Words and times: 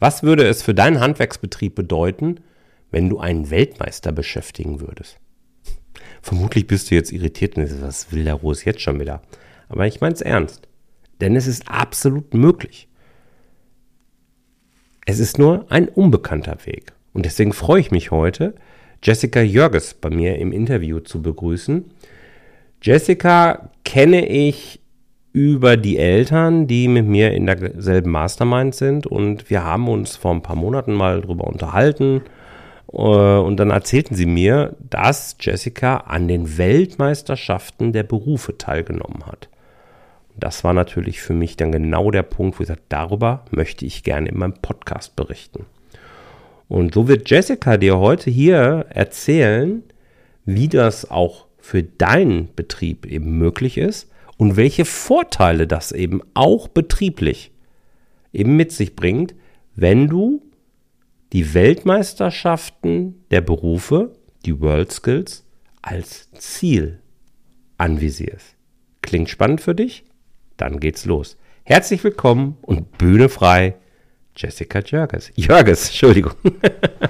Was 0.00 0.22
würde 0.22 0.48
es 0.48 0.62
für 0.62 0.74
deinen 0.74 0.98
Handwerksbetrieb 0.98 1.74
bedeuten, 1.74 2.40
wenn 2.90 3.08
du 3.08 3.20
einen 3.20 3.50
Weltmeister 3.50 4.10
beschäftigen 4.12 4.80
würdest? 4.80 5.18
Vermutlich 6.22 6.66
bist 6.66 6.90
du 6.90 6.94
jetzt 6.94 7.12
irritiert 7.12 7.56
und 7.56 7.66
sagst, 7.66 7.82
was 7.82 8.12
will 8.12 8.24
der 8.24 8.34
Rose 8.34 8.64
jetzt 8.64 8.80
schon 8.80 8.98
wieder? 8.98 9.22
Aber 9.68 9.86
ich 9.86 10.00
meine 10.00 10.14
es 10.14 10.22
ernst. 10.22 10.66
Denn 11.20 11.36
es 11.36 11.46
ist 11.46 11.68
absolut 11.68 12.34
möglich. 12.34 12.88
Es 15.06 15.18
ist 15.18 15.38
nur 15.38 15.70
ein 15.70 15.88
unbekannter 15.88 16.56
Weg. 16.64 16.92
Und 17.12 17.26
deswegen 17.26 17.52
freue 17.52 17.80
ich 17.80 17.90
mich 17.90 18.10
heute, 18.10 18.54
Jessica 19.02 19.40
Jörges 19.40 19.94
bei 19.94 20.10
mir 20.10 20.38
im 20.38 20.52
Interview 20.52 21.00
zu 21.00 21.20
begrüßen. 21.20 21.90
Jessica 22.82 23.70
kenne 23.84 24.26
ich 24.26 24.79
über 25.32 25.76
die 25.76 25.96
Eltern, 25.98 26.66
die 26.66 26.88
mit 26.88 27.06
mir 27.06 27.32
in 27.32 27.46
derselben 27.46 28.10
Mastermind 28.10 28.74
sind. 28.74 29.06
Und 29.06 29.48
wir 29.48 29.64
haben 29.64 29.88
uns 29.88 30.16
vor 30.16 30.32
ein 30.32 30.42
paar 30.42 30.56
Monaten 30.56 30.92
mal 30.92 31.20
darüber 31.20 31.46
unterhalten. 31.46 32.22
Äh, 32.92 32.96
und 32.96 33.56
dann 33.58 33.70
erzählten 33.70 34.14
sie 34.14 34.26
mir, 34.26 34.76
dass 34.80 35.36
Jessica 35.40 35.98
an 35.98 36.26
den 36.26 36.58
Weltmeisterschaften 36.58 37.92
der 37.92 38.02
Berufe 38.02 38.58
teilgenommen 38.58 39.26
hat. 39.26 39.48
Das 40.36 40.64
war 40.64 40.72
natürlich 40.72 41.20
für 41.20 41.34
mich 41.34 41.56
dann 41.56 41.70
genau 41.70 42.10
der 42.10 42.22
Punkt, 42.22 42.58
wo 42.58 42.62
ich 42.62 42.68
sage, 42.68 42.80
darüber 42.88 43.44
möchte 43.50 43.84
ich 43.84 44.02
gerne 44.02 44.30
in 44.30 44.38
meinem 44.38 44.54
Podcast 44.54 45.14
berichten. 45.14 45.66
Und 46.68 46.94
so 46.94 47.08
wird 47.08 47.28
Jessica 47.28 47.76
dir 47.76 47.98
heute 47.98 48.30
hier 48.30 48.86
erzählen, 48.90 49.82
wie 50.44 50.68
das 50.68 51.10
auch 51.10 51.46
für 51.58 51.82
deinen 51.82 52.54
Betrieb 52.54 53.06
eben 53.06 53.38
möglich 53.38 53.76
ist 53.76 54.09
und 54.40 54.56
welche 54.56 54.86
Vorteile 54.86 55.66
das 55.66 55.92
eben 55.92 56.22
auch 56.32 56.66
betrieblich 56.66 57.52
eben 58.32 58.56
mit 58.56 58.72
sich 58.72 58.96
bringt, 58.96 59.34
wenn 59.76 60.08
du 60.08 60.42
die 61.34 61.52
Weltmeisterschaften 61.52 63.22
der 63.30 63.42
Berufe, 63.42 64.14
die 64.46 64.58
World 64.62 64.92
Skills, 64.92 65.44
als 65.82 66.30
Ziel 66.32 67.00
anvisierst. 67.76 68.56
Klingt 69.02 69.28
spannend 69.28 69.60
für 69.60 69.74
dich? 69.74 70.04
Dann 70.56 70.80
geht's 70.80 71.04
los. 71.04 71.36
Herzlich 71.64 72.02
willkommen 72.02 72.56
und 72.62 72.96
Bühne 72.96 73.28
frei 73.28 73.74
Jessica 74.34 74.78
Jörges. 74.78 75.32
Jörges, 75.34 75.88
Entschuldigung. 75.88 76.32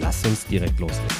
Lass 0.00 0.24
uns 0.24 0.46
direkt 0.46 0.78
loslegen. 0.80 1.16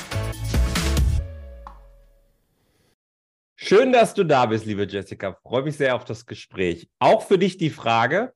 Schön, 3.54 3.92
dass 3.92 4.14
du 4.14 4.24
da 4.24 4.46
bist, 4.46 4.64
liebe 4.64 4.84
Jessica. 4.84 5.34
Freue 5.42 5.62
mich 5.62 5.76
sehr 5.76 5.94
auf 5.94 6.04
das 6.04 6.24
Gespräch. 6.24 6.88
Auch 6.98 7.22
für 7.22 7.38
dich 7.38 7.58
die 7.58 7.70
Frage, 7.70 8.34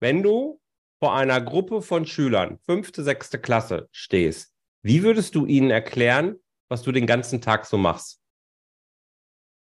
wenn 0.00 0.22
du 0.22 0.60
vor 0.98 1.14
einer 1.14 1.40
Gruppe 1.40 1.82
von 1.82 2.06
Schülern, 2.06 2.58
fünfte, 2.64 3.02
sechste 3.02 3.38
Klasse 3.38 3.88
stehst, 3.92 4.54
wie 4.82 5.02
würdest 5.02 5.34
du 5.34 5.44
ihnen 5.44 5.70
erklären, 5.70 6.36
was 6.68 6.82
du 6.82 6.90
den 6.90 7.06
ganzen 7.06 7.42
Tag 7.42 7.66
so 7.66 7.76
machst? 7.76 8.20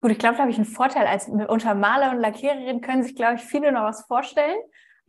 Gut, 0.01 0.11
ich 0.11 0.19
glaube, 0.19 0.35
da 0.35 0.41
habe 0.41 0.51
ich 0.51 0.57
einen 0.57 0.65
Vorteil. 0.65 1.05
Als 1.05 1.27
unter 1.27 1.75
Maler 1.75 2.11
und 2.11 2.19
Lackiererin 2.19 2.81
können 2.81 3.03
sich, 3.03 3.15
glaube 3.15 3.35
ich, 3.35 3.41
viele 3.41 3.71
noch 3.71 3.83
was 3.83 4.05
vorstellen. 4.05 4.57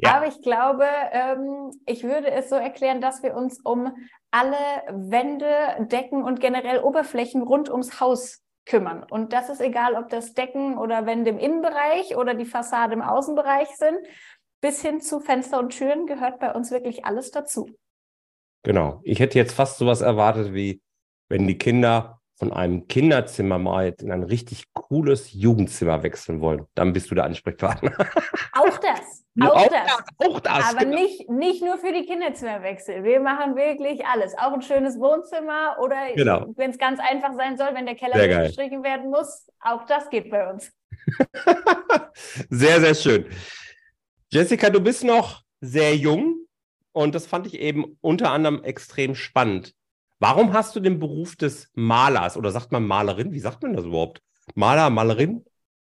Ja. 0.00 0.16
Aber 0.16 0.28
ich 0.28 0.40
glaube, 0.42 0.86
ähm, 1.12 1.72
ich 1.86 2.04
würde 2.04 2.30
es 2.30 2.48
so 2.48 2.54
erklären, 2.56 3.00
dass 3.00 3.22
wir 3.22 3.34
uns 3.34 3.60
um 3.60 3.92
alle 4.30 4.56
Wände, 4.90 5.46
Decken 5.80 6.22
und 6.22 6.40
generell 6.40 6.80
Oberflächen 6.80 7.42
rund 7.42 7.68
ums 7.68 8.00
Haus 8.00 8.42
kümmern. 8.64 9.04
Und 9.10 9.32
das 9.32 9.48
ist 9.48 9.60
egal, 9.60 9.94
ob 9.94 10.08
das 10.08 10.34
Decken 10.34 10.78
oder 10.78 11.06
Wände 11.06 11.30
im 11.30 11.38
Innenbereich 11.38 12.16
oder 12.16 12.34
die 12.34 12.44
Fassade 12.44 12.92
im 12.92 13.02
Außenbereich 13.02 13.68
sind. 13.76 13.98
Bis 14.60 14.82
hin 14.82 15.00
zu 15.00 15.20
Fenster 15.20 15.58
und 15.58 15.70
Türen 15.70 16.06
gehört 16.06 16.38
bei 16.38 16.52
uns 16.52 16.70
wirklich 16.70 17.04
alles 17.04 17.30
dazu. 17.30 17.68
Genau. 18.64 19.00
Ich 19.04 19.20
hätte 19.20 19.38
jetzt 19.38 19.54
fast 19.54 19.78
sowas 19.78 20.00
erwartet 20.00 20.52
wie, 20.52 20.80
wenn 21.28 21.46
die 21.46 21.58
Kinder 21.58 22.20
von 22.36 22.52
einem 22.52 22.86
Kinderzimmer 22.86 23.58
mal 23.58 23.94
in 24.00 24.12
ein 24.12 24.22
richtig 24.22 24.72
cooles 24.72 25.32
Jugendzimmer 25.32 26.02
wechseln 26.02 26.40
wollen, 26.40 26.66
dann 26.74 26.92
bist 26.92 27.10
du 27.10 27.14
der 27.14 27.24
Ansprechpartner. 27.24 27.92
Auch 28.52 28.78
das. 28.78 29.07
Auch, 29.40 29.54
auch 29.54 29.68
das. 29.68 29.86
das. 29.86 30.28
Auch 30.28 30.40
das. 30.40 30.70
Aber 30.70 30.84
genau. 30.84 31.00
nicht, 31.00 31.28
nicht 31.30 31.62
nur 31.62 31.78
für 31.78 31.92
die 31.92 32.04
Kinderzimmerwechsel. 32.04 33.04
Wir 33.04 33.20
machen 33.20 33.54
wirklich 33.56 34.04
alles. 34.04 34.36
Auch 34.36 34.52
ein 34.52 34.62
schönes 34.62 34.98
Wohnzimmer 34.98 35.76
oder 35.80 36.12
genau. 36.14 36.46
wenn 36.56 36.70
es 36.70 36.78
ganz 36.78 36.98
einfach 37.00 37.34
sein 37.34 37.56
soll, 37.56 37.68
wenn 37.74 37.86
der 37.86 37.94
Keller 37.94 38.26
gestrichen 38.26 38.82
werden 38.82 39.10
muss, 39.10 39.48
auch 39.60 39.84
das 39.86 40.10
geht 40.10 40.30
bei 40.30 40.50
uns. 40.50 40.72
sehr, 42.50 42.80
sehr 42.80 42.94
schön. 42.94 43.26
Jessica, 44.30 44.70
du 44.70 44.80
bist 44.80 45.04
noch 45.04 45.42
sehr 45.60 45.94
jung 45.94 46.46
und 46.92 47.14
das 47.14 47.26
fand 47.26 47.46
ich 47.46 47.58
eben 47.60 47.96
unter 48.00 48.30
anderem 48.30 48.62
extrem 48.64 49.14
spannend. 49.14 49.74
Warum 50.18 50.52
hast 50.52 50.74
du 50.74 50.80
den 50.80 50.98
Beruf 50.98 51.36
des 51.36 51.70
Malers 51.74 52.36
oder 52.36 52.50
sagt 52.50 52.72
man 52.72 52.84
Malerin? 52.84 53.32
Wie 53.32 53.38
sagt 53.38 53.62
man 53.62 53.74
das 53.74 53.84
überhaupt? 53.84 54.20
Maler, 54.54 54.90
Malerin? 54.90 55.44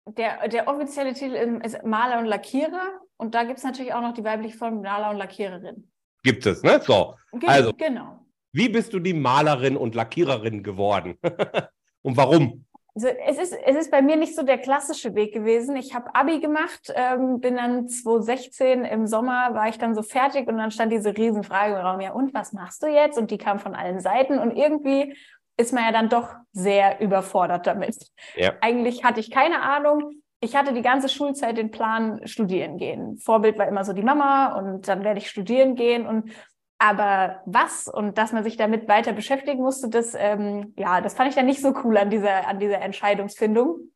Der, 0.07 0.49
der 0.49 0.69
offizielle 0.69 1.13
Titel 1.13 1.61
ist 1.63 1.85
Maler 1.85 2.19
und 2.19 2.27
Lackierer 2.27 3.01
und 3.17 3.35
da 3.35 3.45
gibt 3.45 3.59
es 3.59 3.65
natürlich 3.65 3.93
auch 3.93 4.03
noch 4.03 4.15
die 4.15 4.25
weibliche 4.25 4.57
Form 4.57 4.81
Maler 4.83 5.11
und 5.11 5.17
Lackiererin. 5.17 5.91
Gibt 6.23 6.47
es, 6.47 6.63
ne? 6.63 6.81
So. 6.83 7.15
Ge 7.33 7.49
also, 7.49 7.73
genau. 7.73 8.21
Wie 8.53 8.69
bist 8.69 8.93
du 8.93 9.01
die 9.01 9.15
Malerin 9.15 9.77
und 9.77 9.95
Lackiererin 9.95 10.63
geworden? 10.63 11.19
und 12.03 12.17
warum? 12.17 12.65
Also 12.95 13.09
es, 13.09 13.39
ist, 13.39 13.53
es 13.53 13.77
ist 13.77 13.91
bei 13.91 14.03
mir 14.03 14.15
nicht 14.15 14.37
so 14.37 14.45
der 14.45 14.59
klassische 14.59 15.17
Weg 15.17 15.35
gewesen. 15.35 15.75
Ich 15.75 15.95
habe 15.95 16.15
Abi 16.15 16.39
gemacht, 16.39 16.93
ähm, 16.95 17.41
bin 17.41 17.57
dann 17.57 17.89
2016 17.89 18.85
im 18.85 19.09
Sommer, 19.09 19.53
war 19.55 19.69
ich 19.69 19.79
dann 19.79 19.97
so 19.97 20.03
fertig 20.03 20.47
und 20.47 20.59
dann 20.59 20.71
stand 20.71 20.93
diese 20.93 21.17
Riesenfrage 21.17 21.75
im 21.75 21.81
Raum, 21.81 22.01
ja 22.01 22.13
und, 22.13 22.33
was 22.33 22.53
machst 22.53 22.85
du 22.85 22.87
jetzt? 22.87 23.19
Und 23.19 23.33
die 23.33 23.39
kam 23.39 23.59
von 23.59 23.75
allen 23.75 23.99
Seiten 23.99 24.39
und 24.39 24.57
irgendwie 24.57 25.17
ist 25.57 25.73
man 25.73 25.85
ja 25.85 25.93
dann 25.93 26.09
doch 26.09 26.35
sehr 26.53 27.01
überfordert 27.01 27.67
damit. 27.67 27.97
Ja. 28.37 28.53
Eigentlich 28.61 29.03
hatte 29.03 29.19
ich 29.19 29.31
keine 29.31 29.63
Ahnung. 29.63 30.23
Ich 30.45 30.55
hatte 30.55 30.75
die 30.75 30.83
ganze 30.83 31.09
Schulzeit 31.09 31.57
den 31.57 31.71
Plan, 31.71 32.21
studieren 32.27 32.77
gehen. 32.77 33.17
Vorbild 33.17 33.59
war 33.59 33.67
immer 33.67 33.83
so 33.83 33.95
die 33.95 34.03
Mama 34.03 34.59
und 34.59 34.87
dann 34.87 35.03
werde 35.03 35.19
ich 35.19 35.31
studieren 35.31 35.75
gehen 35.75 36.07
und 36.07 36.31
aber 36.79 37.41
was 37.47 37.89
und 37.89 38.19
dass 38.19 38.33
man 38.33 38.45
sich 38.45 38.59
damit 38.59 38.87
weiter 38.87 39.15
beschäftigen 39.15 39.63
musste, 39.63 39.89
das, 39.89 40.15
ähm, 40.15 40.75
ja, 40.77 41.01
das 41.01 41.15
fand 41.15 41.31
ich 41.31 41.35
dann 41.35 41.47
nicht 41.47 41.63
so 41.63 41.73
cool 41.83 41.97
an 41.97 42.11
dieser, 42.11 42.47
an 42.47 42.59
dieser 42.59 42.83
Entscheidungsfindung 42.83 43.91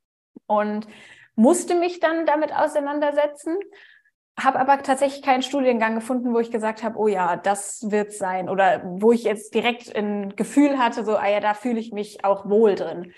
und 0.46 0.86
musste 1.34 1.74
mich 1.74 2.00
dann 2.00 2.24
damit 2.24 2.56
auseinandersetzen, 2.56 3.58
habe 4.38 4.58
aber 4.58 4.82
tatsächlich 4.82 5.22
keinen 5.22 5.42
Studiengang 5.42 5.96
gefunden, 5.96 6.32
wo 6.32 6.38
ich 6.38 6.50
gesagt 6.50 6.82
habe, 6.82 6.98
oh 6.98 7.08
ja, 7.08 7.36
das 7.36 7.90
wird 7.90 8.14
sein 8.14 8.48
oder 8.48 8.82
wo 8.86 9.12
ich 9.12 9.24
jetzt 9.24 9.52
direkt 9.52 9.94
ein 9.94 10.34
Gefühl 10.34 10.78
hatte, 10.78 11.04
so, 11.04 11.16
ah 11.16 11.28
ja, 11.28 11.40
da 11.40 11.52
fühle 11.52 11.78
ich 11.78 11.92
mich 11.92 12.24
auch 12.24 12.48
wohl 12.48 12.74
drin. 12.74 13.12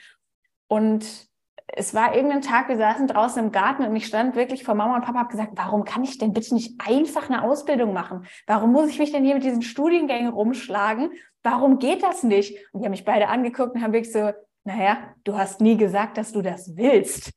Und 0.66 1.29
es 1.72 1.94
war 1.94 2.14
irgendein 2.14 2.42
Tag, 2.42 2.68
wir 2.68 2.76
saßen 2.76 3.06
draußen 3.06 3.42
im 3.42 3.52
Garten 3.52 3.84
und 3.84 3.94
ich 3.94 4.06
stand 4.06 4.34
wirklich 4.34 4.64
vor 4.64 4.74
Mama 4.74 4.96
und 4.96 5.02
Papa 5.02 5.12
und 5.12 5.18
habe 5.24 5.30
gesagt, 5.30 5.52
warum 5.54 5.84
kann 5.84 6.02
ich 6.02 6.18
denn 6.18 6.32
bitte 6.32 6.54
nicht 6.54 6.80
einfach 6.80 7.28
eine 7.28 7.42
Ausbildung 7.42 7.92
machen? 7.92 8.26
Warum 8.46 8.72
muss 8.72 8.88
ich 8.88 8.98
mich 8.98 9.12
denn 9.12 9.24
hier 9.24 9.34
mit 9.34 9.44
diesen 9.44 9.62
Studiengängen 9.62 10.32
rumschlagen? 10.32 11.12
Warum 11.42 11.78
geht 11.78 12.02
das 12.02 12.22
nicht? 12.22 12.56
Und 12.72 12.80
die 12.80 12.86
haben 12.86 12.90
mich 12.90 13.04
beide 13.04 13.28
angeguckt 13.28 13.74
und 13.74 13.82
haben 13.82 13.92
wirklich 13.92 14.12
so, 14.12 14.32
naja, 14.64 14.98
du 15.24 15.36
hast 15.36 15.60
nie 15.60 15.76
gesagt, 15.76 16.18
dass 16.18 16.32
du 16.32 16.42
das 16.42 16.76
willst. 16.76 17.32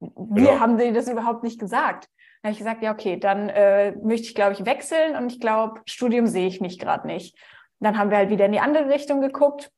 Wir 0.00 0.46
genau. 0.46 0.60
haben 0.60 0.78
dir 0.78 0.92
das 0.92 1.08
überhaupt 1.08 1.42
nicht 1.42 1.58
gesagt. 1.58 2.08
Dann 2.42 2.50
habe 2.50 2.52
ich 2.52 2.58
gesagt, 2.58 2.82
ja, 2.82 2.92
okay, 2.92 3.18
dann 3.18 3.48
äh, 3.48 3.92
möchte 4.02 4.28
ich, 4.28 4.34
glaube 4.34 4.52
ich, 4.52 4.64
wechseln 4.64 5.16
und 5.16 5.32
ich 5.32 5.40
glaube, 5.40 5.80
Studium 5.86 6.26
sehe 6.26 6.46
ich 6.46 6.60
mich 6.60 6.78
gerade 6.78 7.06
nicht. 7.06 7.36
Dann 7.80 7.98
haben 7.98 8.10
wir 8.10 8.18
halt 8.18 8.30
wieder 8.30 8.46
in 8.46 8.52
die 8.52 8.60
andere 8.60 8.88
Richtung 8.88 9.20
geguckt 9.20 9.70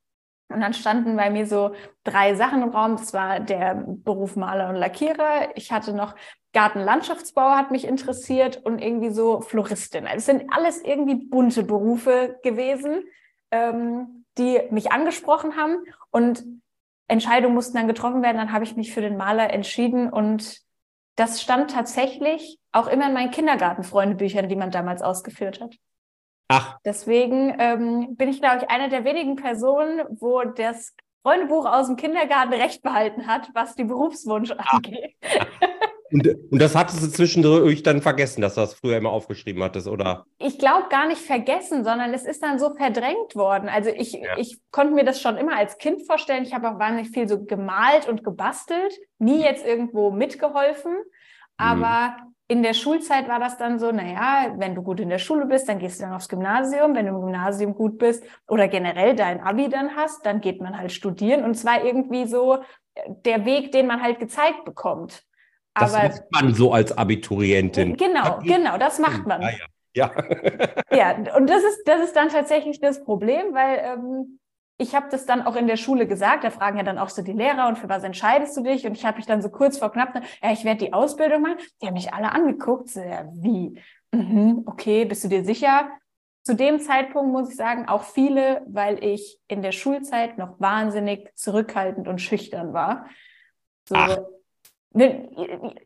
und 0.50 0.60
dann 0.60 0.74
standen 0.74 1.16
bei 1.16 1.30
mir 1.30 1.46
so 1.46 1.74
drei 2.04 2.34
Sachen 2.34 2.62
im 2.62 2.70
Raum. 2.70 2.96
Das 2.96 3.12
war 3.12 3.40
der 3.40 3.84
Beruf 3.86 4.36
Maler 4.36 4.68
und 4.68 4.76
Lackierer. 4.76 5.56
Ich 5.56 5.72
hatte 5.72 5.92
noch 5.92 6.14
Gartenlandschaftsbau 6.52 7.50
hat 7.50 7.70
mich 7.70 7.86
interessiert 7.86 8.56
und 8.64 8.80
irgendwie 8.80 9.10
so 9.10 9.40
Floristin. 9.40 10.06
Also 10.06 10.18
es 10.18 10.26
sind 10.26 10.52
alles 10.52 10.82
irgendwie 10.82 11.14
bunte 11.14 11.62
Berufe 11.62 12.38
gewesen, 12.42 13.04
ähm, 13.52 14.24
die 14.36 14.60
mich 14.70 14.90
angesprochen 14.90 15.56
haben. 15.56 15.76
Und 16.10 16.44
Entscheidungen 17.06 17.54
mussten 17.54 17.76
dann 17.76 17.88
getroffen 17.88 18.22
werden. 18.22 18.38
Dann 18.38 18.52
habe 18.52 18.64
ich 18.64 18.76
mich 18.76 18.92
für 18.92 19.00
den 19.00 19.16
Maler 19.16 19.52
entschieden 19.52 20.10
und 20.10 20.60
Das 21.16 21.42
stand 21.42 21.72
tatsächlich 21.72 22.58
auch 22.72 22.86
immer 22.86 23.06
in 23.08 23.12
meinen 23.12 23.30
Kindergartenfreundebüchern, 23.30 24.48
die 24.48 24.56
man 24.56 24.70
damals 24.70 25.02
ausgeführt 25.02 25.60
hat. 25.60 25.74
Ach. 26.52 26.78
Deswegen 26.84 27.54
ähm, 27.60 28.16
bin 28.16 28.28
ich, 28.28 28.40
glaube 28.40 28.58
ich, 28.58 28.70
eine 28.70 28.88
der 28.88 29.04
wenigen 29.04 29.36
Personen, 29.36 30.02
wo 30.10 30.42
das 30.42 30.96
Freundebuch 31.22 31.64
aus 31.64 31.86
dem 31.86 31.94
Kindergarten 31.94 32.52
recht 32.52 32.82
behalten 32.82 33.28
hat, 33.28 33.50
was 33.54 33.76
die 33.76 33.84
Berufswunsch 33.84 34.52
Ach. 34.58 34.74
angeht. 34.74 35.14
Und, 36.12 36.26
und 36.50 36.60
das 36.60 36.74
hattest 36.74 37.04
du 37.04 37.08
zwischendurch 37.08 37.84
dann 37.84 38.02
vergessen, 38.02 38.40
dass 38.40 38.56
du 38.56 38.62
das 38.62 38.74
früher 38.74 38.96
immer 38.96 39.10
aufgeschrieben 39.12 39.62
hattest, 39.62 39.86
oder? 39.86 40.26
Ich 40.38 40.58
glaube 40.58 40.88
gar 40.88 41.06
nicht 41.06 41.20
vergessen, 41.20 41.84
sondern 41.84 42.12
es 42.12 42.24
ist 42.24 42.42
dann 42.42 42.58
so 42.58 42.74
verdrängt 42.74 43.36
worden. 43.36 43.68
Also 43.68 43.90
ich, 43.90 44.14
ja. 44.14 44.36
ich 44.36 44.58
konnte 44.72 44.92
mir 44.92 45.04
das 45.04 45.20
schon 45.20 45.36
immer 45.36 45.56
als 45.56 45.78
Kind 45.78 46.04
vorstellen. 46.04 46.42
Ich 46.42 46.52
habe 46.52 46.68
auch 46.68 46.80
wahnsinnig 46.80 47.12
viel 47.12 47.28
so 47.28 47.44
gemalt 47.44 48.08
und 48.08 48.24
gebastelt, 48.24 48.92
nie 49.20 49.40
jetzt 49.44 49.64
irgendwo 49.64 50.10
mitgeholfen. 50.10 50.96
Aber 51.56 52.16
mhm. 52.16 52.34
In 52.50 52.64
der 52.64 52.74
Schulzeit 52.74 53.28
war 53.28 53.38
das 53.38 53.58
dann 53.58 53.78
so, 53.78 53.92
naja, 53.92 54.54
wenn 54.56 54.74
du 54.74 54.82
gut 54.82 54.98
in 54.98 55.08
der 55.08 55.20
Schule 55.20 55.46
bist, 55.46 55.68
dann 55.68 55.78
gehst 55.78 56.00
du 56.00 56.04
dann 56.04 56.14
aufs 56.14 56.28
Gymnasium. 56.28 56.96
Wenn 56.96 57.06
du 57.06 57.12
im 57.12 57.20
Gymnasium 57.20 57.74
gut 57.76 57.96
bist 57.96 58.24
oder 58.48 58.66
generell 58.66 59.14
dein 59.14 59.40
Abi 59.40 59.68
dann 59.68 59.94
hast, 59.94 60.26
dann 60.26 60.40
geht 60.40 60.60
man 60.60 60.76
halt 60.76 60.90
studieren. 60.90 61.44
Und 61.44 61.54
zwar 61.54 61.84
irgendwie 61.84 62.26
so 62.26 62.58
der 63.24 63.44
Weg, 63.44 63.70
den 63.70 63.86
man 63.86 64.02
halt 64.02 64.18
gezeigt 64.18 64.64
bekommt. 64.64 65.22
Das 65.74 65.94
Aber, 65.94 66.08
macht 66.08 66.22
man 66.32 66.52
so 66.52 66.72
als 66.72 66.90
Abiturientin. 66.98 67.96
Genau, 67.96 68.40
genau, 68.40 68.78
das 68.78 68.98
macht 68.98 69.28
man. 69.28 69.44
Ah, 69.44 69.50
ja. 69.50 69.66
Ja. 69.92 70.12
ja, 70.92 71.36
und 71.36 71.48
das 71.48 71.62
ist, 71.62 71.82
das 71.86 72.00
ist 72.00 72.16
dann 72.16 72.30
tatsächlich 72.30 72.80
das 72.80 73.04
Problem, 73.04 73.54
weil 73.54 73.78
ähm, 73.78 74.40
ich 74.80 74.94
habe 74.94 75.08
das 75.10 75.26
dann 75.26 75.42
auch 75.42 75.56
in 75.56 75.66
der 75.66 75.76
Schule 75.76 76.06
gesagt. 76.06 76.42
Da 76.42 76.50
fragen 76.50 76.78
ja 76.78 76.82
dann 76.82 76.98
auch 76.98 77.10
so 77.10 77.20
die 77.20 77.34
Lehrer, 77.34 77.68
und 77.68 77.78
für 77.78 77.90
was 77.90 78.02
entscheidest 78.02 78.56
du 78.56 78.62
dich? 78.62 78.86
Und 78.86 78.96
ich 78.96 79.04
habe 79.04 79.18
mich 79.18 79.26
dann 79.26 79.42
so 79.42 79.50
kurz 79.50 79.76
vor 79.76 79.92
knapp, 79.92 80.14
ja, 80.42 80.52
ich 80.52 80.64
werde 80.64 80.86
die 80.86 80.94
Ausbildung 80.94 81.42
machen. 81.42 81.58
Die 81.82 81.86
haben 81.86 81.94
mich 81.94 82.14
alle 82.14 82.32
angeguckt. 82.32 82.88
So, 82.88 83.00
ja, 83.00 83.28
wie? 83.30 83.78
Mhm, 84.12 84.62
okay, 84.64 85.04
bist 85.04 85.22
du 85.22 85.28
dir 85.28 85.44
sicher? 85.44 85.90
Zu 86.44 86.56
dem 86.56 86.80
Zeitpunkt 86.80 87.30
muss 87.30 87.50
ich 87.50 87.56
sagen, 87.56 87.88
auch 87.88 88.04
viele, 88.04 88.62
weil 88.66 89.04
ich 89.04 89.38
in 89.48 89.60
der 89.60 89.72
Schulzeit 89.72 90.38
noch 90.38 90.58
wahnsinnig 90.58 91.30
zurückhaltend 91.34 92.08
und 92.08 92.18
schüchtern 92.18 92.72
war. 92.72 93.06
So, 93.86 93.96
Ach. 93.96 94.18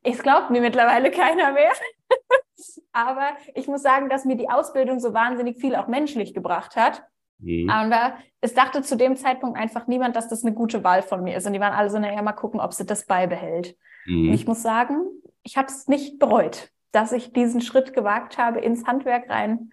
Es 0.05 0.23
glaubt 0.23 0.51
mir 0.51 0.61
mittlerweile 0.61 1.11
keiner 1.11 1.53
mehr. 1.53 1.73
Aber 2.93 3.31
ich 3.55 3.67
muss 3.67 3.83
sagen, 3.83 4.09
dass 4.09 4.25
mir 4.25 4.37
die 4.37 4.49
Ausbildung 4.49 5.01
so 5.01 5.13
wahnsinnig 5.13 5.59
viel 5.59 5.75
auch 5.75 5.89
menschlich 5.89 6.33
gebracht 6.33 6.77
hat. 6.77 7.03
Mhm. 7.39 7.69
Aber 7.71 8.15
es 8.41 8.55
dachte 8.55 8.83
zu 8.83 8.97
dem 8.97 9.17
Zeitpunkt 9.17 9.59
einfach 9.59 9.87
niemand, 9.87 10.17
dass 10.17 10.29
das 10.29 10.45
eine 10.45 10.55
gute 10.55 10.85
Wahl 10.85 11.03
von 11.03 11.23
mir 11.23 11.37
ist. 11.37 11.47
Und 11.47 11.53
die 11.53 11.61
waren 11.61 11.73
alle 11.73 11.91
so, 11.91 11.99
naja, 11.99 12.21
mal 12.23 12.33
gucken, 12.33 12.61
ob 12.61 12.73
sie 12.73 12.87
das 12.87 13.07
beibehält. 13.07 13.77
Mhm. 14.07 14.29
Und 14.29 14.35
ich 14.35 14.47
muss 14.47 14.63
sagen, 14.63 15.07
ich 15.43 15.57
habe 15.57 15.69
es 15.69 15.89
nicht 15.89 16.19
bereut, 16.19 16.71
dass 16.93 17.13
ich 17.13 17.33
diesen 17.33 17.61
Schritt 17.61 17.93
gewagt 17.93 18.39
habe 18.39 18.61
ins 18.61 18.87
Handwerk 18.87 19.29
rein. 19.29 19.73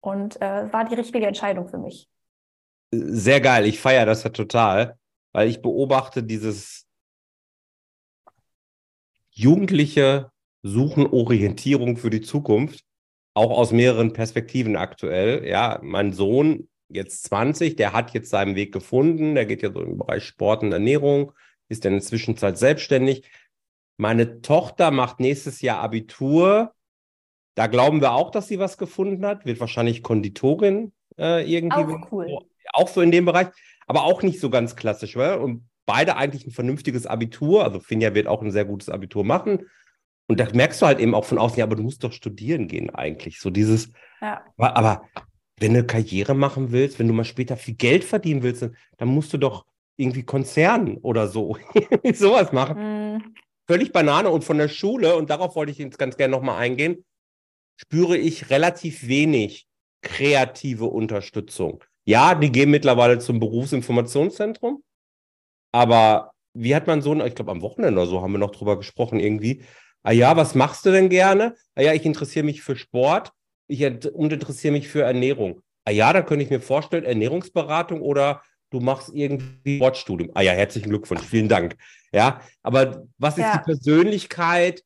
Und 0.00 0.40
äh, 0.42 0.72
war 0.72 0.84
die 0.84 0.94
richtige 0.94 1.26
Entscheidung 1.26 1.68
für 1.68 1.78
mich. 1.78 2.10
Sehr 2.90 3.40
geil. 3.40 3.64
Ich 3.66 3.80
feiere 3.80 4.04
das 4.04 4.22
ja 4.22 4.30
total, 4.30 4.98
weil 5.32 5.48
ich 5.48 5.62
beobachte 5.62 6.22
dieses 6.22 6.86
Jugendliche 9.30 10.30
suchen 10.62 11.06
Orientierung 11.06 11.96
für 11.96 12.10
die 12.10 12.20
Zukunft, 12.20 12.84
auch 13.34 13.50
aus 13.50 13.72
mehreren 13.72 14.12
Perspektiven 14.12 14.76
aktuell. 14.76 15.46
Ja, 15.46 15.80
mein 15.82 16.12
Sohn, 16.12 16.68
jetzt 16.94 17.24
20, 17.24 17.76
der 17.76 17.92
hat 17.92 18.12
jetzt 18.14 18.30
seinen 18.30 18.54
Weg 18.54 18.72
gefunden. 18.72 19.34
Der 19.34 19.46
geht 19.46 19.62
ja 19.62 19.72
so 19.72 19.80
im 19.80 19.98
Bereich 19.98 20.24
Sport 20.24 20.62
und 20.62 20.72
Ernährung, 20.72 21.32
ist 21.68 21.84
in 21.84 21.92
der 21.92 22.02
Zwischenzeit 22.02 22.58
selbstständig. 22.58 23.28
Meine 23.96 24.40
Tochter 24.40 24.90
macht 24.90 25.20
nächstes 25.20 25.60
Jahr 25.60 25.80
Abitur. 25.80 26.72
Da 27.54 27.68
glauben 27.68 28.00
wir 28.00 28.12
auch, 28.12 28.30
dass 28.30 28.48
sie 28.48 28.58
was 28.58 28.78
gefunden 28.78 29.24
hat. 29.24 29.46
Wird 29.46 29.60
wahrscheinlich 29.60 30.02
Konditorin 30.02 30.92
äh, 31.18 31.48
irgendwie. 31.50 31.94
Auch 31.94 32.12
cool. 32.12 32.38
Auch 32.72 32.88
so 32.88 33.00
in 33.00 33.12
dem 33.12 33.24
Bereich, 33.24 33.48
aber 33.86 34.04
auch 34.04 34.22
nicht 34.22 34.40
so 34.40 34.50
ganz 34.50 34.74
klassisch. 34.74 35.16
Weil? 35.16 35.38
Und 35.38 35.68
beide 35.86 36.16
eigentlich 36.16 36.46
ein 36.46 36.50
vernünftiges 36.50 37.06
Abitur. 37.06 37.64
Also 37.64 37.78
Finja 37.78 38.14
wird 38.14 38.26
auch 38.26 38.42
ein 38.42 38.50
sehr 38.50 38.64
gutes 38.64 38.88
Abitur 38.88 39.24
machen. 39.24 39.66
Und 40.26 40.40
da 40.40 40.48
merkst 40.52 40.80
du 40.80 40.86
halt 40.86 41.00
eben 41.00 41.14
auch 41.14 41.24
von 41.24 41.38
außen, 41.38 41.58
ja, 41.58 41.64
aber 41.64 41.76
du 41.76 41.82
musst 41.82 42.02
doch 42.02 42.12
studieren 42.12 42.66
gehen 42.66 42.90
eigentlich. 42.90 43.40
So 43.40 43.50
dieses, 43.50 43.92
ja. 44.20 44.42
aber 44.56 45.06
wenn 45.60 45.72
du 45.72 45.78
eine 45.78 45.86
Karriere 45.86 46.34
machen 46.34 46.72
willst, 46.72 46.98
wenn 46.98 47.08
du 47.08 47.14
mal 47.14 47.24
später 47.24 47.56
viel 47.56 47.74
Geld 47.74 48.04
verdienen 48.04 48.42
willst, 48.42 48.68
dann 48.96 49.08
musst 49.08 49.32
du 49.32 49.38
doch 49.38 49.66
irgendwie 49.96 50.24
Konzern 50.24 50.96
oder 50.98 51.28
so, 51.28 51.56
sowas 52.14 52.52
machen. 52.52 53.14
Mhm. 53.14 53.34
Völlig 53.66 53.92
Banane 53.92 54.30
und 54.30 54.44
von 54.44 54.58
der 54.58 54.68
Schule, 54.68 55.16
und 55.16 55.30
darauf 55.30 55.56
wollte 55.56 55.72
ich 55.72 55.78
jetzt 55.78 55.98
ganz 55.98 56.16
gerne 56.16 56.32
nochmal 56.32 56.58
eingehen, 56.58 57.04
spüre 57.76 58.16
ich 58.16 58.50
relativ 58.50 59.06
wenig 59.08 59.66
kreative 60.02 60.86
Unterstützung. 60.86 61.82
Ja, 62.04 62.34
die 62.34 62.52
gehen 62.52 62.70
mittlerweile 62.70 63.18
zum 63.18 63.40
Berufsinformationszentrum. 63.40 64.82
Aber 65.72 66.32
wie 66.52 66.74
hat 66.74 66.86
man 66.86 67.00
so, 67.00 67.14
ich 67.24 67.34
glaube 67.34 67.50
am 67.50 67.62
Wochenende 67.62 68.00
oder 68.00 68.10
so 68.10 68.20
haben 68.20 68.32
wir 68.32 68.38
noch 68.38 68.52
drüber 68.52 68.76
gesprochen 68.76 69.18
irgendwie. 69.18 69.64
Ah 70.02 70.12
ja, 70.12 70.36
was 70.36 70.54
machst 70.54 70.84
du 70.84 70.92
denn 70.92 71.08
gerne? 71.08 71.56
Ah 71.74 71.82
ja, 71.82 71.94
ich 71.94 72.04
interessiere 72.04 72.44
mich 72.44 72.62
für 72.62 72.76
Sport 72.76 73.32
ich 73.66 73.84
und 74.12 74.32
interessiere 74.32 74.72
mich 74.72 74.88
für 74.88 75.02
Ernährung. 75.02 75.62
Ah 75.84 75.90
ja, 75.90 76.12
da 76.12 76.22
könnte 76.22 76.44
ich 76.44 76.50
mir 76.50 76.60
vorstellen, 76.60 77.04
Ernährungsberatung 77.04 78.00
oder 78.00 78.42
du 78.70 78.80
machst 78.80 79.10
irgendwie 79.14 79.76
Sportstudium. 79.76 80.30
Ah 80.34 80.42
ja, 80.42 80.52
herzlichen 80.52 80.88
Glückwunsch, 80.88 81.22
vielen 81.22 81.48
Dank. 81.48 81.76
Ja, 82.12 82.40
aber 82.62 83.06
was 83.18 83.38
ist 83.38 83.44
ja. 83.44 83.58
die 83.58 83.64
Persönlichkeit 83.64 84.82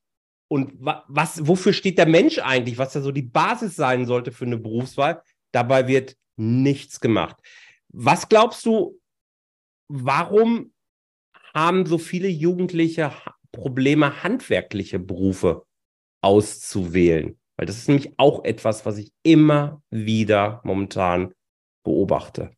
und 0.48 0.72
was, 0.78 1.46
wofür 1.46 1.72
steht 1.72 1.98
der 1.98 2.08
Mensch 2.08 2.38
eigentlich, 2.38 2.78
was 2.78 2.94
ja 2.94 3.00
so 3.00 3.12
die 3.12 3.22
Basis 3.22 3.76
sein 3.76 4.06
sollte 4.06 4.32
für 4.32 4.46
eine 4.46 4.58
Berufswahl? 4.58 5.22
Dabei 5.52 5.86
wird 5.86 6.16
nichts 6.36 7.00
gemacht. 7.00 7.36
Was 7.88 8.28
glaubst 8.28 8.64
du, 8.66 8.98
warum 9.88 10.72
haben 11.54 11.86
so 11.86 11.98
viele 11.98 12.28
Jugendliche 12.28 13.12
Probleme, 13.52 14.22
handwerkliche 14.22 14.98
Berufe 14.98 15.64
auszuwählen? 16.22 17.38
Weil 17.58 17.66
das 17.66 17.76
ist 17.76 17.88
nämlich 17.88 18.14
auch 18.18 18.44
etwas, 18.44 18.86
was 18.86 18.96
ich 18.98 19.12
immer 19.22 19.82
wieder 19.90 20.60
momentan 20.62 21.34
beobachte. 21.84 22.50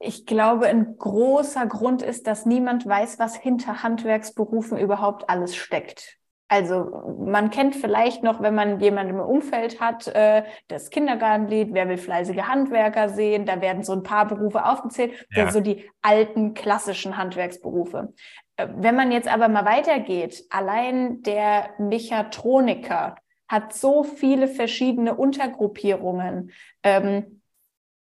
Ich 0.00 0.26
glaube, 0.26 0.66
ein 0.66 0.96
großer 0.98 1.66
Grund 1.66 2.02
ist, 2.02 2.26
dass 2.26 2.44
niemand 2.44 2.86
weiß, 2.86 3.18
was 3.18 3.36
hinter 3.36 3.82
Handwerksberufen 3.82 4.78
überhaupt 4.78 5.30
alles 5.30 5.54
steckt. 5.54 6.16
Also 6.48 7.16
man 7.20 7.50
kennt 7.50 7.76
vielleicht 7.76 8.24
noch, 8.24 8.42
wenn 8.42 8.56
man 8.56 8.80
jemanden 8.80 9.14
im 9.14 9.20
Umfeld 9.20 9.80
hat, 9.80 10.08
äh, 10.08 10.42
das 10.66 10.90
Kindergartenlied, 10.90 11.68
wer 11.72 11.88
will 11.88 11.96
fleißige 11.96 12.42
Handwerker 12.42 13.08
sehen, 13.08 13.46
da 13.46 13.60
werden 13.60 13.84
so 13.84 13.92
ein 13.92 14.02
paar 14.02 14.26
Berufe 14.26 14.64
aufgezählt, 14.64 15.28
ja. 15.30 15.52
so 15.52 15.60
die 15.60 15.88
alten 16.02 16.54
klassischen 16.54 17.16
Handwerksberufe. 17.16 18.14
Äh, 18.56 18.66
wenn 18.74 18.96
man 18.96 19.12
jetzt 19.12 19.32
aber 19.32 19.48
mal 19.48 19.64
weitergeht, 19.64 20.42
allein 20.50 21.22
der 21.22 21.70
Mechatroniker 21.78 23.14
hat 23.50 23.72
so 23.72 24.04
viele 24.04 24.46
verschiedene 24.46 25.16
Untergruppierungen. 25.16 26.52
Ähm, 26.84 27.42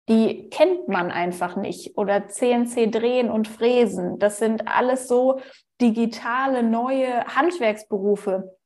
die 0.09 0.49
kennt 0.49 0.87
man 0.87 1.11
einfach 1.11 1.57
nicht. 1.57 1.99
Oder 1.99 2.29
CNC 2.29 2.93
drehen 2.93 3.31
und 3.31 3.49
fräsen. 3.49 4.21
Das 4.21 4.39
sind 4.39 4.69
alles 4.69 5.09
so 5.09 5.41
digitale 5.81 6.63
neue 6.63 7.25
Handwerksberufe, 7.27 8.57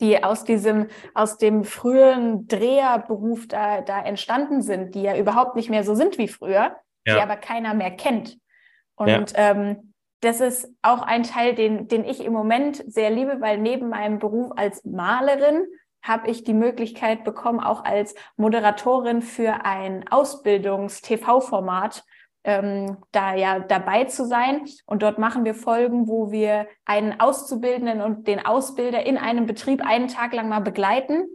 die 0.00 0.24
aus 0.24 0.42
diesem, 0.42 0.88
aus 1.14 1.38
dem 1.38 1.62
frühen 1.62 2.48
Dreherberuf 2.48 3.46
da, 3.46 3.82
da 3.82 4.02
entstanden 4.02 4.62
sind, 4.62 4.96
die 4.96 5.02
ja 5.02 5.16
überhaupt 5.16 5.54
nicht 5.54 5.70
mehr 5.70 5.84
so 5.84 5.94
sind 5.94 6.18
wie 6.18 6.28
früher, 6.28 6.76
ja. 7.06 7.14
die 7.14 7.20
aber 7.20 7.36
keiner 7.36 7.72
mehr 7.72 7.92
kennt. 7.92 8.36
Und 8.96 9.32
ja. 9.32 9.50
ähm, 9.52 9.92
das 10.22 10.40
ist 10.40 10.68
auch 10.82 11.02
ein 11.02 11.22
Teil, 11.22 11.54
den, 11.54 11.86
den 11.86 12.04
ich 12.04 12.24
im 12.24 12.32
Moment 12.32 12.82
sehr 12.90 13.10
liebe, 13.10 13.40
weil 13.40 13.58
neben 13.58 13.90
meinem 13.90 14.18
Beruf 14.18 14.50
als 14.56 14.84
Malerin 14.84 15.66
habe 16.06 16.30
ich 16.30 16.44
die 16.44 16.54
Möglichkeit 16.54 17.24
bekommen, 17.24 17.60
auch 17.60 17.84
als 17.84 18.14
Moderatorin 18.36 19.22
für 19.22 19.64
ein 19.64 20.06
Ausbildungs-TV-Format 20.08 22.04
ähm, 22.44 22.98
da 23.10 23.34
ja 23.34 23.58
dabei 23.58 24.04
zu 24.04 24.24
sein. 24.24 24.64
Und 24.86 25.02
dort 25.02 25.18
machen 25.18 25.44
wir 25.44 25.54
Folgen, 25.54 26.06
wo 26.08 26.30
wir 26.30 26.68
einen 26.84 27.18
Auszubildenden 27.18 28.00
und 28.00 28.28
den 28.28 28.44
Ausbilder 28.46 29.04
in 29.04 29.18
einem 29.18 29.46
Betrieb 29.46 29.84
einen 29.84 30.08
Tag 30.08 30.32
lang 30.32 30.48
mal 30.48 30.60
begleiten 30.60 31.26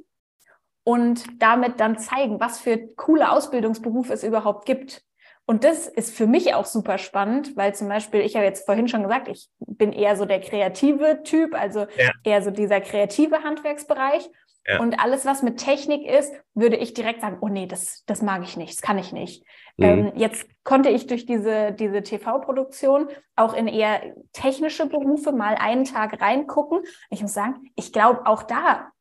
und 0.83 1.41
damit 1.41 1.79
dann 1.79 1.97
zeigen, 1.97 2.39
was 2.39 2.59
für 2.59 2.77
coole 2.95 3.29
Ausbildungsberufe 3.29 4.13
es 4.13 4.23
überhaupt 4.23 4.65
gibt. 4.65 5.03
Und 5.45 5.65
das 5.65 5.87
ist 5.87 6.15
für 6.15 6.27
mich 6.27 6.53
auch 6.53 6.65
super 6.65 6.97
spannend, 6.97 7.57
weil 7.57 7.75
zum 7.75 7.89
Beispiel, 7.89 8.21
ich 8.21 8.35
habe 8.35 8.45
jetzt 8.45 8.65
vorhin 8.65 8.87
schon 8.87 9.03
gesagt, 9.03 9.27
ich 9.27 9.49
bin 9.59 9.91
eher 9.91 10.15
so 10.15 10.23
der 10.23 10.39
kreative 10.39 11.23
Typ, 11.23 11.53
also 11.53 11.81
ja. 11.97 12.11
eher 12.23 12.41
so 12.41 12.51
dieser 12.51 12.79
kreative 12.79 13.43
Handwerksbereich. 13.43 14.29
Ja. 14.67 14.79
Und 14.79 14.99
alles, 14.99 15.25
was 15.25 15.41
mit 15.41 15.57
Technik 15.57 16.07
ist, 16.07 16.31
würde 16.53 16.77
ich 16.77 16.93
direkt 16.93 17.21
sagen, 17.21 17.37
oh 17.41 17.47
nee, 17.47 17.65
das, 17.65 18.03
das 18.05 18.21
mag 18.21 18.43
ich 18.43 18.57
nicht, 18.57 18.73
das 18.73 18.81
kann 18.81 18.99
ich 18.99 19.11
nicht. 19.11 19.43
Mhm. 19.77 19.85
Ähm, 19.85 20.11
jetzt 20.15 20.47
konnte 20.63 20.89
ich 20.89 21.07
durch 21.07 21.25
diese, 21.25 21.71
diese 21.71 22.03
TV-Produktion 22.03 23.07
auch 23.35 23.53
in 23.53 23.67
eher 23.67 24.01
technische 24.33 24.85
Berufe 24.85 25.31
mal 25.31 25.55
einen 25.55 25.85
Tag 25.85 26.21
reingucken. 26.21 26.81
Ich 27.09 27.21
muss 27.21 27.33
sagen, 27.33 27.71
ich 27.75 27.91
glaube, 27.91 28.27
auch 28.27 28.43
da 28.43 28.91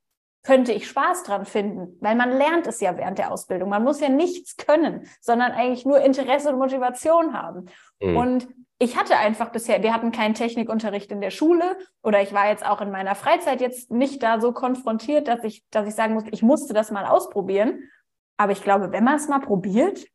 könnte 0.43 0.73
ich 0.73 0.89
Spaß 0.89 1.25
dran 1.25 1.45
finden, 1.45 1.99
weil 2.01 2.17
man 2.17 2.31
lernt 2.31 2.67
es 2.67 2.81
ja 2.81 2.97
während 2.97 3.19
der 3.19 3.31
Ausbildung. 3.31 3.69
Man 3.69 3.85
muss 3.85 4.01
ja 4.01 4.09
nichts 4.09 4.57
können, 4.57 5.07
sondern 5.21 5.53
eigentlich 5.53 5.85
nur 5.85 6.01
Interesse 6.01 6.49
und 6.49 6.59
Motivation 6.59 7.35
haben. 7.35 7.67
Mhm. 8.01 8.17
Und 8.17 8.49
ich 8.83 8.97
hatte 8.97 9.17
einfach 9.19 9.53
bisher, 9.53 9.83
wir 9.83 9.93
hatten 9.93 10.11
keinen 10.11 10.33
Technikunterricht 10.33 11.13
in 11.13 11.21
der 11.21 11.31
Schule 11.31 11.77
oder 12.03 12.23
ich 12.23 12.33
war 12.33 12.49
jetzt 12.49 12.65
auch 12.65 12.81
in 12.81 12.91
meiner 12.91 13.15
Freizeit 13.15 13.61
jetzt 13.61 13.91
nicht 13.91 14.23
da 14.23 14.41
so 14.41 14.53
konfrontiert, 14.53 15.29
dass 15.29 15.45
ich, 15.45 15.63
dass 15.71 15.87
ich 15.87 15.95
sagen 15.95 16.15
muss, 16.15 16.25
ich 16.31 16.43
musste 16.43 16.73
das 16.73 16.91
mal 16.91 17.05
ausprobieren. 17.05 17.91
Aber 18.39 18.53
ich 18.53 18.63
glaube, 18.63 18.91
wenn 18.91 19.05
man 19.05 19.17
es 19.17 19.29
mal 19.29 19.41
probiert, 19.41 20.07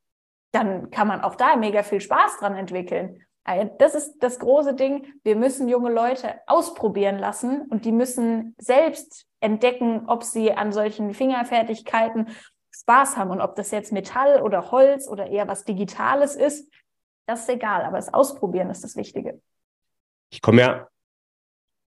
dann 0.51 0.89
kann 0.89 1.07
man 1.07 1.21
auch 1.21 1.35
da 1.35 1.55
mega 1.57 1.83
viel 1.83 2.01
Spaß 2.01 2.39
dran 2.39 2.55
entwickeln. 2.55 3.21
Das 3.77 3.93
ist 3.93 4.17
das 4.21 4.39
große 4.39 4.73
Ding. 4.73 5.13
Wir 5.23 5.35
müssen 5.35 5.69
junge 5.69 5.91
Leute 5.91 6.33
ausprobieren 6.47 7.19
lassen 7.19 7.67
und 7.69 7.85
die 7.85 7.91
müssen 7.91 8.55
selbst 8.57 9.27
entdecken, 9.41 10.05
ob 10.07 10.23
sie 10.23 10.53
an 10.53 10.71
solchen 10.71 11.13
Fingerfertigkeiten 11.13 12.29
Spaß 12.71 13.15
haben 13.15 13.29
und 13.29 13.41
ob 13.41 13.55
das 13.55 13.69
jetzt 13.69 13.91
Metall 13.91 14.41
oder 14.41 14.71
Holz 14.71 15.07
oder 15.07 15.27
eher 15.27 15.47
was 15.47 15.65
Digitales 15.65 16.35
ist. 16.35 16.67
Das 17.25 17.41
ist 17.41 17.49
egal, 17.49 17.83
aber 17.83 17.97
das 17.97 18.13
Ausprobieren 18.13 18.69
ist 18.69 18.83
das 18.83 18.95
Wichtige. 18.95 19.41
Ich 20.29 20.41
komme 20.41 20.61
ja 20.61 20.87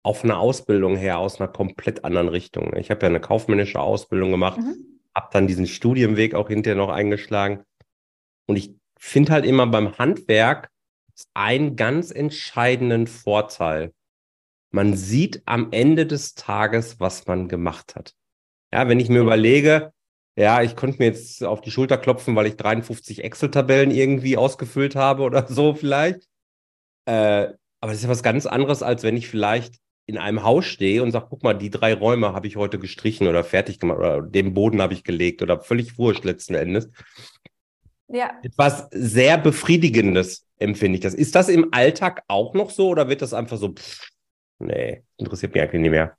auf 0.02 0.24
eine 0.24 0.38
Ausbildung 0.38 0.96
her 0.96 1.18
aus 1.18 1.40
einer 1.40 1.48
komplett 1.48 2.04
anderen 2.04 2.28
Richtung. 2.28 2.74
Ich 2.76 2.90
habe 2.90 3.02
ja 3.02 3.08
eine 3.08 3.20
kaufmännische 3.20 3.80
Ausbildung 3.80 4.30
gemacht, 4.30 4.58
mhm. 4.58 5.00
habe 5.14 5.28
dann 5.32 5.46
diesen 5.46 5.66
Studienweg 5.66 6.34
auch 6.34 6.48
hinterher 6.48 6.76
noch 6.76 6.88
eingeschlagen. 6.88 7.64
Und 8.46 8.56
ich 8.56 8.74
finde 8.98 9.32
halt 9.32 9.44
immer 9.44 9.66
beim 9.66 9.98
Handwerk 9.98 10.70
einen 11.34 11.76
ganz 11.76 12.10
entscheidenden 12.10 13.06
Vorteil. 13.06 13.92
Man 14.70 14.96
sieht 14.96 15.42
am 15.46 15.68
Ende 15.72 16.06
des 16.06 16.34
Tages, 16.34 17.00
was 17.00 17.26
man 17.26 17.48
gemacht 17.48 17.94
hat. 17.96 18.14
Ja, 18.72 18.88
wenn 18.88 19.00
ich 19.00 19.08
mir 19.08 19.20
überlege, 19.20 19.92
ja, 20.38 20.62
ich 20.62 20.76
konnte 20.76 20.98
mir 20.98 21.06
jetzt 21.06 21.42
auf 21.42 21.60
die 21.62 21.72
Schulter 21.72 21.98
klopfen, 21.98 22.36
weil 22.36 22.46
ich 22.46 22.56
53 22.56 23.24
Excel-Tabellen 23.24 23.90
irgendwie 23.90 24.36
ausgefüllt 24.36 24.94
habe 24.94 25.24
oder 25.24 25.44
so 25.48 25.74
vielleicht. 25.74 26.28
Äh, 27.06 27.48
aber 27.80 27.92
das 27.92 27.96
ist 27.96 28.04
ja 28.04 28.08
was 28.08 28.22
ganz 28.22 28.46
anderes, 28.46 28.84
als 28.84 29.02
wenn 29.02 29.16
ich 29.16 29.26
vielleicht 29.26 29.80
in 30.06 30.16
einem 30.16 30.44
Haus 30.44 30.64
stehe 30.64 31.02
und 31.02 31.10
sage, 31.10 31.26
guck 31.28 31.42
mal, 31.42 31.54
die 31.54 31.70
drei 31.70 31.92
Räume 31.92 32.34
habe 32.34 32.46
ich 32.46 32.56
heute 32.56 32.78
gestrichen 32.78 33.26
oder 33.26 33.42
fertig 33.42 33.80
gemacht 33.80 33.98
oder 33.98 34.22
den 34.22 34.54
Boden 34.54 34.80
habe 34.80 34.94
ich 34.94 35.02
gelegt 35.02 35.42
oder 35.42 35.60
völlig 35.60 35.98
wurscht 35.98 36.24
letzten 36.24 36.54
Endes. 36.54 36.88
Ja. 38.06 38.38
Etwas 38.44 38.86
sehr 38.92 39.38
Befriedigendes 39.38 40.46
empfinde 40.58 40.98
ich 40.98 41.02
das. 41.02 41.14
Ist 41.14 41.34
das 41.34 41.48
im 41.48 41.72
Alltag 41.72 42.22
auch 42.28 42.54
noch 42.54 42.70
so 42.70 42.90
oder 42.90 43.08
wird 43.08 43.22
das 43.22 43.34
einfach 43.34 43.56
so, 43.56 43.72
pff, 43.72 44.08
nee, 44.60 45.02
interessiert 45.16 45.52
mich 45.52 45.62
eigentlich 45.62 45.82
nicht 45.82 45.90
mehr? 45.90 46.17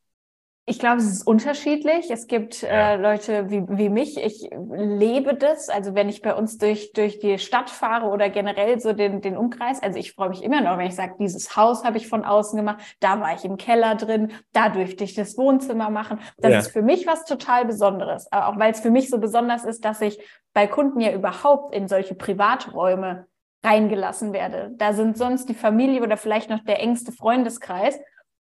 Ich 0.70 0.78
glaube, 0.78 0.98
es 0.98 1.12
ist 1.12 1.26
unterschiedlich. 1.26 2.12
Es 2.12 2.28
gibt 2.28 2.62
ja. 2.62 2.94
äh, 2.94 2.96
Leute 2.96 3.50
wie, 3.50 3.64
wie 3.68 3.90
mich. 3.90 4.24
Ich 4.24 4.48
lebe 4.52 5.34
das. 5.34 5.68
Also 5.68 5.96
wenn 5.96 6.10
ich 6.10 6.22
bei 6.22 6.36
uns 6.36 6.60
durch, 6.60 6.94
durch 6.94 7.18
die 7.18 7.40
Stadt 7.40 7.72
fahre 7.72 8.06
oder 8.06 8.30
generell 8.30 8.80
so 8.80 8.94
den, 8.94 9.20
den 9.22 9.36
Umkreis. 9.36 9.82
Also 9.82 9.98
ich 9.98 10.14
freue 10.14 10.30
mich 10.30 10.44
immer 10.44 10.62
noch, 10.62 10.78
wenn 10.78 10.86
ich 10.86 10.96
sage, 10.96 11.16
dieses 11.20 11.56
Haus 11.56 11.84
habe 11.84 11.98
ich 11.98 12.08
von 12.08 12.24
außen 12.24 12.56
gemacht. 12.56 12.84
Da 13.00 13.20
war 13.20 13.34
ich 13.34 13.44
im 13.46 13.58
Keller 13.58 13.96
drin. 13.96 14.32
Da 14.54 14.70
durfte 14.70 15.04
ich 15.04 15.16
das 15.16 15.40
Wohnzimmer 15.40 15.90
machen. 15.90 16.20
Das 16.38 16.52
ja. 16.52 16.60
ist 16.60 16.72
für 16.72 16.84
mich 16.84 17.08
was 17.08 17.26
total 17.26 17.66
Besonderes. 17.66 18.32
Auch 18.32 18.60
weil 18.60 18.72
es 18.72 18.80
für 18.80 18.92
mich 18.92 19.10
so 19.10 19.18
besonders 19.18 19.64
ist, 19.64 19.84
dass 19.86 20.02
ich 20.02 20.20
bei 20.54 20.68
Kunden 20.68 21.02
ja 21.02 21.12
überhaupt 21.12 21.74
in 21.74 21.88
solche 21.88 22.14
Privaträume 22.14 23.26
reingelassen 23.64 24.34
werde. 24.34 24.70
Da 24.78 24.94
sind 24.94 25.18
sonst 25.18 25.50
die 25.50 25.56
Familie 25.56 26.04
oder 26.04 26.16
vielleicht 26.16 26.52
noch 26.52 26.64
der 26.64 26.80
engste 26.80 27.12
Freundeskreis. 27.12 28.00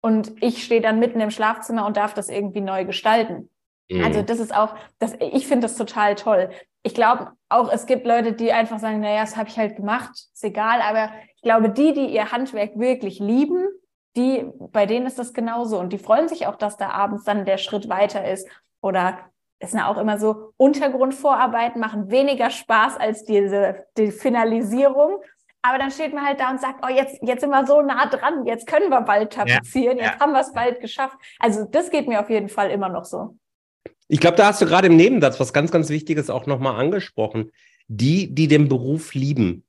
Und 0.06 0.40
ich 0.40 0.62
stehe 0.62 0.80
dann 0.80 1.00
mitten 1.00 1.18
im 1.18 1.32
Schlafzimmer 1.32 1.84
und 1.84 1.96
darf 1.96 2.14
das 2.14 2.28
irgendwie 2.28 2.60
neu 2.60 2.84
gestalten. 2.84 3.50
Mhm. 3.90 4.04
Also 4.04 4.22
das 4.22 4.38
ist 4.38 4.54
auch, 4.54 4.76
das, 5.00 5.14
ich 5.18 5.48
finde 5.48 5.64
das 5.64 5.76
total 5.76 6.14
toll. 6.14 6.50
Ich 6.84 6.94
glaube 6.94 7.32
auch, 7.48 7.72
es 7.72 7.86
gibt 7.86 8.06
Leute, 8.06 8.32
die 8.32 8.52
einfach 8.52 8.78
sagen, 8.78 9.00
naja, 9.00 9.22
das 9.22 9.36
habe 9.36 9.48
ich 9.48 9.58
halt 9.58 9.74
gemacht, 9.74 10.12
ist 10.32 10.44
egal. 10.44 10.80
Aber 10.80 11.10
ich 11.34 11.42
glaube, 11.42 11.70
die, 11.70 11.92
die 11.92 12.06
ihr 12.06 12.30
Handwerk 12.30 12.78
wirklich 12.78 13.18
lieben, 13.18 13.66
die, 14.14 14.48
bei 14.70 14.86
denen 14.86 15.06
ist 15.06 15.18
das 15.18 15.34
genauso. 15.34 15.76
Und 15.76 15.92
die 15.92 15.98
freuen 15.98 16.28
sich 16.28 16.46
auch, 16.46 16.54
dass 16.54 16.76
da 16.76 16.90
abends 16.90 17.24
dann 17.24 17.44
der 17.44 17.58
Schritt 17.58 17.88
weiter 17.88 18.30
ist. 18.30 18.48
Oder 18.80 19.18
es 19.58 19.72
sind 19.72 19.80
auch 19.80 19.98
immer 19.98 20.20
so, 20.20 20.52
Untergrundvorarbeiten 20.56 21.80
machen 21.80 22.12
weniger 22.12 22.50
Spaß 22.50 22.96
als 22.96 23.24
diese 23.24 23.86
die 23.96 24.12
Finalisierung. 24.12 25.20
Aber 25.68 25.78
dann 25.78 25.90
steht 25.90 26.14
man 26.14 26.24
halt 26.24 26.38
da 26.38 26.50
und 26.50 26.60
sagt, 26.60 26.84
oh, 26.84 26.94
jetzt, 26.94 27.18
jetzt 27.22 27.40
sind 27.40 27.50
wir 27.50 27.66
so 27.66 27.82
nah 27.82 28.06
dran, 28.06 28.46
jetzt 28.46 28.68
können 28.68 28.88
wir 28.88 29.00
bald 29.00 29.32
tapezieren, 29.32 29.98
ja, 29.98 30.04
jetzt 30.04 30.14
ja. 30.14 30.20
haben 30.20 30.32
wir 30.32 30.40
es 30.40 30.52
bald 30.52 30.80
geschafft. 30.80 31.16
Also 31.40 31.64
das 31.64 31.90
geht 31.90 32.06
mir 32.06 32.20
auf 32.20 32.30
jeden 32.30 32.48
Fall 32.48 32.70
immer 32.70 32.88
noch 32.88 33.04
so. 33.04 33.36
Ich 34.06 34.20
glaube, 34.20 34.36
da 34.36 34.46
hast 34.46 34.62
du 34.62 34.66
gerade 34.66 34.86
im 34.86 34.96
Nebensatz 34.96 35.40
was 35.40 35.52
ganz, 35.52 35.72
ganz 35.72 35.88
Wichtiges 35.88 36.30
auch 36.30 36.46
nochmal 36.46 36.78
angesprochen. 36.78 37.50
Die, 37.88 38.32
die 38.32 38.46
den 38.46 38.68
Beruf 38.68 39.14
lieben. 39.14 39.64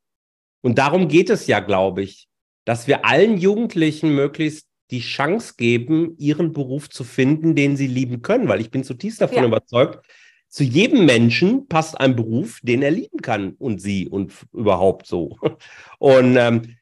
Und 0.61 0.77
darum 0.77 1.07
geht 1.07 1.31
es 1.31 1.47
ja, 1.47 1.59
glaube 1.59 2.03
ich, 2.03 2.27
dass 2.65 2.87
wir 2.87 3.05
allen 3.05 3.37
Jugendlichen 3.37 4.13
möglichst 4.13 4.67
die 4.91 4.99
Chance 5.01 5.55
geben, 5.57 6.15
ihren 6.17 6.53
Beruf 6.53 6.89
zu 6.89 7.03
finden, 7.03 7.55
den 7.55 7.75
sie 7.75 7.87
lieben 7.87 8.21
können, 8.21 8.47
weil 8.47 8.61
ich 8.61 8.71
bin 8.71 8.83
zutiefst 8.83 9.21
davon 9.21 9.37
ja. 9.37 9.45
überzeugt, 9.45 10.05
zu 10.49 10.63
jedem 10.63 11.05
Menschen 11.05 11.67
passt 11.67 11.99
ein 11.99 12.15
Beruf, 12.15 12.59
den 12.63 12.81
er 12.81 12.91
lieben 12.91 13.21
kann 13.21 13.53
und 13.53 13.81
sie 13.81 14.07
und 14.07 14.33
überhaupt 14.53 15.07
so. 15.07 15.37
Und 15.99 16.37
ähm, 16.37 16.77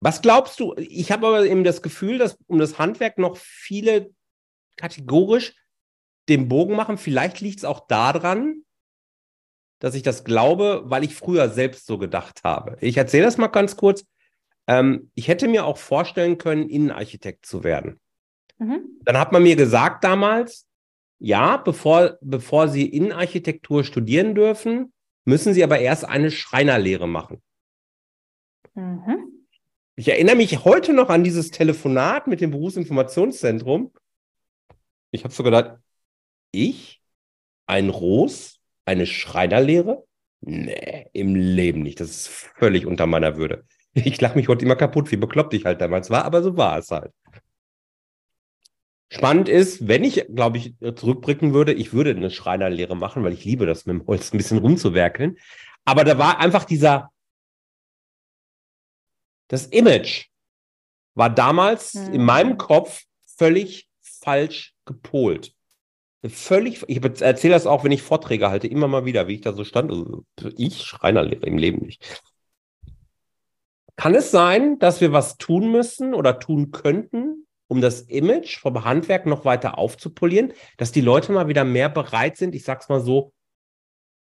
was 0.00 0.20
glaubst 0.20 0.58
du? 0.58 0.74
Ich 0.78 1.12
habe 1.12 1.28
aber 1.28 1.46
eben 1.46 1.62
das 1.62 1.80
Gefühl, 1.80 2.18
dass 2.18 2.36
um 2.48 2.58
das 2.58 2.78
Handwerk 2.78 3.18
noch 3.18 3.36
viele 3.36 4.10
kategorisch 4.76 5.54
den 6.28 6.48
Bogen 6.48 6.74
machen. 6.74 6.98
Vielleicht 6.98 7.40
liegt 7.40 7.58
es 7.58 7.64
auch 7.64 7.86
daran, 7.86 8.64
dass 9.78 9.94
ich 9.94 10.02
das 10.02 10.24
glaube, 10.24 10.82
weil 10.86 11.04
ich 11.04 11.14
früher 11.14 11.48
selbst 11.48 11.86
so 11.86 11.98
gedacht 11.98 12.42
habe. 12.42 12.76
Ich 12.80 12.96
erzähle 12.96 13.24
das 13.24 13.38
mal 13.38 13.48
ganz 13.48 13.76
kurz. 13.76 14.04
Ähm, 14.66 15.10
ich 15.14 15.28
hätte 15.28 15.46
mir 15.48 15.66
auch 15.66 15.76
vorstellen 15.76 16.38
können, 16.38 16.68
Innenarchitekt 16.68 17.46
zu 17.46 17.62
werden. 17.62 18.00
Mhm. 18.58 19.00
Dann 19.04 19.18
hat 19.18 19.32
man 19.32 19.42
mir 19.42 19.56
gesagt 19.56 20.04
damals, 20.04 20.66
ja, 21.24 21.56
bevor, 21.56 22.18
bevor 22.20 22.66
Sie 22.66 22.84
Innenarchitektur 22.84 23.84
studieren 23.84 24.34
dürfen, 24.34 24.92
müssen 25.24 25.54
Sie 25.54 25.62
aber 25.62 25.78
erst 25.78 26.04
eine 26.04 26.32
Schreinerlehre 26.32 27.06
machen. 27.06 27.40
Mhm. 28.74 29.46
Ich 29.94 30.08
erinnere 30.08 30.34
mich 30.34 30.64
heute 30.64 30.92
noch 30.92 31.10
an 31.10 31.22
dieses 31.22 31.52
Telefonat 31.52 32.26
mit 32.26 32.40
dem 32.40 32.50
Berufsinformationszentrum. 32.50 33.92
Ich 35.12 35.22
habe 35.22 35.32
so 35.32 35.44
gedacht, 35.44 35.76
ich, 36.50 37.00
ein 37.66 37.88
Ros, 37.88 38.58
eine 38.84 39.06
Schreinerlehre? 39.06 40.04
Nee, 40.40 41.06
im 41.12 41.36
Leben 41.36 41.82
nicht. 41.82 42.00
Das 42.00 42.10
ist 42.10 42.28
völlig 42.28 42.84
unter 42.84 43.06
meiner 43.06 43.36
Würde. 43.36 43.64
Ich 43.94 44.20
lache 44.20 44.36
mich 44.36 44.48
heute 44.48 44.64
immer 44.64 44.74
kaputt, 44.74 45.12
wie 45.12 45.16
bekloppt 45.16 45.54
ich 45.54 45.66
halt 45.66 45.80
damals 45.80 46.10
war, 46.10 46.24
aber 46.24 46.42
so 46.42 46.56
war 46.56 46.78
es 46.78 46.90
halt. 46.90 47.12
Spannend 49.12 49.50
ist, 49.50 49.86
wenn 49.86 50.04
ich, 50.04 50.24
glaube 50.34 50.56
ich, 50.56 50.74
zurückblicken 50.96 51.52
würde, 51.52 51.74
ich 51.74 51.92
würde 51.92 52.12
eine 52.12 52.30
Schreinerlehre 52.30 52.96
machen, 52.96 53.22
weil 53.22 53.34
ich 53.34 53.44
liebe 53.44 53.66
das, 53.66 53.84
mit 53.84 53.98
dem 53.98 54.06
Holz 54.06 54.32
ein 54.32 54.38
bisschen 54.38 54.56
rumzuwerkeln. 54.56 55.36
Aber 55.84 56.04
da 56.04 56.16
war 56.16 56.40
einfach 56.40 56.64
dieser, 56.64 57.12
das 59.48 59.66
Image 59.66 60.28
war 61.14 61.28
damals 61.28 61.92
mhm. 61.92 62.14
in 62.14 62.24
meinem 62.24 62.56
Kopf 62.56 63.04
völlig 63.36 63.86
falsch 64.00 64.72
gepolt. 64.86 65.52
Völlig, 66.24 66.82
ich 66.86 67.02
erzähle 67.20 67.52
das 67.52 67.66
auch, 67.66 67.84
wenn 67.84 67.92
ich 67.92 68.00
Vorträge 68.00 68.48
halte, 68.48 68.66
immer 68.66 68.88
mal 68.88 69.04
wieder, 69.04 69.28
wie 69.28 69.34
ich 69.34 69.40
da 69.42 69.52
so 69.52 69.64
stand. 69.64 69.90
Also 69.90 70.24
ich 70.56 70.84
Schreinerlehre 70.84 71.44
im 71.44 71.58
Leben 71.58 71.84
nicht. 71.84 72.22
Kann 73.96 74.14
es 74.14 74.30
sein, 74.30 74.78
dass 74.78 75.02
wir 75.02 75.12
was 75.12 75.36
tun 75.36 75.70
müssen 75.70 76.14
oder 76.14 76.38
tun 76.38 76.70
könnten, 76.70 77.41
um 77.72 77.80
das 77.80 78.02
Image 78.02 78.58
vom 78.58 78.84
Handwerk 78.84 79.24
noch 79.24 79.46
weiter 79.46 79.78
aufzupolieren, 79.78 80.52
dass 80.76 80.92
die 80.92 81.00
Leute 81.00 81.32
mal 81.32 81.48
wieder 81.48 81.64
mehr 81.64 81.88
bereit 81.88 82.36
sind, 82.36 82.54
ich 82.54 82.64
sag's 82.64 82.90
mal 82.90 83.00
so, 83.00 83.32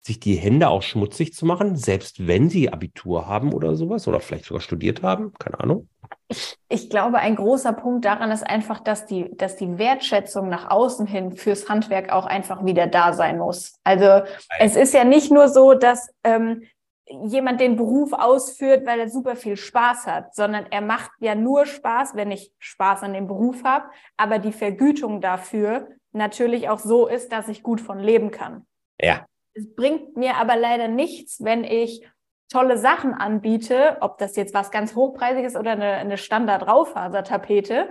sich 0.01 0.19
die 0.19 0.35
Hände 0.35 0.67
auch 0.67 0.81
schmutzig 0.81 1.33
zu 1.33 1.45
machen, 1.45 1.77
selbst 1.77 2.27
wenn 2.27 2.49
sie 2.49 2.69
Abitur 2.69 3.27
haben 3.27 3.53
oder 3.53 3.75
sowas 3.75 4.09
oder 4.09 4.19
vielleicht 4.19 4.43
sogar 4.43 4.59
studiert 4.59 5.03
haben, 5.03 5.31
keine 5.39 5.61
Ahnung. 5.61 5.87
Ich, 6.27 6.57
ich 6.67 6.89
glaube, 6.89 7.19
ein 7.19 7.37
großer 7.37 7.71
Punkt 7.71 8.03
daran 8.03 8.29
ist 8.31 8.43
einfach, 8.43 8.81
dass 8.81 9.05
die, 9.05 9.33
dass 9.37 9.55
die 9.55 9.77
Wertschätzung 9.77 10.49
nach 10.49 10.69
außen 10.69 11.07
hin 11.07 11.31
fürs 11.31 11.69
Handwerk 11.69 12.11
auch 12.11 12.25
einfach 12.25 12.65
wieder 12.65 12.87
da 12.87 13.13
sein 13.13 13.37
muss. 13.37 13.75
Also 13.85 14.05
Nein. 14.05 14.25
es 14.59 14.75
ist 14.75 14.93
ja 14.93 15.05
nicht 15.05 15.31
nur 15.31 15.47
so, 15.47 15.75
dass 15.75 16.09
ähm, 16.25 16.63
jemand 17.09 17.59
den 17.59 17.75
Beruf 17.75 18.13
ausführt, 18.13 18.85
weil 18.85 18.99
er 18.99 19.09
super 19.09 19.35
viel 19.35 19.57
Spaß 19.57 20.07
hat, 20.07 20.35
sondern 20.35 20.67
er 20.69 20.81
macht 20.81 21.11
ja 21.19 21.35
nur 21.35 21.65
Spaß, 21.65 22.15
wenn 22.15 22.31
ich 22.31 22.53
Spaß 22.59 23.03
an 23.03 23.13
dem 23.13 23.27
Beruf 23.27 23.63
habe, 23.63 23.89
aber 24.17 24.39
die 24.39 24.51
Vergütung 24.51 25.21
dafür 25.21 25.89
natürlich 26.11 26.69
auch 26.69 26.79
so 26.79 27.07
ist, 27.07 27.31
dass 27.31 27.47
ich 27.47 27.63
gut 27.63 27.81
von 27.81 27.99
leben 27.99 28.31
kann. 28.31 28.65
Ja. 28.99 29.25
Es 29.53 29.73
bringt 29.75 30.17
mir 30.17 30.37
aber 30.37 30.55
leider 30.55 30.87
nichts, 30.87 31.43
wenn 31.43 31.63
ich 31.63 32.07
tolle 32.49 32.77
Sachen 32.77 33.13
anbiete, 33.13 33.97
ob 34.01 34.17
das 34.17 34.35
jetzt 34.35 34.53
was 34.53 34.71
ganz 34.71 34.95
hochpreisiges 34.95 35.55
oder 35.55 35.71
eine, 35.71 35.93
eine 35.93 36.17
Standard-Raufasertapete, 36.17 37.89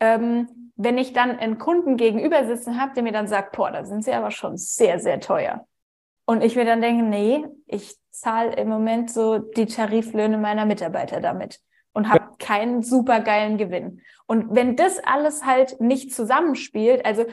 ähm, 0.00 0.72
wenn 0.76 0.98
ich 0.98 1.12
dann 1.12 1.38
einen 1.38 1.58
Kunden 1.58 1.96
gegenüber 1.96 2.44
sitzen 2.44 2.80
habe, 2.80 2.92
der 2.94 3.02
mir 3.02 3.12
dann 3.12 3.28
sagt, 3.28 3.56
boah, 3.56 3.70
da 3.70 3.84
sind 3.84 4.04
sie 4.04 4.12
aber 4.12 4.30
schon 4.30 4.56
sehr, 4.56 4.98
sehr 5.00 5.20
teuer. 5.20 5.66
Und 6.26 6.42
ich 6.42 6.56
mir 6.56 6.64
dann 6.64 6.82
denke, 6.82 7.04
nee, 7.04 7.44
ich 7.66 7.96
zahle 8.20 8.54
im 8.56 8.68
Moment 8.68 9.10
so 9.10 9.38
die 9.38 9.66
Tariflöhne 9.66 10.38
meiner 10.38 10.64
Mitarbeiter 10.64 11.20
damit 11.20 11.60
und 11.92 12.08
habe 12.08 12.36
keinen 12.38 12.82
supergeilen 12.82 13.58
Gewinn. 13.58 14.02
Und 14.26 14.54
wenn 14.54 14.76
das 14.76 14.98
alles 15.02 15.44
halt 15.44 15.80
nicht 15.80 16.14
zusammenspielt, 16.14 17.04
also 17.04 17.24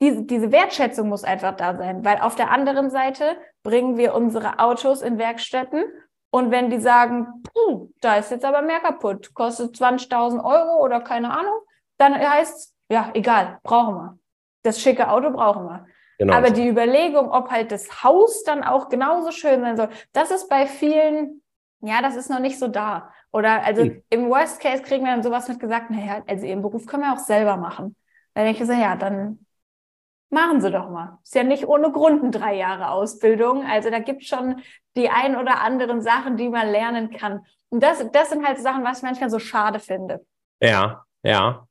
diese, 0.00 0.24
diese 0.24 0.50
Wertschätzung 0.50 1.08
muss 1.08 1.22
einfach 1.22 1.56
da 1.56 1.76
sein, 1.76 2.04
weil 2.04 2.20
auf 2.20 2.34
der 2.34 2.50
anderen 2.50 2.90
Seite 2.90 3.36
bringen 3.62 3.96
wir 3.96 4.14
unsere 4.14 4.58
Autos 4.58 5.02
in 5.02 5.18
Werkstätten 5.18 5.84
und 6.30 6.50
wenn 6.50 6.70
die 6.70 6.80
sagen, 6.80 7.42
puh, 7.44 7.90
da 8.00 8.16
ist 8.16 8.30
jetzt 8.30 8.44
aber 8.44 8.62
mehr 8.62 8.80
kaputt, 8.80 9.34
kostet 9.34 9.76
20.000 9.76 10.42
Euro 10.42 10.82
oder 10.82 11.00
keine 11.00 11.30
Ahnung, 11.30 11.60
dann 11.98 12.14
heißt 12.14 12.56
es, 12.56 12.74
ja, 12.90 13.10
egal, 13.14 13.60
brauchen 13.62 13.94
wir. 13.94 14.18
Das 14.64 14.80
schicke 14.80 15.08
Auto 15.08 15.30
brauchen 15.30 15.64
wir. 15.64 15.86
Genau. 16.22 16.34
Aber 16.34 16.50
die 16.50 16.68
Überlegung, 16.68 17.32
ob 17.32 17.50
halt 17.50 17.72
das 17.72 18.04
Haus 18.04 18.44
dann 18.44 18.62
auch 18.62 18.88
genauso 18.88 19.32
schön 19.32 19.60
sein 19.60 19.76
soll, 19.76 19.88
das 20.12 20.30
ist 20.30 20.48
bei 20.48 20.66
vielen, 20.68 21.42
ja, 21.80 22.00
das 22.00 22.14
ist 22.14 22.30
noch 22.30 22.38
nicht 22.38 22.60
so 22.60 22.68
da. 22.68 23.10
Oder 23.32 23.64
also 23.64 23.86
mhm. 23.86 24.04
im 24.08 24.30
Worst 24.30 24.60
Case 24.60 24.84
kriegen 24.84 25.04
wir 25.04 25.10
dann 25.10 25.24
sowas 25.24 25.48
mit 25.48 25.58
gesagt, 25.58 25.90
naja, 25.90 26.22
also 26.28 26.46
ihren 26.46 26.62
Beruf 26.62 26.86
können 26.86 27.02
wir 27.02 27.12
auch 27.12 27.18
selber 27.18 27.56
machen. 27.56 27.96
Dann 28.34 28.44
denke 28.44 28.62
ich 28.62 28.68
so, 28.68 28.72
ja, 28.72 28.94
dann 28.94 29.44
machen 30.30 30.60
Sie 30.60 30.70
doch 30.70 30.90
mal. 30.90 31.18
Ist 31.24 31.34
ja 31.34 31.42
nicht 31.42 31.66
ohne 31.66 31.90
Grund 31.90 32.22
ein 32.22 32.30
drei 32.30 32.54
Jahre 32.54 32.90
Ausbildung. 32.90 33.66
Also 33.66 33.90
da 33.90 33.98
gibt 33.98 34.22
es 34.22 34.28
schon 34.28 34.62
die 34.96 35.10
ein 35.10 35.34
oder 35.34 35.60
anderen 35.60 36.02
Sachen, 36.02 36.36
die 36.36 36.48
man 36.48 36.68
lernen 36.68 37.10
kann. 37.10 37.44
Und 37.68 37.82
das, 37.82 38.06
das 38.12 38.30
sind 38.30 38.46
halt 38.46 38.60
Sachen, 38.60 38.84
was 38.84 38.98
ich 38.98 39.02
manchmal 39.02 39.28
so 39.28 39.40
schade 39.40 39.80
finde. 39.80 40.24
Ja, 40.60 41.04
ja. 41.24 41.66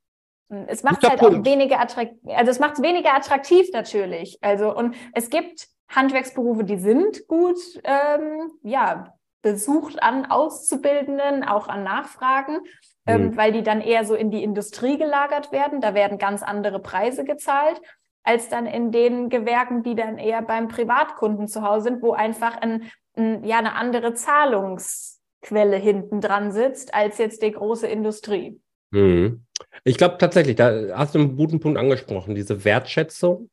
Es 0.67 0.83
macht 0.83 1.07
halt 1.07 1.19
Punkt. 1.19 1.39
auch 1.39 1.45
weniger 1.45 1.79
attraktiv, 1.79 2.17
also 2.35 2.51
es 2.51 2.59
macht 2.59 2.73
es 2.73 2.81
weniger 2.81 3.15
attraktiv 3.15 3.69
natürlich. 3.73 4.37
Also 4.41 4.75
und 4.75 4.95
es 5.13 5.29
gibt 5.29 5.67
Handwerksberufe, 5.87 6.63
die 6.63 6.77
sind 6.77 7.27
gut, 7.27 7.57
ähm, 7.83 8.51
ja, 8.63 9.13
besucht 9.41 10.01
an 10.03 10.25
Auszubildenden, 10.25 11.43
auch 11.43 11.67
an 11.67 11.83
Nachfragen, 11.83 12.59
ähm, 13.07 13.27
mhm. 13.27 13.37
weil 13.37 13.51
die 13.51 13.63
dann 13.63 13.81
eher 13.81 14.05
so 14.05 14.13
in 14.13 14.29
die 14.29 14.43
Industrie 14.43 14.97
gelagert 14.97 15.51
werden. 15.51 15.81
Da 15.81 15.93
werden 15.93 16.17
ganz 16.17 16.43
andere 16.43 16.79
Preise 16.79 17.23
gezahlt 17.23 17.81
als 18.23 18.49
dann 18.49 18.67
in 18.67 18.91
den 18.91 19.29
Gewerken, 19.29 19.83
die 19.83 19.95
dann 19.95 20.17
eher 20.17 20.41
beim 20.41 20.67
Privatkunden 20.67 21.47
zu 21.47 21.63
Hause 21.63 21.85
sind, 21.85 22.03
wo 22.03 22.13
einfach 22.13 22.55
ein, 22.61 22.91
ein, 23.15 23.43
ja, 23.43 23.57
eine 23.57 23.73
andere 23.73 24.13
Zahlungsquelle 24.13 25.77
hinten 25.77 26.21
dran 26.21 26.51
sitzt 26.51 26.93
als 26.93 27.17
jetzt 27.17 27.41
die 27.41 27.51
große 27.51 27.87
Industrie. 27.87 28.61
Mhm. 28.91 29.45
Ich 29.83 29.97
glaube 29.97 30.17
tatsächlich, 30.17 30.55
da 30.55 30.97
hast 30.97 31.15
du 31.15 31.19
einen 31.19 31.37
guten 31.37 31.59
Punkt 31.59 31.79
angesprochen, 31.79 32.35
diese 32.35 32.63
Wertschätzung 32.63 33.49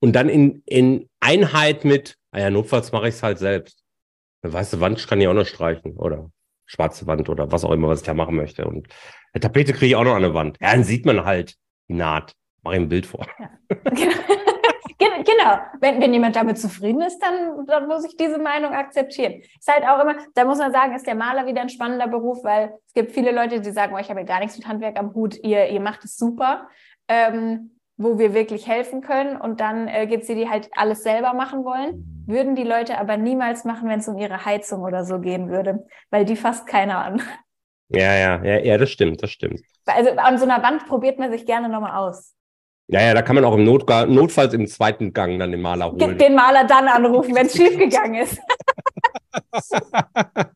und 0.00 0.14
dann 0.14 0.28
in, 0.28 0.62
in 0.66 1.08
Einheit 1.20 1.84
mit, 1.84 2.16
naja, 2.32 2.46
ah 2.46 2.50
notfalls 2.50 2.92
mache 2.92 3.08
ich 3.08 3.16
es 3.16 3.22
halt 3.22 3.38
selbst. 3.38 3.82
Eine 4.42 4.52
weiße 4.52 4.80
Wand 4.80 5.06
kann 5.06 5.20
ich 5.20 5.28
auch 5.28 5.34
noch 5.34 5.46
streichen 5.46 5.96
oder 5.96 6.30
schwarze 6.64 7.06
Wand 7.06 7.28
oder 7.28 7.52
was 7.52 7.64
auch 7.64 7.72
immer, 7.72 7.88
was 7.88 8.00
ich 8.00 8.06
da 8.06 8.14
machen 8.14 8.36
möchte. 8.36 8.64
Und 8.64 8.88
eine 9.32 9.40
Tapete 9.40 9.72
kriege 9.72 9.86
ich 9.86 9.96
auch 9.96 10.04
noch 10.04 10.14
an 10.14 10.22
der 10.22 10.34
Wand. 10.34 10.56
Ja, 10.60 10.72
dann 10.72 10.84
sieht 10.84 11.04
man 11.04 11.24
halt 11.24 11.56
die 11.88 11.94
Naht. 11.94 12.32
Mach 12.62 12.72
ihm 12.72 12.82
ein 12.82 12.88
Bild 12.88 13.06
vor. 13.06 13.26
Ja. 13.38 14.08
genau. 15.40 15.58
Wenn, 15.80 16.00
wenn 16.00 16.12
jemand 16.12 16.36
damit 16.36 16.58
zufrieden 16.58 17.00
ist, 17.02 17.18
dann, 17.20 17.66
dann 17.66 17.88
muss 17.88 18.04
ich 18.04 18.16
diese 18.16 18.38
Meinung 18.38 18.72
akzeptieren. 18.72 19.40
Ist 19.58 19.72
halt 19.72 19.84
auch 19.84 20.00
immer, 20.02 20.16
da 20.34 20.44
muss 20.44 20.58
man 20.58 20.72
sagen, 20.72 20.94
ist 20.94 21.06
der 21.06 21.14
Maler 21.14 21.46
wieder 21.46 21.62
ein 21.62 21.68
spannender 21.68 22.08
Beruf, 22.08 22.44
weil 22.44 22.74
es 22.86 22.94
gibt 22.94 23.12
viele 23.12 23.32
Leute, 23.32 23.60
die 23.60 23.70
sagen, 23.70 23.94
oh, 23.94 23.98
ich 23.98 24.10
habe 24.10 24.20
ja 24.20 24.26
gar 24.26 24.40
nichts 24.40 24.56
mit 24.56 24.66
Handwerk 24.66 24.98
am 24.98 25.14
Hut, 25.14 25.36
ihr, 25.42 25.68
ihr 25.68 25.80
macht 25.80 26.04
es 26.04 26.16
super. 26.16 26.68
Ähm, 27.08 27.72
wo 28.00 28.18
wir 28.18 28.32
wirklich 28.32 28.66
helfen 28.66 29.02
können. 29.02 29.36
Und 29.36 29.60
dann 29.60 29.86
äh, 29.86 30.06
gibt 30.06 30.22
es 30.22 30.28
die, 30.28 30.34
die 30.34 30.48
halt 30.48 30.70
alles 30.72 31.02
selber 31.02 31.34
machen 31.34 31.64
wollen. 31.64 32.24
Würden 32.26 32.56
die 32.56 32.64
Leute 32.64 32.96
aber 32.98 33.18
niemals 33.18 33.64
machen, 33.64 33.90
wenn 33.90 34.00
es 34.00 34.08
um 34.08 34.16
ihre 34.16 34.46
Heizung 34.46 34.80
oder 34.82 35.04
so 35.04 35.20
gehen 35.20 35.50
würde, 35.50 35.86
weil 36.08 36.24
die 36.24 36.36
fasst 36.36 36.66
keiner 36.66 37.04
an. 37.04 37.20
Ja, 37.92 38.14
ja, 38.14 38.42
ja, 38.42 38.58
ja, 38.60 38.78
das 38.78 38.90
stimmt, 38.90 39.22
das 39.22 39.30
stimmt. 39.30 39.60
Also 39.84 40.10
an 40.12 40.38
so 40.38 40.44
einer 40.44 40.62
Wand 40.62 40.86
probiert 40.86 41.18
man 41.18 41.30
sich 41.30 41.44
gerne 41.44 41.68
nochmal 41.68 41.96
aus. 41.96 42.34
Ja, 42.92 43.02
ja, 43.02 43.14
da 43.14 43.22
kann 43.22 43.36
man 43.36 43.44
auch 43.44 43.54
im 43.54 43.64
Not, 43.64 43.88
notfalls 44.08 44.52
im 44.52 44.66
zweiten 44.66 45.12
Gang 45.12 45.38
dann 45.38 45.52
den 45.52 45.62
Maler 45.62 45.92
holen. 45.92 46.18
Den 46.18 46.34
Maler 46.34 46.64
dann 46.64 46.88
anrufen, 46.88 47.34
wenn 47.34 47.46
es 47.46 47.56
schiefgegangen 47.56 48.22
ist. 48.22 48.38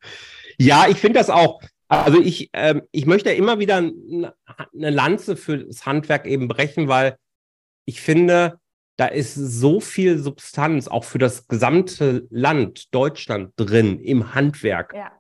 ja, 0.58 0.86
ich 0.88 0.98
finde 0.98 1.20
das 1.20 1.30
auch. 1.30 1.62
Also 1.86 2.20
ich, 2.20 2.50
ähm, 2.52 2.82
ich 2.90 3.06
möchte 3.06 3.30
immer 3.30 3.60
wieder 3.60 3.76
eine 3.76 4.90
Lanze 4.90 5.36
für 5.36 5.58
das 5.58 5.86
Handwerk 5.86 6.26
eben 6.26 6.48
brechen, 6.48 6.88
weil 6.88 7.18
ich 7.84 8.00
finde, 8.00 8.58
da 8.96 9.06
ist 9.06 9.34
so 9.34 9.80
viel 9.80 10.18
Substanz 10.18 10.88
auch 10.88 11.04
für 11.04 11.18
das 11.18 11.46
gesamte 11.46 12.26
Land 12.30 12.92
Deutschland 12.94 13.52
drin 13.56 14.00
im 14.00 14.34
Handwerk. 14.34 14.92
Ja. 14.94 15.12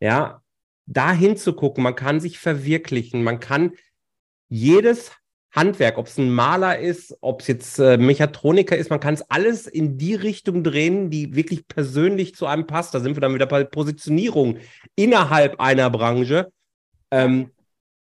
Ja, 0.00 0.42
da 0.86 1.12
hinzugucken, 1.12 1.82
man 1.82 1.94
kann 1.94 2.20
sich 2.20 2.38
verwirklichen, 2.38 3.24
man 3.24 3.40
kann 3.40 3.72
jedes 4.48 5.12
Handwerk, 5.56 5.96
ob 5.96 6.06
es 6.06 6.18
ein 6.18 6.30
Maler 6.30 6.78
ist, 6.78 7.16
ob 7.22 7.40
es 7.40 7.46
jetzt 7.46 7.78
äh, 7.78 7.96
Mechatroniker 7.96 8.76
ist, 8.76 8.90
man 8.90 9.00
kann 9.00 9.14
es 9.14 9.28
alles 9.30 9.66
in 9.66 9.96
die 9.96 10.14
Richtung 10.14 10.62
drehen, 10.62 11.10
die 11.10 11.34
wirklich 11.34 11.66
persönlich 11.66 12.34
zu 12.34 12.46
einem 12.46 12.66
passt. 12.66 12.94
Da 12.94 13.00
sind 13.00 13.16
wir 13.16 13.20
dann 13.20 13.34
wieder 13.34 13.46
bei 13.46 13.64
Positionierung 13.64 14.58
innerhalb 14.94 15.58
einer 15.58 15.88
Branche. 15.90 16.52
Ähm, 17.10 17.50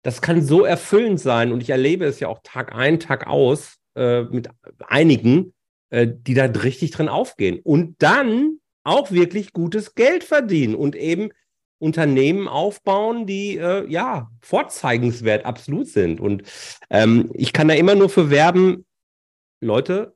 das 0.04 0.22
kann 0.22 0.42
so 0.42 0.64
erfüllend 0.64 1.20
sein 1.20 1.52
und 1.52 1.62
ich 1.62 1.70
erlebe 1.70 2.06
es 2.06 2.20
ja 2.20 2.28
auch 2.28 2.40
Tag 2.44 2.74
ein, 2.74 3.00
Tag 3.00 3.28
aus 3.28 3.78
äh, 3.96 4.22
mit 4.24 4.50
einigen, 4.88 5.54
äh, 5.90 6.08
die 6.10 6.34
da 6.34 6.46
richtig 6.46 6.92
drin 6.92 7.10
aufgehen 7.10 7.60
und 7.64 7.96
dann 8.02 8.60
auch 8.84 9.12
wirklich 9.12 9.54
gutes 9.54 9.96
Geld 9.96 10.24
verdienen 10.24 10.76
und 10.76 10.96
eben 10.96 11.30
Unternehmen 11.82 12.48
aufbauen, 12.48 13.26
die 13.26 13.58
äh, 13.58 13.90
ja 13.90 14.30
vorzeigenswert 14.42 15.46
absolut 15.46 15.88
sind. 15.88 16.22
Und 16.22 16.44
ähm, 16.90 17.32
ich 17.34 17.54
kann 17.54 17.68
da 17.68 17.74
immer 17.74 17.96
nur 17.96 18.10
für 18.10 18.30
werben, 18.30 18.86
Leute, 19.62 20.16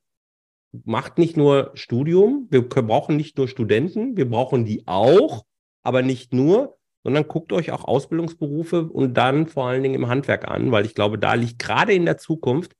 macht 0.83 1.17
nicht 1.17 1.37
nur 1.37 1.71
Studium, 1.73 2.47
wir 2.49 2.67
brauchen 2.67 3.15
nicht 3.15 3.37
nur 3.37 3.47
Studenten, 3.47 4.17
wir 4.17 4.29
brauchen 4.29 4.65
die 4.65 4.83
auch, 4.85 5.45
aber 5.83 6.01
nicht 6.01 6.33
nur, 6.33 6.77
sondern 7.03 7.27
guckt 7.27 7.53
euch 7.53 7.71
auch 7.71 7.85
Ausbildungsberufe 7.85 8.85
und 8.85 9.15
dann 9.15 9.47
vor 9.47 9.67
allen 9.67 9.83
Dingen 9.83 9.95
im 9.95 10.07
Handwerk 10.07 10.47
an, 10.47 10.71
weil 10.71 10.85
ich 10.85 10.95
glaube, 10.95 11.17
da 11.17 11.33
liegt 11.33 11.59
gerade 11.59 11.93
in 11.93 12.05
der 12.05 12.17
Zukunft 12.17 12.73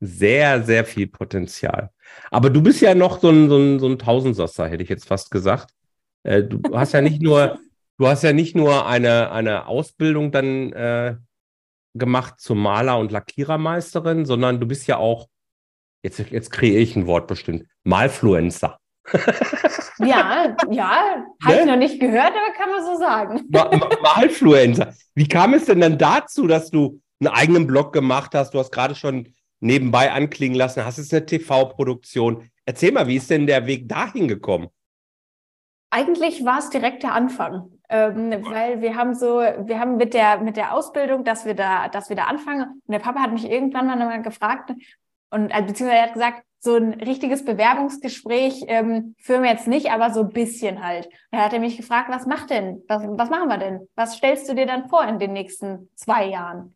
sehr, 0.00 0.62
sehr 0.62 0.84
viel 0.84 1.06
Potenzial. 1.06 1.90
Aber 2.30 2.50
du 2.50 2.62
bist 2.62 2.80
ja 2.80 2.94
noch 2.94 3.20
so 3.20 3.30
ein, 3.30 3.48
so 3.48 3.56
ein, 3.56 3.80
so 3.80 3.88
ein 3.88 3.98
Tausendsasser, 3.98 4.68
hätte 4.68 4.82
ich 4.82 4.88
jetzt 4.88 5.06
fast 5.06 5.30
gesagt. 5.30 5.70
Äh, 6.22 6.42
du 6.42 6.60
hast 6.72 6.92
ja 6.92 7.00
nicht 7.00 7.22
nur 7.22 7.58
Du 7.98 8.08
hast 8.08 8.22
ja 8.22 8.32
nicht 8.32 8.56
nur 8.56 8.86
eine, 8.86 9.30
eine 9.30 9.66
Ausbildung 9.66 10.32
dann 10.32 10.72
äh, 10.72 11.16
gemacht 11.94 12.40
zur 12.40 12.56
Maler- 12.56 12.98
und 12.98 13.12
Lackierermeisterin, 13.12 14.26
sondern 14.26 14.60
du 14.60 14.66
bist 14.66 14.86
ja 14.86 14.96
auch, 14.96 15.28
jetzt, 16.02 16.18
jetzt 16.18 16.50
kreiere 16.50 16.80
ich 16.80 16.96
ein 16.96 17.06
Wort 17.06 17.28
bestimmt, 17.28 17.66
Malfluencer. 17.84 18.78
ja, 19.98 20.56
ja, 20.70 21.24
habe 21.44 21.54
ne? 21.54 21.60
ich 21.60 21.66
noch 21.66 21.76
nicht 21.76 22.00
gehört, 22.00 22.32
aber 22.32 22.52
kann 22.56 22.70
man 22.70 22.84
so 22.84 22.98
sagen. 22.98 23.42
Malfluencer. 24.02 24.94
Wie 25.14 25.28
kam 25.28 25.54
es 25.54 25.66
denn 25.66 25.80
dann 25.80 25.98
dazu, 25.98 26.46
dass 26.46 26.70
du 26.70 27.00
einen 27.20 27.32
eigenen 27.32 27.66
Blog 27.66 27.92
gemacht 27.92 28.34
hast? 28.34 28.54
Du 28.54 28.58
hast 28.58 28.72
gerade 28.72 28.94
schon 28.94 29.34
nebenbei 29.60 30.10
anklingen 30.10 30.56
lassen, 30.56 30.84
hast 30.84 30.98
jetzt 30.98 31.12
eine 31.12 31.26
TV-Produktion. 31.26 32.50
Erzähl 32.64 32.92
mal, 32.92 33.06
wie 33.06 33.16
ist 33.16 33.30
denn 33.30 33.46
der 33.46 33.66
Weg 33.66 33.88
dahin 33.88 34.26
gekommen? 34.26 34.68
Eigentlich 35.90 36.44
war 36.44 36.58
es 36.58 36.70
direkt 36.70 37.02
der 37.02 37.14
Anfang 37.14 37.70
ähm, 37.88 38.44
weil 38.44 38.80
wir 38.80 38.96
haben 38.96 39.14
so, 39.14 39.38
wir 39.38 39.78
haben 39.78 39.96
mit 39.96 40.14
der 40.14 40.38
mit 40.38 40.56
der 40.56 40.74
Ausbildung, 40.74 41.24
dass 41.24 41.44
wir 41.44 41.54
da, 41.54 41.88
dass 41.88 42.08
wir 42.08 42.16
da 42.16 42.24
anfangen. 42.24 42.62
Und 42.86 42.92
der 42.92 42.98
Papa 42.98 43.20
hat 43.20 43.32
mich 43.32 43.48
irgendwann 43.48 43.86
mal 43.86 44.22
gefragt 44.22 44.72
und 45.30 45.50
äh, 45.50 45.62
beziehungsweise 45.62 45.98
er 45.98 46.06
hat 46.06 46.14
gesagt, 46.14 46.42
so 46.60 46.76
ein 46.76 46.94
richtiges 46.94 47.44
Bewerbungsgespräch 47.44 48.64
ähm, 48.68 49.14
führen 49.18 49.42
wir 49.42 49.50
jetzt 49.50 49.68
nicht, 49.68 49.90
aber 49.90 50.12
so 50.14 50.22
ein 50.22 50.30
bisschen 50.30 50.82
halt. 50.82 51.08
Da 51.30 51.44
hat 51.44 51.52
er 51.52 51.60
mich 51.60 51.76
gefragt, 51.76 52.08
was 52.08 52.26
macht 52.26 52.48
denn, 52.48 52.82
was, 52.88 53.02
was 53.06 53.28
machen 53.28 53.48
wir 53.48 53.58
denn? 53.58 53.86
Was 53.96 54.16
stellst 54.16 54.48
du 54.48 54.54
dir 54.54 54.64
dann 54.64 54.88
vor 54.88 55.04
in 55.04 55.18
den 55.18 55.34
nächsten 55.34 55.90
zwei 55.94 56.26
Jahren? 56.26 56.60
Und 56.62 56.74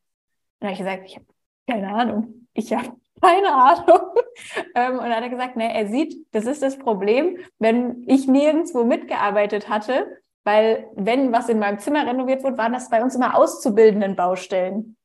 da 0.61 0.67
habe 0.67 0.73
ich 0.75 0.79
gesagt, 0.79 1.03
ich 1.07 1.17
habe 1.17 1.27
keine 1.67 1.89
Ahnung. 1.95 2.47
Ich 2.53 2.73
habe 2.73 2.93
keine 3.21 3.53
Ahnung. 3.53 4.01
ähm, 4.75 4.93
und 4.99 5.05
dann 5.05 5.15
hat 5.15 5.23
er 5.23 5.29
gesagt, 5.31 5.57
ne, 5.57 5.75
er 5.75 5.89
sieht, 5.89 6.27
das 6.33 6.47
ist 6.47 6.63
das 6.63 6.79
Problem, 6.79 7.39
wenn 7.59 8.05
ich 8.07 8.27
nirgendwo 8.27 8.85
mitgearbeitet 8.85 9.69
hatte 9.69 10.19
weil 10.49 10.89
wenn 10.95 11.31
was 11.31 11.51
in 11.51 11.59
meinem 11.59 11.79
Zimmer 11.79 12.07
renoviert 12.07 12.43
wurde, 12.43 12.57
waren 12.57 12.73
das 12.73 12.89
bei 12.89 13.03
uns 13.03 13.15
immer 13.15 13.37
auszubildenden 13.37 14.17
Baustellen. 14.17 14.97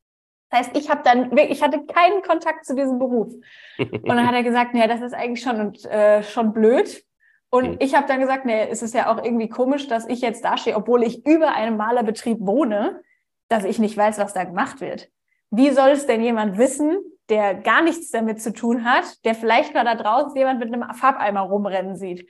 Das 0.48 0.60
heißt, 0.60 0.70
ich 0.78 0.88
habe 0.88 1.02
dann 1.04 1.32
wirklich, 1.32 1.50
ich 1.50 1.62
hatte 1.62 1.84
keinen 1.84 2.22
Kontakt 2.22 2.64
zu 2.64 2.74
diesem 2.74 2.98
Beruf. 2.98 3.30
Und 3.78 4.08
dann 4.08 4.26
hat 4.26 4.34
er 4.34 4.42
gesagt, 4.42 4.72
nee, 4.72 4.86
das 4.86 5.02
ist 5.02 5.12
eigentlich 5.12 5.42
schon, 5.42 5.74
äh, 5.90 6.22
schon 6.22 6.54
blöd. 6.54 7.04
Und 7.50 7.72
mhm. 7.72 7.76
ich 7.80 7.94
habe 7.94 8.08
dann 8.08 8.20
gesagt, 8.20 8.46
nee, 8.46 8.68
es 8.70 8.80
ist 8.80 8.94
ja 8.94 9.12
auch 9.12 9.22
irgendwie 9.22 9.50
komisch, 9.50 9.86
dass 9.86 10.08
ich 10.08 10.22
jetzt 10.22 10.42
da 10.46 10.56
stehe, 10.56 10.76
obwohl 10.76 11.02
ich 11.02 11.26
über 11.26 11.52
einem 11.52 11.76
Malerbetrieb 11.76 12.38
wohne, 12.40 13.02
dass 13.48 13.64
ich 13.64 13.78
nicht 13.78 13.98
weiß, 13.98 14.16
was 14.16 14.32
da 14.32 14.44
gemacht 14.44 14.80
wird. 14.80 15.10
Wie 15.50 15.72
soll 15.72 15.90
es 15.90 16.06
denn 16.06 16.22
jemand 16.22 16.56
wissen, 16.56 16.96
der 17.28 17.54
gar 17.54 17.82
nichts 17.82 18.10
damit 18.10 18.42
zu 18.42 18.52
tun 18.52 18.84
hat, 18.84 19.24
der 19.24 19.34
vielleicht 19.34 19.74
mal 19.74 19.84
da 19.84 19.94
draußen 19.94 20.36
jemand 20.36 20.60
mit 20.60 20.72
einem 20.72 20.92
Farbeimer 20.94 21.40
rumrennen 21.40 21.96
sieht? 21.96 22.28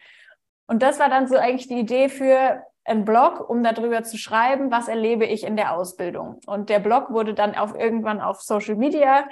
Und 0.66 0.82
das 0.82 0.98
war 0.98 1.08
dann 1.08 1.26
so 1.26 1.36
eigentlich 1.36 1.68
die 1.68 1.78
Idee 1.80 2.08
für 2.08 2.62
einen 2.84 3.04
Blog, 3.04 3.48
um 3.48 3.62
darüber 3.62 4.02
zu 4.02 4.18
schreiben, 4.18 4.70
was 4.70 4.88
erlebe 4.88 5.24
ich 5.24 5.44
in 5.44 5.56
der 5.56 5.74
Ausbildung. 5.76 6.40
Und 6.46 6.68
der 6.68 6.80
Blog 6.80 7.10
wurde 7.10 7.34
dann 7.34 7.54
auf 7.54 7.74
irgendwann 7.74 8.20
auf 8.20 8.42
Social 8.42 8.76
Media 8.76 9.24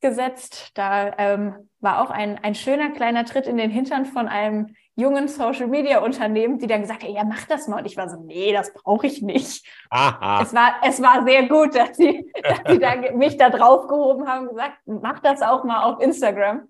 gesetzt. 0.00 0.70
Da 0.74 1.12
ähm, 1.18 1.68
war 1.80 2.02
auch 2.02 2.10
ein, 2.10 2.38
ein 2.42 2.54
schöner 2.54 2.90
kleiner 2.90 3.24
Tritt 3.24 3.46
in 3.46 3.56
den 3.56 3.70
Hintern 3.70 4.06
von 4.06 4.28
einem 4.28 4.74
jungen 4.96 5.28
Social 5.28 5.66
Media 5.66 6.00
Unternehmen, 6.00 6.58
die 6.58 6.66
dann 6.66 6.82
gesagt 6.82 7.02
haben, 7.02 7.14
ja, 7.14 7.24
mach 7.24 7.44
das 7.46 7.68
mal. 7.68 7.78
Und 7.78 7.86
ich 7.86 7.96
war 7.96 8.08
so, 8.08 8.16
nee, 8.20 8.52
das 8.52 8.72
brauche 8.72 9.06
ich 9.06 9.22
nicht. 9.22 9.66
Aha. 9.90 10.42
Es 10.42 10.54
war, 10.54 10.74
es 10.84 11.00
war 11.00 11.24
sehr 11.24 11.48
gut, 11.48 11.74
dass 11.74 11.96
sie, 11.96 12.30
dass 12.42 12.60
sie 12.66 12.78
da, 12.78 12.96
mich 13.14 13.36
da 13.36 13.50
drauf 13.50 13.86
gehoben 13.88 14.28
haben 14.28 14.48
und 14.48 14.56
gesagt, 14.56 14.78
mach 14.86 15.20
das 15.20 15.42
auch 15.42 15.64
mal 15.64 15.84
auf 15.84 16.00
Instagram. 16.00 16.68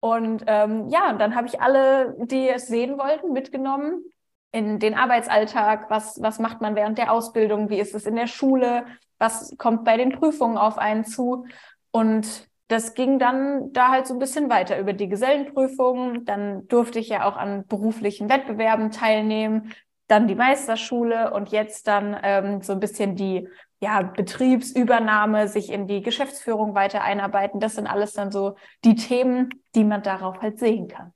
Und 0.00 0.44
ähm, 0.46 0.88
ja, 0.90 1.10
und 1.10 1.18
dann 1.18 1.34
habe 1.34 1.46
ich 1.46 1.60
alle, 1.60 2.14
die 2.18 2.48
es 2.48 2.66
sehen 2.66 2.98
wollten, 2.98 3.32
mitgenommen 3.32 4.04
in 4.52 4.78
den 4.78 4.94
Arbeitsalltag. 4.94 5.90
Was, 5.90 6.20
was 6.20 6.38
macht 6.38 6.60
man 6.60 6.76
während 6.76 6.98
der 6.98 7.10
Ausbildung? 7.10 7.70
Wie 7.70 7.80
ist 7.80 7.94
es 7.94 8.04
in 8.04 8.14
der 8.14 8.26
Schule? 8.26 8.84
Was 9.18 9.56
kommt 9.56 9.84
bei 9.84 9.96
den 9.96 10.12
Prüfungen 10.12 10.58
auf 10.58 10.76
einen 10.76 11.04
zu? 11.04 11.46
Und 11.90 12.48
das 12.68 12.94
ging 12.94 13.18
dann 13.18 13.72
da 13.72 13.90
halt 13.90 14.06
so 14.06 14.14
ein 14.14 14.18
bisschen 14.18 14.48
weiter 14.48 14.78
über 14.78 14.92
die 14.92 15.08
Gesellenprüfung. 15.08 16.24
Dann 16.24 16.66
durfte 16.68 16.98
ich 16.98 17.08
ja 17.08 17.28
auch 17.28 17.36
an 17.36 17.66
beruflichen 17.66 18.28
Wettbewerben 18.28 18.90
teilnehmen, 18.90 19.72
dann 20.06 20.28
die 20.28 20.34
Meisterschule 20.34 21.32
und 21.32 21.50
jetzt 21.50 21.86
dann 21.86 22.16
ähm, 22.22 22.62
so 22.62 22.72
ein 22.72 22.80
bisschen 22.80 23.16
die 23.16 23.48
ja, 23.80 24.02
Betriebsübernahme, 24.02 25.48
sich 25.48 25.70
in 25.70 25.86
die 25.86 26.00
Geschäftsführung 26.00 26.74
weiter 26.74 27.02
einarbeiten. 27.02 27.60
Das 27.60 27.74
sind 27.74 27.86
alles 27.86 28.12
dann 28.12 28.32
so 28.32 28.56
die 28.84 28.94
Themen, 28.94 29.50
die 29.74 29.84
man 29.84 30.02
darauf 30.02 30.40
halt 30.40 30.58
sehen 30.58 30.88
kann. 30.88 31.12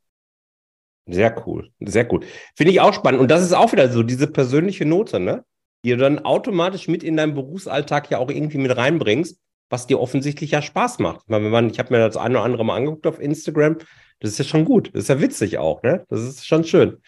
Sehr 1.07 1.35
cool, 1.47 1.71
sehr 1.81 2.13
cool. 2.13 2.21
Finde 2.55 2.73
ich 2.73 2.83
auch 2.83 2.93
spannend. 2.93 3.23
Und 3.23 3.31
das 3.31 3.43
ist 3.43 3.55
auch 3.55 3.73
wieder 3.73 3.89
so 3.89 4.03
diese 4.03 4.27
persönliche 4.27 4.85
Note, 4.85 5.19
ne? 5.19 5.45
Die 5.83 5.91
du 5.91 5.97
dann 5.97 6.19
automatisch 6.19 6.89
mit 6.89 7.03
in 7.03 7.17
deinen 7.17 7.35
Berufsalltag 7.35 8.11
ja 8.11 8.19
auch 8.19 8.29
irgendwie 8.29 8.59
mit 8.59 8.77
reinbringst 8.77 9.41
was 9.71 9.87
dir 9.87 10.01
offensichtlich 10.01 10.51
ja 10.51 10.63
Spaß 10.63 10.99
macht. 10.99 11.21
Ich, 11.25 11.29
meine, 11.29 11.45
wenn 11.45 11.51
man, 11.51 11.71
ich 11.71 11.79
habe 11.79 11.93
mir 11.93 12.01
das 12.01 12.17
eine 12.17 12.37
oder 12.37 12.45
andere 12.45 12.65
mal 12.65 12.77
angeguckt 12.77 13.07
auf 13.07 13.21
Instagram, 13.21 13.79
das 14.21 14.33
ist 14.33 14.39
ja 14.39 14.45
schon 14.45 14.65
gut. 14.65 14.89
Das 14.95 15.03
ist 15.03 15.09
ja 15.09 15.21
witzig 15.21 15.59
auch, 15.59 15.83
ne? 15.83 16.05
Das 16.09 16.21
ist 16.21 16.47
schon 16.47 16.65
schön 16.65 16.99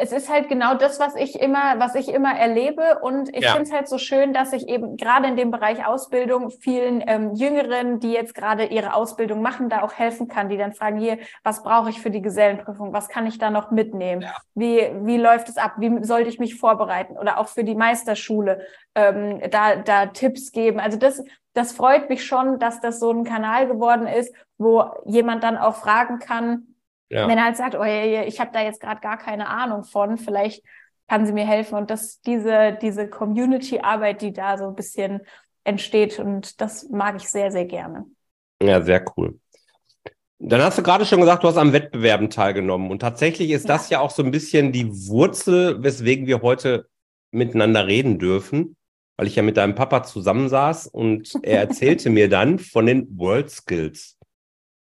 es 0.00 0.12
ist 0.12 0.30
halt 0.30 0.48
genau 0.48 0.74
das, 0.74 1.00
was 1.00 1.16
ich 1.16 1.40
immer, 1.40 1.80
was 1.80 1.96
ich 1.96 2.08
immer 2.08 2.32
erlebe. 2.32 3.00
Und 3.02 3.34
ich 3.34 3.42
ja. 3.42 3.50
finde 3.50 3.64
es 3.64 3.72
halt 3.72 3.88
so 3.88 3.98
schön, 3.98 4.32
dass 4.32 4.52
ich 4.52 4.68
eben 4.68 4.96
gerade 4.96 5.26
in 5.26 5.36
dem 5.36 5.50
Bereich 5.50 5.84
Ausbildung 5.84 6.50
vielen 6.50 7.02
ähm, 7.04 7.34
Jüngeren, 7.34 7.98
die 7.98 8.12
jetzt 8.12 8.32
gerade 8.32 8.66
ihre 8.66 8.94
Ausbildung 8.94 9.42
machen, 9.42 9.68
da 9.68 9.82
auch 9.82 9.92
helfen 9.92 10.28
kann, 10.28 10.48
die 10.48 10.56
dann 10.56 10.72
fragen, 10.72 11.00
hier, 11.00 11.18
was 11.42 11.64
brauche 11.64 11.90
ich 11.90 12.00
für 12.00 12.12
die 12.12 12.22
Gesellenprüfung? 12.22 12.92
Was 12.92 13.08
kann 13.08 13.26
ich 13.26 13.38
da 13.38 13.50
noch 13.50 13.72
mitnehmen? 13.72 14.22
Ja. 14.22 14.36
Wie, 14.54 14.88
wie 15.02 15.16
läuft 15.16 15.48
es 15.48 15.56
ab? 15.56 15.74
Wie 15.78 16.04
sollte 16.04 16.28
ich 16.28 16.38
mich 16.38 16.54
vorbereiten? 16.54 17.18
Oder 17.18 17.38
auch 17.38 17.48
für 17.48 17.64
die 17.64 17.74
Meisterschule, 17.74 18.60
ähm, 18.94 19.40
da, 19.50 19.74
da 19.74 20.06
Tipps 20.06 20.52
geben. 20.52 20.78
Also 20.78 20.96
das, 20.96 21.24
das 21.58 21.72
freut 21.72 22.08
mich 22.08 22.24
schon, 22.24 22.58
dass 22.58 22.80
das 22.80 23.00
so 23.00 23.10
ein 23.10 23.24
Kanal 23.24 23.66
geworden 23.66 24.06
ist, 24.06 24.34
wo 24.56 24.84
jemand 25.04 25.42
dann 25.44 25.56
auch 25.56 25.76
fragen 25.76 26.18
kann, 26.18 26.68
ja. 27.10 27.26
Wenn 27.26 27.38
er 27.38 27.44
halt 27.44 27.56
sagt, 27.56 27.74
oh, 27.74 27.84
ich 27.84 28.40
habe 28.40 28.50
da 28.52 28.62
jetzt 28.62 28.80
gerade 28.80 29.00
gar 29.00 29.16
keine 29.16 29.48
Ahnung 29.48 29.84
von, 29.84 30.18
vielleicht 30.18 30.62
kann 31.08 31.24
sie 31.24 31.32
mir 31.32 31.46
helfen. 31.46 31.76
Und 31.76 31.90
das, 31.90 32.20
diese, 32.20 32.76
diese 32.80 33.08
Community-Arbeit, 33.08 34.20
die 34.20 34.32
da 34.32 34.58
so 34.58 34.68
ein 34.68 34.74
bisschen 34.74 35.22
entsteht, 35.64 36.18
und 36.18 36.60
das 36.60 36.88
mag 36.90 37.16
ich 37.16 37.28
sehr, 37.28 37.50
sehr 37.50 37.64
gerne. 37.64 38.04
Ja, 38.62 38.82
sehr 38.82 39.04
cool. 39.16 39.38
Dann 40.38 40.62
hast 40.62 40.78
du 40.78 40.82
gerade 40.82 41.04
schon 41.04 41.20
gesagt, 41.20 41.42
du 41.42 41.48
hast 41.48 41.56
am 41.56 41.72
Wettbewerben 41.72 42.30
teilgenommen. 42.30 42.90
Und 42.90 43.00
tatsächlich 43.00 43.50
ist 43.50 43.66
ja. 43.66 43.74
das 43.74 43.90
ja 43.90 44.00
auch 44.00 44.10
so 44.10 44.22
ein 44.22 44.30
bisschen 44.30 44.70
die 44.70 44.88
Wurzel, 45.08 45.82
weswegen 45.82 46.26
wir 46.26 46.42
heute 46.42 46.88
miteinander 47.30 47.86
reden 47.86 48.18
dürfen, 48.18 48.76
weil 49.18 49.26
ich 49.26 49.34
ja 49.34 49.42
mit 49.42 49.56
deinem 49.56 49.74
Papa 49.74 50.04
zusammensaß 50.04 50.86
und 50.86 51.34
er 51.42 51.58
erzählte 51.68 52.08
mir 52.08 52.28
dann 52.28 52.58
von 52.60 52.86
den 52.86 53.18
World 53.18 53.50
Skills. 53.50 54.16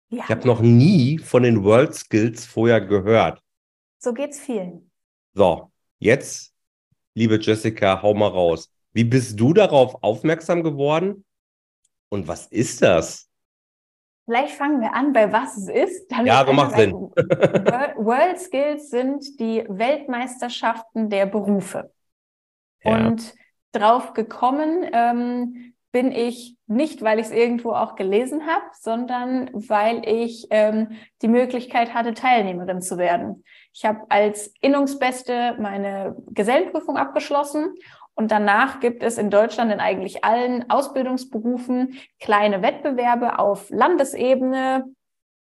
Ja. 0.10 0.24
Ich 0.24 0.30
habe 0.30 0.48
noch 0.48 0.60
nie 0.60 1.20
von 1.20 1.44
den 1.44 1.64
World 1.64 1.94
Skills 1.94 2.46
vorher 2.46 2.82
gehört. 2.82 3.42
So 4.00 4.12
geht's 4.12 4.40
vielen. 4.40 4.92
So, 5.34 5.72
jetzt, 6.00 6.52
liebe 7.14 7.40
Jessica, 7.40 8.02
hau 8.02 8.14
mal 8.16 8.28
raus. 8.28 8.72
Wie 8.92 9.04
bist 9.04 9.40
du 9.40 9.54
darauf 9.54 10.04
aufmerksam 10.04 10.64
geworden? 10.64 11.26
Und 12.10 12.28
was 12.28 12.48
ist 12.48 12.82
das? 12.82 13.30
Vielleicht 14.26 14.56
fangen 14.56 14.82
wir 14.82 14.94
an, 14.94 15.14
bei 15.14 15.32
was 15.32 15.58
es 15.58 15.68
ist. 15.68 16.12
ja, 16.26 16.46
so 16.46 16.54
macht 16.54 16.76
Sinn. 16.76 16.94
World 16.94 18.40
Skills 18.40 18.90
sind 18.90 19.40
die 19.40 19.64
Weltmeisterschaften 19.68 21.10
der 21.10 21.26
Berufe. 21.28 21.92
Ja. 22.84 23.08
Und 23.08 23.34
drauf 23.74 24.14
gekommen 24.14 24.90
ähm, 24.94 25.74
bin 25.92 26.12
ich 26.12 26.58
nicht, 26.66 27.04
weil 27.04 27.20
ich 27.20 27.28
es 27.28 27.32
irgendwo 27.32 27.72
auch 27.72 27.96
gelesen 27.96 28.48
habe, 28.48 28.66
sondern 28.74 29.50
weil 29.54 30.02
ich 30.08 30.48
ähm, 30.50 30.98
die 31.22 31.28
Möglichkeit 31.28 31.94
hatte, 31.94 32.16
Teilnehmerin 32.16 32.82
zu 32.82 32.98
werden. 32.98 33.44
Ich 33.74 33.86
habe 33.86 34.00
als 34.10 34.54
Innungsbeste 34.60 35.56
meine 35.60 36.16
Gesellenprüfung 36.32 36.98
abgeschlossen 36.98 37.76
und 38.16 38.32
danach 38.32 38.80
gibt 38.80 39.04
es 39.04 39.18
in 39.18 39.30
Deutschland 39.30 39.72
in 39.72 39.80
eigentlich 39.80 40.24
allen 40.24 40.70
Ausbildungsberufen 40.70 41.98
kleine 42.20 42.62
Wettbewerbe 42.62 43.38
auf 43.40 43.70
Landesebene. 43.70 44.86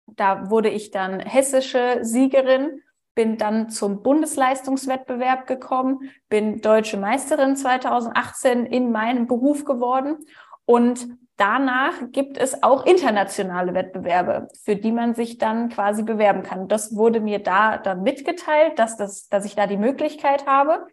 Da 0.06 0.50
wurde 0.50 0.68
ich 0.68 0.90
dann 0.90 1.20
hessische 1.20 1.98
Siegerin 2.02 2.82
bin 3.14 3.36
dann 3.38 3.70
zum 3.70 4.02
Bundesleistungswettbewerb 4.02 5.46
gekommen, 5.46 6.10
bin 6.28 6.60
deutsche 6.60 6.96
Meisterin 6.96 7.56
2018 7.56 8.66
in 8.66 8.90
meinem 8.90 9.26
Beruf 9.26 9.64
geworden 9.64 10.18
und 10.64 11.06
danach 11.36 11.92
gibt 12.12 12.38
es 12.38 12.62
auch 12.62 12.86
internationale 12.86 13.74
Wettbewerbe, 13.74 14.48
für 14.62 14.76
die 14.76 14.92
man 14.92 15.14
sich 15.14 15.38
dann 15.38 15.68
quasi 15.68 16.02
bewerben 16.02 16.42
kann. 16.42 16.68
Das 16.68 16.96
wurde 16.96 17.20
mir 17.20 17.38
da 17.38 17.78
dann 17.78 18.02
mitgeteilt, 18.02 18.78
dass, 18.78 18.96
das, 18.96 19.28
dass 19.28 19.44
ich 19.44 19.54
da 19.54 19.66
die 19.66 19.76
Möglichkeit 19.76 20.46
habe. 20.46 20.86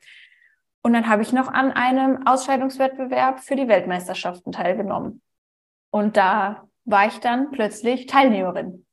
Und 0.84 0.93
dann 0.93 1.07
habe 1.07 1.21
ich 1.21 1.31
noch 1.31 1.47
an 1.47 1.71
einem 1.71 2.25
Ausscheidungswettbewerb 2.25 3.39
für 3.39 3.55
die 3.55 3.67
Weltmeisterschaften 3.67 4.51
teilgenommen. 4.51 5.21
Und 5.91 6.17
da 6.17 6.67
war 6.86 7.07
ich 7.07 7.19
dann 7.19 7.51
plötzlich 7.51 8.07
Teilnehmerin. 8.07 8.86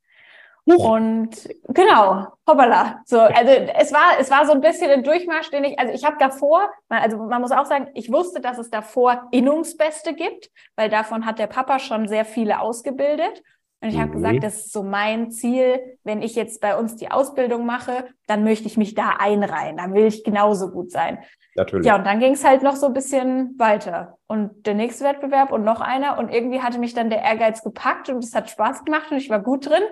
Huch. 0.69 0.91
Und 0.91 1.49
genau, 1.67 2.27
hoppala. 2.47 3.01
So, 3.05 3.19
also 3.19 3.51
es 3.51 3.91
war, 3.91 4.19
es 4.19 4.29
war 4.29 4.45
so 4.45 4.51
ein 4.53 4.61
bisschen 4.61 4.91
ein 4.91 5.03
Durchmarsch, 5.03 5.49
den 5.49 5.63
ich, 5.63 5.79
also 5.79 5.93
ich 5.93 6.05
habe 6.05 6.17
davor, 6.19 6.69
also 6.89 7.17
man 7.17 7.41
muss 7.41 7.51
auch 7.51 7.65
sagen, 7.65 7.87
ich 7.93 8.11
wusste, 8.11 8.39
dass 8.41 8.57
es 8.57 8.69
davor 8.69 9.27
Innungsbeste 9.31 10.13
gibt, 10.13 10.51
weil 10.75 10.89
davon 10.89 11.25
hat 11.25 11.39
der 11.39 11.47
Papa 11.47 11.79
schon 11.79 12.07
sehr 12.07 12.25
viele 12.25 12.59
ausgebildet. 12.59 13.41
Und 13.81 13.89
ich 13.89 13.95
mhm. 13.95 14.01
habe 14.01 14.11
gesagt, 14.11 14.43
das 14.43 14.55
ist 14.57 14.73
so 14.73 14.83
mein 14.83 15.31
Ziel, 15.31 15.79
wenn 16.03 16.21
ich 16.21 16.35
jetzt 16.35 16.59
bei 16.59 16.77
uns 16.77 16.97
die 16.97 17.11
Ausbildung 17.11 17.65
mache, 17.65 18.05
dann 18.27 18.43
möchte 18.43 18.67
ich 18.67 18.77
mich 18.77 18.93
da 18.93 19.15
einreihen, 19.19 19.77
dann 19.77 19.93
will 19.93 20.05
ich 20.05 20.23
genauso 20.23 20.69
gut 20.69 20.91
sein. 20.91 21.19
Natürlich. 21.55 21.87
Ja, 21.87 21.95
und 21.95 22.05
dann 22.05 22.19
ging 22.19 22.33
es 22.33 22.43
halt 22.43 22.61
noch 22.61 22.75
so 22.75 22.87
ein 22.87 22.93
bisschen 22.93 23.55
weiter. 23.57 24.17
Und 24.27 24.65
der 24.65 24.75
nächste 24.75 25.05
Wettbewerb 25.05 25.51
und 25.51 25.63
noch 25.63 25.81
einer. 25.81 26.17
Und 26.17 26.29
irgendwie 26.29 26.61
hatte 26.61 26.77
mich 26.77 26.93
dann 26.93 27.09
der 27.09 27.21
Ehrgeiz 27.21 27.63
gepackt 27.63 28.09
und 28.09 28.23
es 28.23 28.35
hat 28.35 28.49
Spaß 28.49 28.85
gemacht 28.85 29.11
und 29.11 29.17
ich 29.17 29.29
war 29.29 29.39
gut 29.39 29.65
drin. 29.65 29.83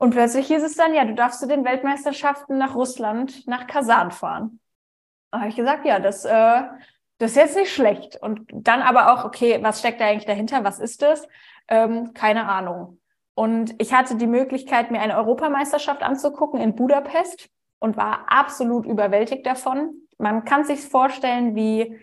Und 0.00 0.12
plötzlich 0.12 0.46
hieß 0.46 0.62
es 0.62 0.76
dann, 0.76 0.94
ja, 0.94 1.04
du 1.04 1.14
darfst 1.14 1.40
zu 1.40 1.46
den 1.46 1.62
Weltmeisterschaften 1.62 2.56
nach 2.56 2.74
Russland, 2.74 3.46
nach 3.46 3.66
Kasan 3.66 4.10
fahren. 4.10 4.58
Da 5.30 5.40
habe 5.40 5.50
ich 5.50 5.56
gesagt, 5.56 5.84
ja, 5.84 6.00
das, 6.00 6.24
äh, 6.24 6.62
das 7.18 7.32
ist 7.32 7.36
jetzt 7.36 7.56
nicht 7.56 7.70
schlecht. 7.70 8.16
Und 8.22 8.48
dann 8.50 8.80
aber 8.80 9.12
auch, 9.12 9.26
okay, 9.26 9.58
was 9.62 9.80
steckt 9.80 10.00
da 10.00 10.06
eigentlich 10.06 10.24
dahinter? 10.24 10.64
Was 10.64 10.78
ist 10.78 11.02
das? 11.02 11.28
Ähm, 11.68 12.14
keine 12.14 12.48
Ahnung. 12.48 12.98
Und 13.34 13.74
ich 13.76 13.92
hatte 13.92 14.16
die 14.16 14.26
Möglichkeit, 14.26 14.90
mir 14.90 15.02
eine 15.02 15.18
Europameisterschaft 15.18 16.02
anzugucken 16.02 16.62
in 16.62 16.74
Budapest 16.74 17.50
und 17.78 17.98
war 17.98 18.24
absolut 18.28 18.86
überwältigt 18.86 19.44
davon. 19.44 19.92
Man 20.16 20.46
kann 20.46 20.64
sich 20.64 20.80
vorstellen 20.80 21.54
wie 21.54 22.00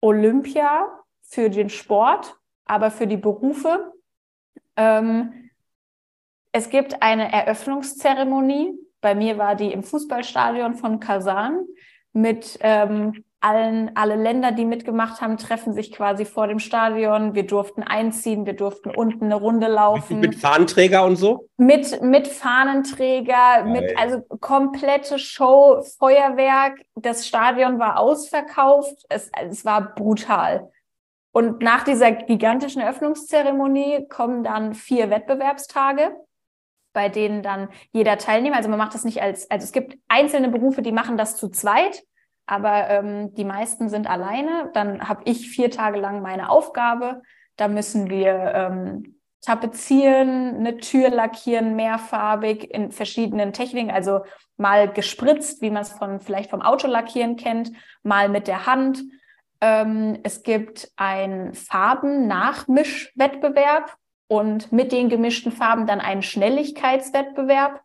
Olympia 0.00 0.88
für 1.22 1.48
den 1.48 1.68
Sport, 1.68 2.36
aber 2.64 2.90
für 2.90 3.06
die 3.06 3.16
Berufe. 3.16 3.92
Ähm, 4.76 5.45
es 6.52 6.70
gibt 6.70 7.02
eine 7.02 7.32
Eröffnungszeremonie. 7.32 8.72
Bei 9.00 9.14
mir 9.14 9.38
war 9.38 9.54
die 9.54 9.72
im 9.72 9.82
Fußballstadion 9.82 10.74
von 10.74 11.00
Kasan 11.00 11.66
mit 12.12 12.58
ähm, 12.62 13.24
allen, 13.40 13.92
alle 13.94 14.16
Länder, 14.16 14.50
die 14.50 14.64
mitgemacht 14.64 15.20
haben, 15.20 15.36
treffen 15.36 15.72
sich 15.72 15.92
quasi 15.92 16.24
vor 16.24 16.48
dem 16.48 16.58
Stadion. 16.58 17.34
Wir 17.34 17.46
durften 17.46 17.82
einziehen, 17.82 18.46
wir 18.46 18.54
durften 18.54 18.90
unten 18.90 19.26
eine 19.26 19.36
Runde 19.36 19.68
laufen. 19.68 20.20
Mit 20.20 20.34
Fahnenträger 20.34 21.04
und 21.04 21.16
so? 21.16 21.48
Mit, 21.56 22.02
mit 22.02 22.26
Fahnenträger, 22.26 23.64
mit, 23.64 23.96
also 23.98 24.22
komplette 24.40 25.18
Show, 25.18 25.82
Feuerwerk. 25.98 26.80
Das 26.94 27.26
Stadion 27.26 27.78
war 27.78 27.98
ausverkauft. 27.98 29.04
Es, 29.08 29.30
es 29.48 29.64
war 29.64 29.94
brutal. 29.94 30.70
Und 31.32 31.60
nach 31.60 31.84
dieser 31.84 32.12
gigantischen 32.12 32.80
Eröffnungszeremonie 32.80 34.08
kommen 34.08 34.42
dann 34.42 34.74
vier 34.74 35.10
Wettbewerbstage 35.10 36.16
bei 36.96 37.08
denen 37.10 37.42
dann 37.42 37.68
jeder 37.92 38.16
Teilnehmer, 38.16 38.56
also 38.56 38.70
man 38.70 38.78
macht 38.78 38.94
das 38.94 39.04
nicht 39.04 39.20
als, 39.20 39.50
also 39.50 39.64
es 39.64 39.72
gibt 39.72 39.98
einzelne 40.08 40.48
Berufe, 40.48 40.80
die 40.80 40.92
machen 40.92 41.18
das 41.18 41.36
zu 41.36 41.50
zweit, 41.50 42.02
aber 42.46 42.88
ähm, 42.88 43.34
die 43.34 43.44
meisten 43.44 43.90
sind 43.90 44.08
alleine. 44.08 44.70
Dann 44.72 45.06
habe 45.06 45.20
ich 45.26 45.50
vier 45.50 45.70
Tage 45.70 46.00
lang 46.00 46.22
meine 46.22 46.48
Aufgabe. 46.48 47.20
Da 47.56 47.68
müssen 47.68 48.08
wir 48.08 48.32
ähm, 48.32 49.18
tapezieren, 49.42 50.56
eine 50.56 50.78
Tür 50.78 51.10
lackieren, 51.10 51.76
mehrfarbig 51.76 52.72
in 52.72 52.92
verschiedenen 52.92 53.52
Techniken, 53.52 53.90
also 53.90 54.20
mal 54.56 54.90
gespritzt, 54.90 55.60
wie 55.60 55.70
man 55.70 55.82
es 55.82 55.92
von 55.92 56.20
vielleicht 56.20 56.48
vom 56.48 56.62
Autolackieren 56.62 57.36
kennt, 57.36 57.72
mal 58.04 58.30
mit 58.30 58.48
der 58.48 58.64
Hand. 58.64 59.02
Ähm, 59.60 60.18
es 60.22 60.42
gibt 60.42 60.90
einen 60.96 61.52
Farben-Nachmischwettbewerb 61.52 63.98
und 64.28 64.72
mit 64.72 64.92
den 64.92 65.08
gemischten 65.08 65.52
Farben 65.52 65.86
dann 65.86 66.00
einen 66.00 66.22
Schnelligkeitswettbewerb. 66.22 67.80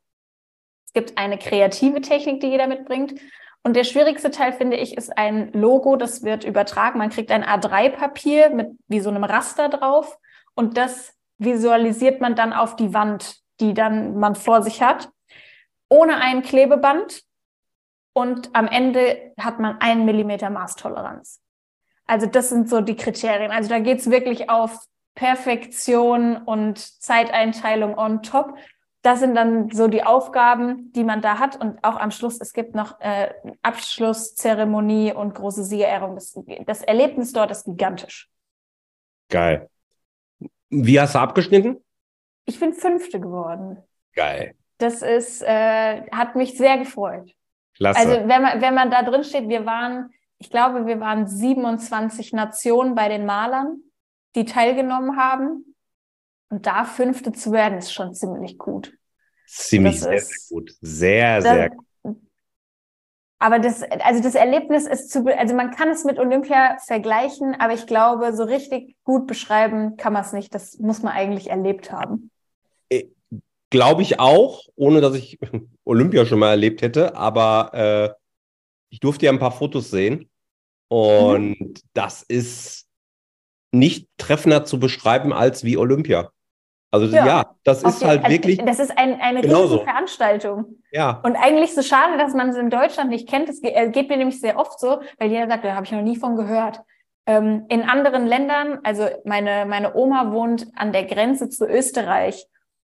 Es 0.85 0.93
gibt 0.93 1.17
eine 1.17 1.37
kreative 1.37 2.01
Technik, 2.01 2.41
die 2.41 2.47
jeder 2.47 2.67
mitbringt. 2.67 3.19
Und 3.63 3.75
der 3.75 3.83
schwierigste 3.83 4.31
Teil, 4.31 4.53
finde 4.53 4.77
ich, 4.77 4.97
ist 4.97 5.15
ein 5.17 5.51
Logo, 5.53 5.95
das 5.95 6.23
wird 6.23 6.43
übertragen. 6.43 6.97
Man 6.97 7.11
kriegt 7.11 7.31
ein 7.31 7.45
A3-Papier 7.45 8.49
mit 8.49 8.71
wie 8.87 8.99
so 8.99 9.09
einem 9.09 9.23
Raster 9.23 9.69
drauf 9.69 10.17
und 10.55 10.77
das 10.77 11.13
visualisiert 11.37 12.21
man 12.21 12.35
dann 12.35 12.53
auf 12.53 12.75
die 12.75 12.93
Wand, 12.93 13.37
die 13.59 13.73
dann 13.73 14.17
man 14.17 14.35
vor 14.35 14.63
sich 14.63 14.81
hat, 14.81 15.09
ohne 15.89 16.17
ein 16.17 16.41
Klebeband. 16.41 17.23
Und 18.13 18.49
am 18.53 18.67
Ende 18.67 19.33
hat 19.39 19.59
man 19.59 19.79
einen 19.79 20.05
Millimeter 20.05 20.49
Maßtoleranz. 20.49 21.39
Also 22.05 22.25
das 22.25 22.49
sind 22.49 22.69
so 22.69 22.81
die 22.81 22.97
Kriterien. 22.97 23.51
Also 23.51 23.69
da 23.69 23.79
geht's 23.79 24.09
wirklich 24.09 24.49
auf 24.49 24.77
Perfektion 25.15 26.37
und 26.37 26.77
Zeiteinteilung 26.77 27.97
on 27.97 28.23
top 28.23 28.55
das 29.01 29.19
sind 29.19 29.35
dann 29.35 29.71
so 29.71 29.87
die 29.87 30.03
Aufgaben, 30.03 30.91
die 30.93 31.03
man 31.03 31.21
da 31.21 31.39
hat. 31.39 31.59
Und 31.59 31.83
auch 31.83 31.95
am 31.95 32.11
Schluss, 32.11 32.39
es 32.39 32.53
gibt 32.53 32.75
noch 32.75 32.99
äh, 33.01 33.33
Abschlusszeremonie 33.63 35.13
und 35.13 35.33
große 35.33 35.63
Siegerehrung. 35.63 36.15
Das, 36.15 36.37
das 36.65 36.81
Erlebnis 36.83 37.33
dort 37.33 37.51
ist 37.51 37.65
gigantisch. 37.65 38.29
Geil. 39.29 39.69
Wie 40.69 40.99
hast 40.99 41.15
du 41.15 41.19
abgeschnitten? 41.19 41.83
Ich 42.45 42.59
bin 42.59 42.73
Fünfte 42.73 43.19
geworden. 43.19 43.79
Geil. 44.13 44.55
Das 44.77 45.01
ist, 45.01 45.41
äh, 45.41 46.03
hat 46.11 46.35
mich 46.35 46.57
sehr 46.57 46.77
gefreut. 46.77 47.31
Klasse. 47.75 47.99
Also 47.99 48.27
wenn 48.27 48.41
man, 48.41 48.61
wenn 48.61 48.73
man 48.75 48.91
da 48.91 49.03
drin 49.03 49.23
steht, 49.23 49.49
wir 49.49 49.65
waren, 49.65 50.11
ich 50.37 50.49
glaube, 50.49 50.85
wir 50.85 50.99
waren 50.99 51.27
27 51.27 52.33
Nationen 52.33 52.93
bei 52.93 53.09
den 53.09 53.25
Malern, 53.25 53.81
die 54.35 54.45
teilgenommen 54.45 55.17
haben. 55.17 55.75
Und 56.49 56.65
da 56.65 56.83
Fünfte 56.83 57.31
zu 57.31 57.51
werden, 57.51 57.77
ist 57.77 57.93
schon 57.93 58.13
ziemlich 58.13 58.57
gut. 58.57 58.93
Ziemlich 59.47 60.01
sehr, 60.01 60.19
sehr 60.19 60.37
gut. 60.49 60.75
Sehr, 60.81 61.41
sehr 61.41 61.69
gut. 61.69 61.85
Aber 63.41 63.57
das, 63.57 63.81
also 63.81 64.21
das 64.21 64.35
Erlebnis 64.35 64.85
ist 64.85 65.09
zu, 65.09 65.25
also 65.25 65.55
man 65.55 65.71
kann 65.71 65.89
es 65.89 66.03
mit 66.03 66.19
Olympia 66.19 66.77
vergleichen, 66.85 67.55
aber 67.59 67.73
ich 67.73 67.87
glaube, 67.87 68.35
so 68.35 68.43
richtig 68.43 68.95
gut 69.03 69.25
beschreiben 69.25 69.97
kann 69.97 70.13
man 70.13 70.23
es 70.23 70.31
nicht. 70.31 70.53
Das 70.53 70.77
muss 70.77 71.01
man 71.01 71.13
eigentlich 71.13 71.49
erlebt 71.49 71.91
haben. 71.91 72.29
Äh, 72.89 73.05
glaube 73.71 74.03
ich 74.03 74.19
auch, 74.19 74.67
ohne 74.75 75.01
dass 75.01 75.15
ich 75.15 75.39
Olympia 75.85 76.27
schon 76.27 76.37
mal 76.37 76.51
erlebt 76.51 76.83
hätte, 76.83 77.15
aber 77.15 77.71
äh, 77.73 78.21
ich 78.89 78.99
durfte 78.99 79.25
ja 79.25 79.31
ein 79.31 79.39
paar 79.39 79.51
Fotos 79.51 79.89
sehen 79.89 80.29
und 80.87 81.59
mhm. 81.59 81.73
das 81.93 82.21
ist 82.21 82.85
nicht 83.71 84.07
treffender 84.17 84.65
zu 84.65 84.79
beschreiben 84.79 85.33
als 85.33 85.63
wie 85.63 85.77
Olympia. 85.77 86.31
Also 86.91 87.07
ja, 87.07 87.25
ja 87.25 87.55
das 87.63 87.83
ist 87.83 88.03
halt 88.03 88.25
also 88.25 88.35
wirklich. 88.35 88.57
Das 88.65 88.79
ist 88.79 88.97
ein, 88.97 89.19
eine 89.21 89.41
riesige 89.43 89.83
Veranstaltung. 89.83 90.77
Ja. 90.91 91.21
Und 91.23 91.37
eigentlich 91.37 91.73
so 91.73 91.81
schade, 91.81 92.17
dass 92.17 92.33
man 92.33 92.49
es 92.49 92.57
in 92.57 92.69
Deutschland 92.69 93.09
nicht 93.09 93.29
kennt. 93.29 93.47
Es 93.47 93.61
geht, 93.61 93.75
äh, 93.75 93.89
geht 93.89 94.09
mir 94.09 94.17
nämlich 94.17 94.41
sehr 94.41 94.59
oft 94.59 94.79
so, 94.79 95.01
weil 95.17 95.31
jeder 95.31 95.47
sagt, 95.47 95.63
da 95.63 95.73
habe 95.73 95.85
ich 95.85 95.91
noch 95.91 96.01
nie 96.01 96.17
von 96.17 96.35
gehört. 96.35 96.81
Ähm, 97.25 97.65
in 97.69 97.83
anderen 97.83 98.27
Ländern, 98.27 98.79
also 98.83 99.07
meine, 99.23 99.65
meine 99.65 99.95
Oma 99.95 100.33
wohnt 100.33 100.67
an 100.75 100.91
der 100.91 101.05
Grenze 101.05 101.49
zu 101.49 101.65
Österreich. 101.65 102.45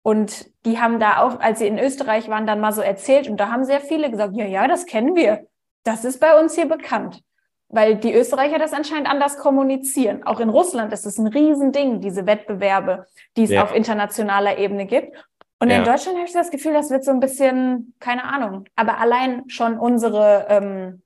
Und 0.03 0.47
die 0.65 0.79
haben 0.79 1.01
da 1.01 1.21
auch, 1.23 1.41
als 1.41 1.59
sie 1.59 1.67
in 1.67 1.79
Österreich 1.79 2.29
waren, 2.29 2.47
dann 2.47 2.61
mal 2.61 2.73
so 2.73 2.81
erzählt. 2.81 3.29
Und 3.29 3.39
da 3.39 3.51
haben 3.51 3.65
sehr 3.65 3.81
viele 3.81 4.11
gesagt, 4.11 4.37
ja, 4.37 4.47
ja, 4.47 4.69
das 4.69 4.87
kennen 4.87 5.17
wir. 5.17 5.47
Das 5.83 6.05
ist 6.05 6.21
bei 6.21 6.39
uns 6.39 6.55
hier 6.55 6.69
bekannt 6.69 7.21
weil 7.69 7.97
die 7.97 8.15
Österreicher 8.15 8.59
das 8.59 8.73
anscheinend 8.73 9.09
anders 9.11 9.37
kommunizieren. 9.37 10.25
Auch 10.25 10.41
in 10.41 10.49
Russland 10.49 10.93
ist 10.93 11.07
es 11.07 11.19
ein 11.19 11.27
Riesending, 11.27 12.01
diese 12.01 12.27
Wettbewerbe, 12.27 13.07
die 13.37 13.45
es 13.45 13.51
ja. 13.51 13.63
auf 13.63 13.75
internationaler 13.75 14.59
Ebene 14.59 14.87
gibt. 14.87 15.17
Und 15.61 15.71
ja. 15.71 15.79
in 15.79 15.85
Deutschland 15.85 16.17
habe 16.17 16.27
ich 16.27 16.33
das 16.33 16.51
Gefühl, 16.51 16.73
das 16.73 16.91
wird 16.91 17.05
so 17.05 17.11
ein 17.11 17.21
bisschen, 17.21 17.95
keine 17.99 18.25
Ahnung, 18.25 18.65
aber 18.77 18.99
allein 18.99 19.49
schon 19.49 19.79
unsere, 19.79 20.47
ähm, 20.49 21.03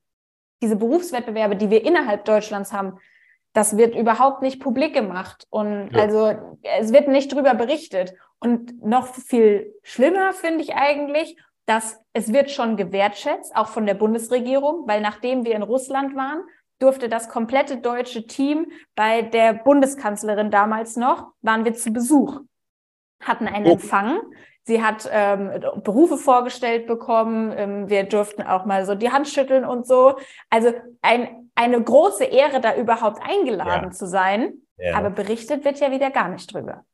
diese 0.62 0.76
Berufswettbewerbe, 0.76 1.56
die 1.56 1.70
wir 1.70 1.84
innerhalb 1.84 2.24
Deutschlands 2.24 2.72
haben, 2.72 2.98
das 3.54 3.76
wird 3.76 3.94
überhaupt 3.94 4.42
nicht 4.42 4.60
publik 4.60 4.94
gemacht. 4.94 5.46
Und 5.50 5.90
ja. 5.92 6.02
also 6.02 6.32
es 6.62 6.92
wird 6.92 7.08
nicht 7.08 7.34
drüber 7.34 7.54
berichtet. 7.54 8.14
Und 8.38 8.84
noch 8.84 9.06
viel 9.06 9.74
schlimmer 9.82 10.32
finde 10.32 10.62
ich 10.62 10.74
eigentlich, 10.74 11.36
dass 11.66 12.01
es 12.12 12.32
wird 12.32 12.50
schon 12.50 12.76
gewertschätzt, 12.76 13.56
auch 13.56 13.68
von 13.68 13.86
der 13.86 13.94
Bundesregierung, 13.94 14.86
weil 14.86 15.00
nachdem 15.00 15.44
wir 15.44 15.54
in 15.54 15.62
Russland 15.62 16.14
waren, 16.14 16.42
durfte 16.78 17.08
das 17.08 17.28
komplette 17.28 17.78
deutsche 17.78 18.26
Team 18.26 18.70
bei 18.94 19.22
der 19.22 19.54
Bundeskanzlerin 19.54 20.50
damals 20.50 20.96
noch, 20.96 21.28
waren 21.40 21.64
wir 21.64 21.74
zu 21.74 21.92
Besuch, 21.92 22.40
hatten 23.20 23.46
einen 23.46 23.66
oh. 23.66 23.72
Empfang. 23.72 24.20
Sie 24.64 24.82
hat 24.82 25.08
ähm, 25.10 25.50
Berufe 25.82 26.16
vorgestellt 26.16 26.86
bekommen. 26.86 27.52
Ähm, 27.56 27.88
wir 27.88 28.04
durften 28.04 28.42
auch 28.42 28.64
mal 28.64 28.84
so 28.84 28.94
die 28.94 29.10
Hand 29.10 29.28
schütteln 29.28 29.64
und 29.64 29.86
so. 29.86 30.16
Also 30.50 30.72
ein, 31.00 31.50
eine 31.54 31.82
große 31.82 32.24
Ehre, 32.24 32.60
da 32.60 32.76
überhaupt 32.76 33.20
eingeladen 33.22 33.86
ja. 33.86 33.90
zu 33.90 34.06
sein. 34.06 34.54
Ja. 34.76 34.96
Aber 34.96 35.10
berichtet 35.10 35.64
wird 35.64 35.80
ja 35.80 35.90
wieder 35.90 36.10
gar 36.10 36.28
nicht 36.28 36.52
drüber. 36.52 36.84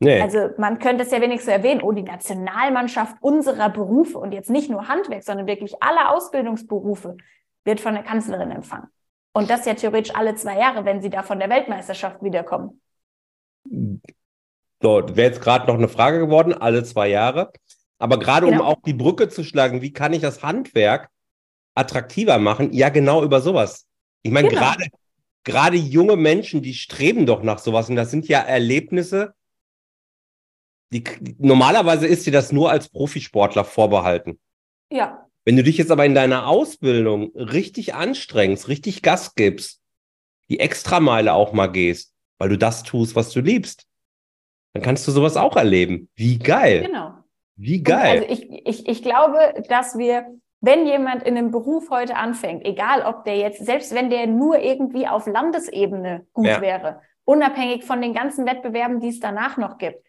Nee. 0.00 0.20
Also 0.20 0.50
man 0.58 0.78
könnte 0.78 1.04
es 1.04 1.10
ja 1.10 1.20
wenigstens 1.20 1.52
erwähnen, 1.52 1.82
oh, 1.82 1.92
die 1.92 2.02
Nationalmannschaft 2.02 3.16
unserer 3.20 3.68
Berufe 3.68 4.18
und 4.18 4.32
jetzt 4.32 4.50
nicht 4.50 4.70
nur 4.70 4.88
Handwerk, 4.88 5.24
sondern 5.24 5.46
wirklich 5.46 5.82
alle 5.82 6.10
Ausbildungsberufe 6.10 7.16
wird 7.64 7.80
von 7.80 7.94
der 7.94 8.04
Kanzlerin 8.04 8.52
empfangen. 8.52 8.86
Und 9.32 9.50
das 9.50 9.66
ja 9.66 9.74
theoretisch 9.74 10.14
alle 10.14 10.34
zwei 10.36 10.58
Jahre, 10.58 10.84
wenn 10.84 11.02
sie 11.02 11.10
da 11.10 11.22
von 11.22 11.38
der 11.38 11.50
Weltmeisterschaft 11.50 12.22
wiederkommen. 12.22 12.80
So, 14.80 15.02
wäre 15.16 15.28
jetzt 15.28 15.40
gerade 15.40 15.66
noch 15.66 15.74
eine 15.74 15.88
Frage 15.88 16.20
geworden, 16.20 16.54
alle 16.54 16.84
zwei 16.84 17.08
Jahre. 17.08 17.52
Aber 17.98 18.18
gerade 18.18 18.46
genau. 18.46 18.62
um 18.62 18.66
auch 18.66 18.82
die 18.86 18.94
Brücke 18.94 19.28
zu 19.28 19.42
schlagen, 19.42 19.82
wie 19.82 19.92
kann 19.92 20.12
ich 20.12 20.22
das 20.22 20.42
Handwerk 20.42 21.10
attraktiver 21.74 22.38
machen? 22.38 22.72
Ja, 22.72 22.88
genau 22.88 23.24
über 23.24 23.40
sowas. 23.40 23.86
Ich 24.22 24.30
meine, 24.30 24.48
genau. 24.48 24.60
gerade 24.60 24.84
gerade 25.44 25.76
junge 25.76 26.16
Menschen, 26.16 26.62
die 26.62 26.74
streben 26.74 27.26
doch 27.26 27.42
nach 27.42 27.58
sowas. 27.58 27.88
Und 27.88 27.96
das 27.96 28.10
sind 28.10 28.28
ja 28.28 28.40
Erlebnisse, 28.40 29.34
die, 30.92 31.04
normalerweise 31.38 32.06
ist 32.06 32.26
dir 32.26 32.32
das 32.32 32.52
nur 32.52 32.70
als 32.70 32.88
Profisportler 32.88 33.64
vorbehalten. 33.64 34.38
Ja. 34.90 35.26
Wenn 35.44 35.56
du 35.56 35.62
dich 35.62 35.78
jetzt 35.78 35.90
aber 35.90 36.04
in 36.04 36.14
deiner 36.14 36.46
Ausbildung 36.46 37.32
richtig 37.34 37.94
anstrengst, 37.94 38.68
richtig 38.68 39.02
Gas 39.02 39.34
gibst, 39.34 39.80
die 40.50 40.60
Extrameile 40.60 41.32
auch 41.34 41.52
mal 41.52 41.68
gehst, 41.68 42.14
weil 42.38 42.48
du 42.48 42.58
das 42.58 42.82
tust, 42.82 43.16
was 43.16 43.30
du 43.30 43.40
liebst, 43.40 43.86
dann 44.72 44.82
kannst 44.82 45.06
du 45.06 45.12
sowas 45.12 45.36
auch 45.36 45.56
erleben. 45.56 46.08
Wie 46.14 46.38
geil. 46.38 46.82
Genau. 46.86 47.14
Wie 47.56 47.82
geil. 47.82 48.22
Und 48.22 48.30
also 48.30 48.32
ich, 48.32 48.66
ich, 48.66 48.88
ich 48.88 49.02
glaube, 49.02 49.62
dass 49.68 49.98
wir, 49.98 50.26
wenn 50.60 50.86
jemand 50.86 51.22
in 51.24 51.36
einem 51.36 51.50
Beruf 51.50 51.90
heute 51.90 52.16
anfängt, 52.16 52.64
egal 52.64 53.02
ob 53.02 53.24
der 53.24 53.36
jetzt, 53.36 53.64
selbst 53.64 53.94
wenn 53.94 54.10
der 54.10 54.26
nur 54.26 54.58
irgendwie 54.58 55.08
auf 55.08 55.26
Landesebene 55.26 56.26
gut 56.32 56.46
ja. 56.46 56.60
wäre, 56.60 57.00
unabhängig 57.24 57.84
von 57.84 58.00
den 58.00 58.14
ganzen 58.14 58.46
Wettbewerben, 58.46 59.00
die 59.00 59.08
es 59.08 59.20
danach 59.20 59.56
noch 59.56 59.78
gibt, 59.78 60.02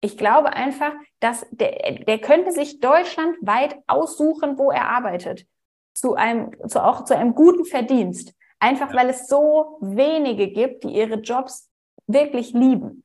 ich 0.00 0.16
glaube 0.16 0.52
einfach, 0.52 0.92
dass 1.20 1.46
der, 1.50 2.04
der 2.06 2.18
könnte 2.18 2.52
sich 2.52 2.80
deutschlandweit 2.80 3.76
aussuchen, 3.86 4.58
wo 4.58 4.70
er 4.70 4.88
arbeitet. 4.88 5.46
Zu 5.94 6.14
einem, 6.14 6.50
zu 6.68 6.84
auch 6.84 7.04
zu 7.04 7.16
einem 7.16 7.34
guten 7.34 7.64
Verdienst. 7.64 8.34
Einfach 8.58 8.94
weil 8.94 9.08
es 9.08 9.28
so 9.28 9.78
wenige 9.80 10.48
gibt, 10.48 10.84
die 10.84 10.88
ihre 10.88 11.16
Jobs 11.16 11.70
wirklich 12.06 12.52
lieben. 12.52 13.04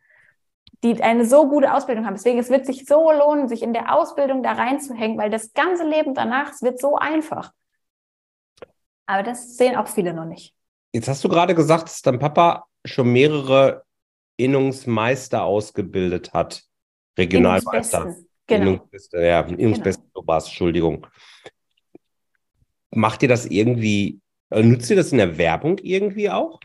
Die 0.84 1.02
eine 1.02 1.26
so 1.26 1.48
gute 1.48 1.74
Ausbildung 1.74 2.06
haben. 2.06 2.16
Deswegen, 2.16 2.40
es 2.40 2.50
wird 2.50 2.66
sich 2.66 2.86
so 2.86 3.12
lohnen, 3.12 3.48
sich 3.48 3.62
in 3.62 3.74
der 3.74 3.96
Ausbildung 3.96 4.44
da 4.44 4.54
reinzuhängen, 4.54 5.18
weil 5.18 5.30
das 5.30 5.54
ganze 5.54 5.88
Leben 5.88 6.14
danach, 6.14 6.52
es 6.52 6.62
wird 6.62 6.80
so 6.80 6.96
einfach. 6.96 7.52
Aber 9.06 9.24
das 9.24 9.58
sehen 9.58 9.76
auch 9.76 9.88
viele 9.88 10.14
noch 10.14 10.26
nicht. 10.26 10.56
Jetzt 10.94 11.08
hast 11.08 11.24
du 11.24 11.30
gerade 11.30 11.56
gesagt, 11.56 11.84
dass 11.84 12.02
dein 12.02 12.20
Papa 12.20 12.66
schon 12.84 13.12
mehrere 13.12 13.84
Innungsmeister 14.38 15.44
ausgebildet 15.44 16.34
hat. 16.34 16.64
Regionalmeister. 17.18 18.16
Genau. 18.48 18.72
Innungsbeste, 18.74 19.22
ja, 19.22 19.42
Innungsbeste, 19.42 20.04
genau. 20.14 20.28
war 20.28 20.38
es, 20.38 20.46
Entschuldigung. 20.46 21.08
Macht 22.92 23.24
ihr 23.24 23.30
das 23.30 23.46
irgendwie, 23.46 24.20
äh, 24.50 24.62
nutzt 24.62 24.90
ihr 24.90 24.98
das 24.98 25.12
in 25.12 25.20
der 25.20 25.38
Werbung 25.38 25.78
irgendwie 25.80 26.30
auch? 26.30 26.60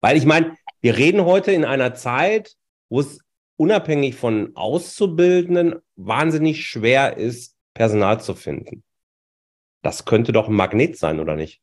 Weil 0.00 0.16
ich 0.16 0.26
meine, 0.26 0.56
wir 0.80 0.96
reden 0.96 1.24
heute 1.24 1.52
in 1.52 1.64
einer 1.64 1.94
Zeit, 1.94 2.56
wo 2.88 3.00
es 3.00 3.20
unabhängig 3.56 4.16
von 4.16 4.56
Auszubildenden 4.56 5.76
wahnsinnig 5.94 6.66
schwer 6.66 7.16
ist, 7.16 7.56
Personal 7.74 8.20
zu 8.20 8.34
finden. 8.34 8.82
Das 9.82 10.04
könnte 10.04 10.32
doch 10.32 10.48
ein 10.48 10.54
Magnet 10.54 10.98
sein, 10.98 11.20
oder 11.20 11.36
nicht? 11.36 11.61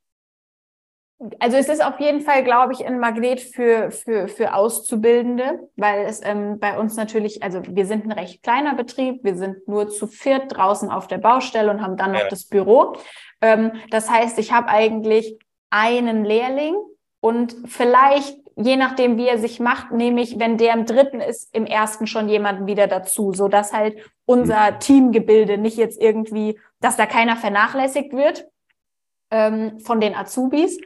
Also 1.40 1.58
es 1.58 1.68
ist 1.68 1.84
auf 1.84 2.00
jeden 2.00 2.22
Fall, 2.22 2.46
glaube 2.46 2.72
ich, 2.72 2.86
ein 2.86 2.98
Magnet 2.98 3.42
für, 3.42 3.92
für, 3.92 4.30
für 4.30 4.54
Auszubildende, 4.54 5.70
weil 5.76 6.06
es 6.06 6.22
ähm, 6.24 6.60
bei 6.60 6.80
uns 6.80 6.96
natürlich, 6.96 7.44
also 7.44 7.62
wir 7.68 7.86
sind 7.86 8.06
ein 8.06 8.14
recht 8.14 8.42
kleiner 8.42 8.74
Betrieb, 8.74 9.22
wir 9.24 9.36
sind 9.36 9.68
nur 9.68 9.90
zu 9.90 10.08
viert 10.08 10.56
draußen 10.56 10.90
auf 10.90 11.08
der 11.08 11.18
Baustelle 11.18 11.72
und 11.72 11.82
haben 11.82 11.98
dann 11.98 12.14
noch 12.14 12.22
ja. 12.22 12.30
das 12.30 12.46
Büro. 12.46 12.94
Ähm, 13.42 13.74
das 13.90 14.10
heißt, 14.10 14.40
ich 14.40 14.54
habe 14.54 14.70
eigentlich 14.70 15.38
einen 15.70 16.24
Lehrling 16.24 16.76
und 17.20 17.54
vielleicht, 17.66 18.38
je 18.56 18.78
nachdem, 18.78 19.18
wie 19.18 19.28
er 19.28 19.40
sich 19.40 19.60
macht, 19.60 19.92
nehme 19.92 20.22
ich, 20.22 20.40
wenn 20.40 20.58
der 20.58 20.74
im 20.74 20.86
dritten 20.86 21.20
ist, 21.20 21.54
im 21.54 21.66
ersten 21.66 22.08
schon 22.08 22.30
jemanden 22.30 22.66
wieder 22.66 22.88
dazu, 22.88 23.34
so 23.34 23.50
dass 23.50 23.74
halt 23.74 23.98
unser 24.26 24.72
mhm. 24.72 24.80
Teamgebilde 24.80 25.58
nicht 25.58 25.76
jetzt 25.76 26.02
irgendwie, 26.02 26.58
dass 26.80 26.96
da 26.96 27.06
keiner 27.06 27.36
vernachlässigt 27.36 28.14
wird 28.14 28.48
ähm, 29.32 29.80
von 29.80 30.00
den 30.00 30.16
Azubis. 30.16 30.80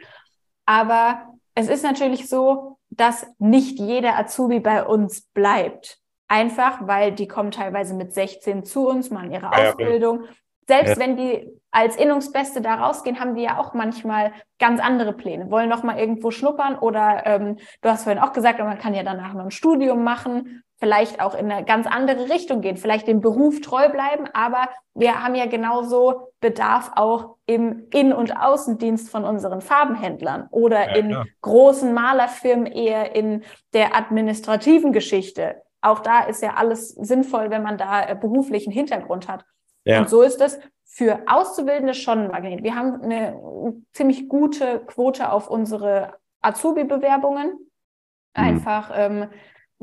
Aber 0.66 1.34
es 1.56 1.68
ist 1.68 1.84
natürlich 1.84 2.30
so, 2.30 2.78
dass 2.90 3.28
nicht 3.40 3.80
jeder 3.80 4.18
Azubi 4.18 4.60
bei 4.60 4.86
uns 4.86 5.22
bleibt. 5.34 6.00
Einfach, 6.28 6.88
weil 6.88 7.12
die 7.12 7.28
kommen 7.28 7.52
teilweise 7.52 7.94
mit 7.94 8.14
16 8.14 8.64
zu 8.66 8.88
uns, 8.88 9.10
machen 9.10 9.32
ihre 9.32 9.52
ja, 9.52 9.70
Ausbildung. 9.70 10.26
Selbst 10.68 10.92
ja. 10.92 11.00
wenn 11.00 11.18
die 11.18 11.48
als 11.72 11.96
Innungsbeste 11.96 12.62
da 12.62 12.76
rausgehen, 12.76 13.20
haben 13.20 13.36
die 13.36 13.44
ja 13.44 13.58
auch 13.58 13.74
manchmal 13.74 14.32
ganz 14.60 14.80
andere 14.80 15.14
Pläne, 15.14 15.52
wollen 15.52 15.70
noch 15.70 15.84
mal 15.84 16.00
irgendwo 16.00 16.32
schnuppern 16.32 16.78
oder 16.78 17.26
ähm, 17.26 17.58
du 17.82 17.90
hast 17.90 18.04
vorhin 18.04 18.22
auch 18.22 18.32
gesagt, 18.32 18.60
man 18.60 18.78
kann 18.78 18.94
ja 18.94 19.04
danach 19.04 19.34
noch 19.34 19.46
ein 19.46 19.52
Studium 19.52 20.04
machen 20.04 20.64
vielleicht 20.84 21.22
auch 21.22 21.34
in 21.34 21.50
eine 21.50 21.64
ganz 21.64 21.88
andere 21.88 22.30
Richtung 22.30 22.60
gehen, 22.60 22.76
vielleicht 22.76 23.08
dem 23.08 23.22
Beruf 23.22 23.62
treu 23.62 23.88
bleiben, 23.88 24.28
aber 24.34 24.68
wir 24.94 25.24
haben 25.24 25.34
ja 25.34 25.46
genauso 25.46 26.34
Bedarf 26.42 26.92
auch 26.96 27.38
im 27.46 27.88
In- 27.94 28.12
und 28.12 28.36
Außendienst 28.36 29.10
von 29.10 29.24
unseren 29.24 29.62
Farbenhändlern 29.62 30.50
oder 30.52 30.90
ja, 30.90 30.96
in 30.98 31.08
klar. 31.08 31.26
großen 31.40 31.94
Malerfirmen 31.94 32.66
eher 32.66 33.16
in 33.16 33.46
der 33.72 33.96
administrativen 33.96 34.92
Geschichte. 34.92 35.62
Auch 35.80 36.02
da 36.02 36.26
ist 36.26 36.42
ja 36.42 36.56
alles 36.56 36.90
sinnvoll, 36.90 37.50
wenn 37.50 37.64
man 37.64 37.78
da 37.78 38.06
äh, 38.06 38.14
beruflichen 38.14 38.74
Hintergrund 38.74 39.30
hat. 39.30 39.46
Ja. 39.86 40.02
Und 40.02 40.10
so 40.10 40.22
ist 40.22 40.42
es 40.42 40.60
für 40.84 41.22
Auszubildende 41.28 41.94
schon 41.94 42.26
ein 42.26 42.32
Magnet. 42.32 42.62
Wir 42.62 42.76
haben 42.76 43.02
eine 43.02 43.40
ziemlich 43.94 44.28
gute 44.28 44.82
Quote 44.86 45.32
auf 45.32 45.50
unsere 45.50 46.16
Azubi-Bewerbungen. 46.42 47.52
Mhm. 47.52 47.58
Einfach, 48.34 48.92
ähm, 48.94 49.30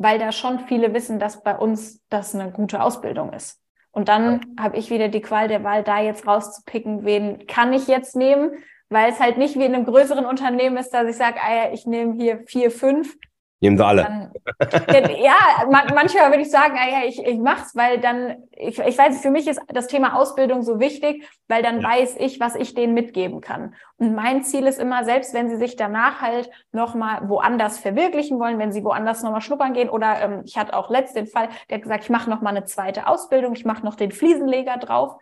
weil 0.00 0.18
da 0.18 0.32
schon 0.32 0.60
viele 0.60 0.94
wissen, 0.94 1.18
dass 1.18 1.42
bei 1.42 1.54
uns 1.54 2.00
das 2.08 2.34
eine 2.34 2.50
gute 2.50 2.82
Ausbildung 2.82 3.34
ist. 3.34 3.60
Und 3.92 4.08
dann 4.08 4.40
ja. 4.56 4.64
habe 4.64 4.78
ich 4.78 4.88
wieder 4.88 5.08
die 5.08 5.20
Qual 5.20 5.46
der 5.46 5.62
Wahl, 5.62 5.82
da 5.84 6.00
jetzt 6.00 6.26
rauszupicken, 6.26 7.04
wen 7.04 7.46
kann 7.46 7.74
ich 7.74 7.86
jetzt 7.86 8.16
nehmen, 8.16 8.52
weil 8.88 9.12
es 9.12 9.20
halt 9.20 9.36
nicht 9.36 9.58
wie 9.58 9.64
in 9.66 9.74
einem 9.74 9.84
größeren 9.84 10.24
Unternehmen 10.24 10.78
ist, 10.78 10.90
dass 10.90 11.06
ich 11.06 11.16
sage, 11.16 11.38
ah 11.42 11.54
ja, 11.54 11.72
ich 11.72 11.84
nehme 11.84 12.14
hier 12.14 12.44
vier, 12.46 12.70
fünf, 12.70 13.14
Nehmen 13.62 13.76
sie 13.76 13.84
alle. 13.84 14.02
Dann, 14.02 15.10
ja, 15.22 15.66
manchmal 15.68 16.30
würde 16.30 16.40
ich 16.40 16.50
sagen, 16.50 16.76
ja, 16.76 17.06
ich, 17.06 17.22
ich 17.22 17.38
mach's, 17.38 17.76
weil 17.76 18.00
dann, 18.00 18.44
ich, 18.52 18.78
ich 18.78 18.96
weiß, 18.96 19.20
für 19.20 19.30
mich 19.30 19.46
ist 19.46 19.60
das 19.68 19.86
Thema 19.86 20.16
Ausbildung 20.16 20.62
so 20.62 20.80
wichtig, 20.80 21.28
weil 21.46 21.62
dann 21.62 21.82
ja. 21.82 21.88
weiß 21.88 22.16
ich, 22.20 22.40
was 22.40 22.54
ich 22.54 22.74
denen 22.74 22.94
mitgeben 22.94 23.42
kann. 23.42 23.74
Und 23.98 24.14
mein 24.14 24.42
Ziel 24.44 24.66
ist 24.66 24.80
immer, 24.80 25.04
selbst 25.04 25.34
wenn 25.34 25.50
sie 25.50 25.56
sich 25.56 25.76
danach 25.76 26.22
halt 26.22 26.50
nochmal 26.72 27.28
woanders 27.28 27.78
verwirklichen 27.78 28.38
wollen, 28.38 28.58
wenn 28.58 28.72
sie 28.72 28.82
woanders 28.82 29.22
nochmal 29.22 29.42
schnuppern 29.42 29.74
gehen 29.74 29.90
oder 29.90 30.22
ähm, 30.22 30.42
ich 30.46 30.56
hatte 30.56 30.74
auch 30.74 30.88
letzt 30.88 31.14
den 31.14 31.26
Fall, 31.26 31.50
der 31.68 31.76
hat 31.76 31.82
gesagt, 31.82 32.04
ich 32.04 32.10
mache 32.10 32.30
nochmal 32.30 32.56
eine 32.56 32.64
zweite 32.64 33.06
Ausbildung, 33.06 33.52
ich 33.54 33.66
mache 33.66 33.84
noch 33.84 33.94
den 33.94 34.10
Fliesenleger 34.10 34.78
drauf, 34.78 35.16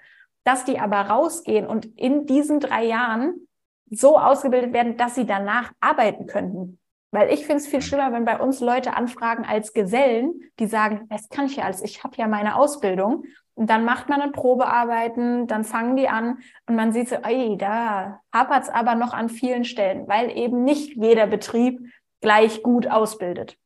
dass 0.44 0.64
die 0.64 0.78
aber 0.78 1.00
rausgehen 1.00 1.66
und 1.66 1.86
in 1.98 2.26
diesen 2.26 2.60
drei 2.60 2.84
Jahren 2.84 3.48
so 3.90 4.16
ausgebildet 4.16 4.72
werden, 4.72 4.96
dass 4.96 5.16
sie 5.16 5.26
danach 5.26 5.72
arbeiten 5.80 6.26
könnten. 6.26 6.78
Weil 7.10 7.32
ich 7.32 7.40
finde 7.40 7.56
es 7.56 7.66
viel 7.66 7.80
schlimmer, 7.80 8.12
wenn 8.12 8.24
bei 8.24 8.38
uns 8.38 8.60
Leute 8.60 8.94
anfragen 8.94 9.44
als 9.46 9.72
Gesellen, 9.72 10.42
die 10.58 10.66
sagen, 10.66 11.06
das 11.08 11.28
kann 11.28 11.46
ich 11.46 11.56
ja 11.56 11.64
alles, 11.64 11.82
ich 11.82 12.04
habe 12.04 12.16
ja 12.16 12.28
meine 12.28 12.56
Ausbildung. 12.56 13.24
Und 13.54 13.70
dann 13.70 13.84
macht 13.84 14.08
man 14.08 14.20
ein 14.20 14.32
Probearbeiten, 14.32 15.48
dann 15.48 15.64
fangen 15.64 15.96
die 15.96 16.08
an 16.08 16.38
und 16.66 16.76
man 16.76 16.92
sieht 16.92 17.08
so, 17.08 17.16
ey, 17.16 17.56
da 17.58 18.20
hapert 18.32 18.64
es 18.64 18.68
aber 18.68 18.94
noch 18.94 19.14
an 19.14 19.28
vielen 19.28 19.64
Stellen, 19.64 20.06
weil 20.06 20.36
eben 20.36 20.62
nicht 20.62 20.94
jeder 20.94 21.26
Betrieb 21.26 21.80
gleich 22.20 22.62
gut 22.62 22.86
ausbildet. 22.86 23.56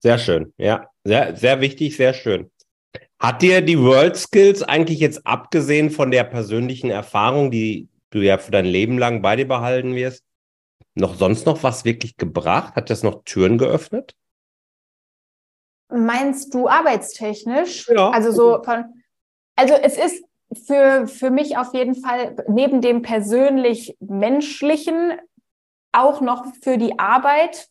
Sehr 0.00 0.18
schön, 0.18 0.52
ja, 0.56 0.88
sehr, 1.04 1.36
sehr 1.36 1.60
wichtig, 1.60 1.96
sehr 1.96 2.12
schön. 2.12 2.50
Hat 3.20 3.40
dir 3.40 3.60
die 3.60 3.80
World 3.80 4.16
Skills 4.16 4.62
eigentlich 4.62 4.98
jetzt 4.98 5.26
abgesehen 5.26 5.90
von 5.90 6.10
der 6.10 6.24
persönlichen 6.24 6.90
Erfahrung, 6.90 7.50
die 7.50 7.88
du 8.10 8.18
ja 8.18 8.36
für 8.38 8.50
dein 8.50 8.66
Leben 8.66 8.98
lang 8.98 9.22
bei 9.22 9.36
dir 9.36 9.46
behalten 9.46 9.94
wirst, 9.94 10.24
noch 10.96 11.14
sonst 11.14 11.46
noch 11.46 11.62
was 11.62 11.84
wirklich 11.84 12.16
gebracht? 12.16 12.74
Hat 12.74 12.90
das 12.90 13.02
noch 13.02 13.22
Türen 13.24 13.58
geöffnet? 13.58 14.16
Meinst 15.88 16.52
du 16.54 16.68
arbeitstechnisch? 16.68 17.88
Ja. 17.88 18.10
Also 18.10 18.32
so 18.32 18.62
von, 18.62 18.84
also 19.54 19.74
es 19.74 19.96
ist 19.96 20.24
für, 20.66 21.06
für 21.06 21.30
mich 21.30 21.58
auf 21.58 21.74
jeden 21.74 21.94
Fall 21.94 22.36
neben 22.48 22.80
dem 22.80 23.02
persönlich 23.02 23.96
menschlichen 24.00 25.18
auch 25.92 26.20
noch 26.20 26.46
für 26.62 26.78
die 26.78 26.98
Arbeit 26.98 27.68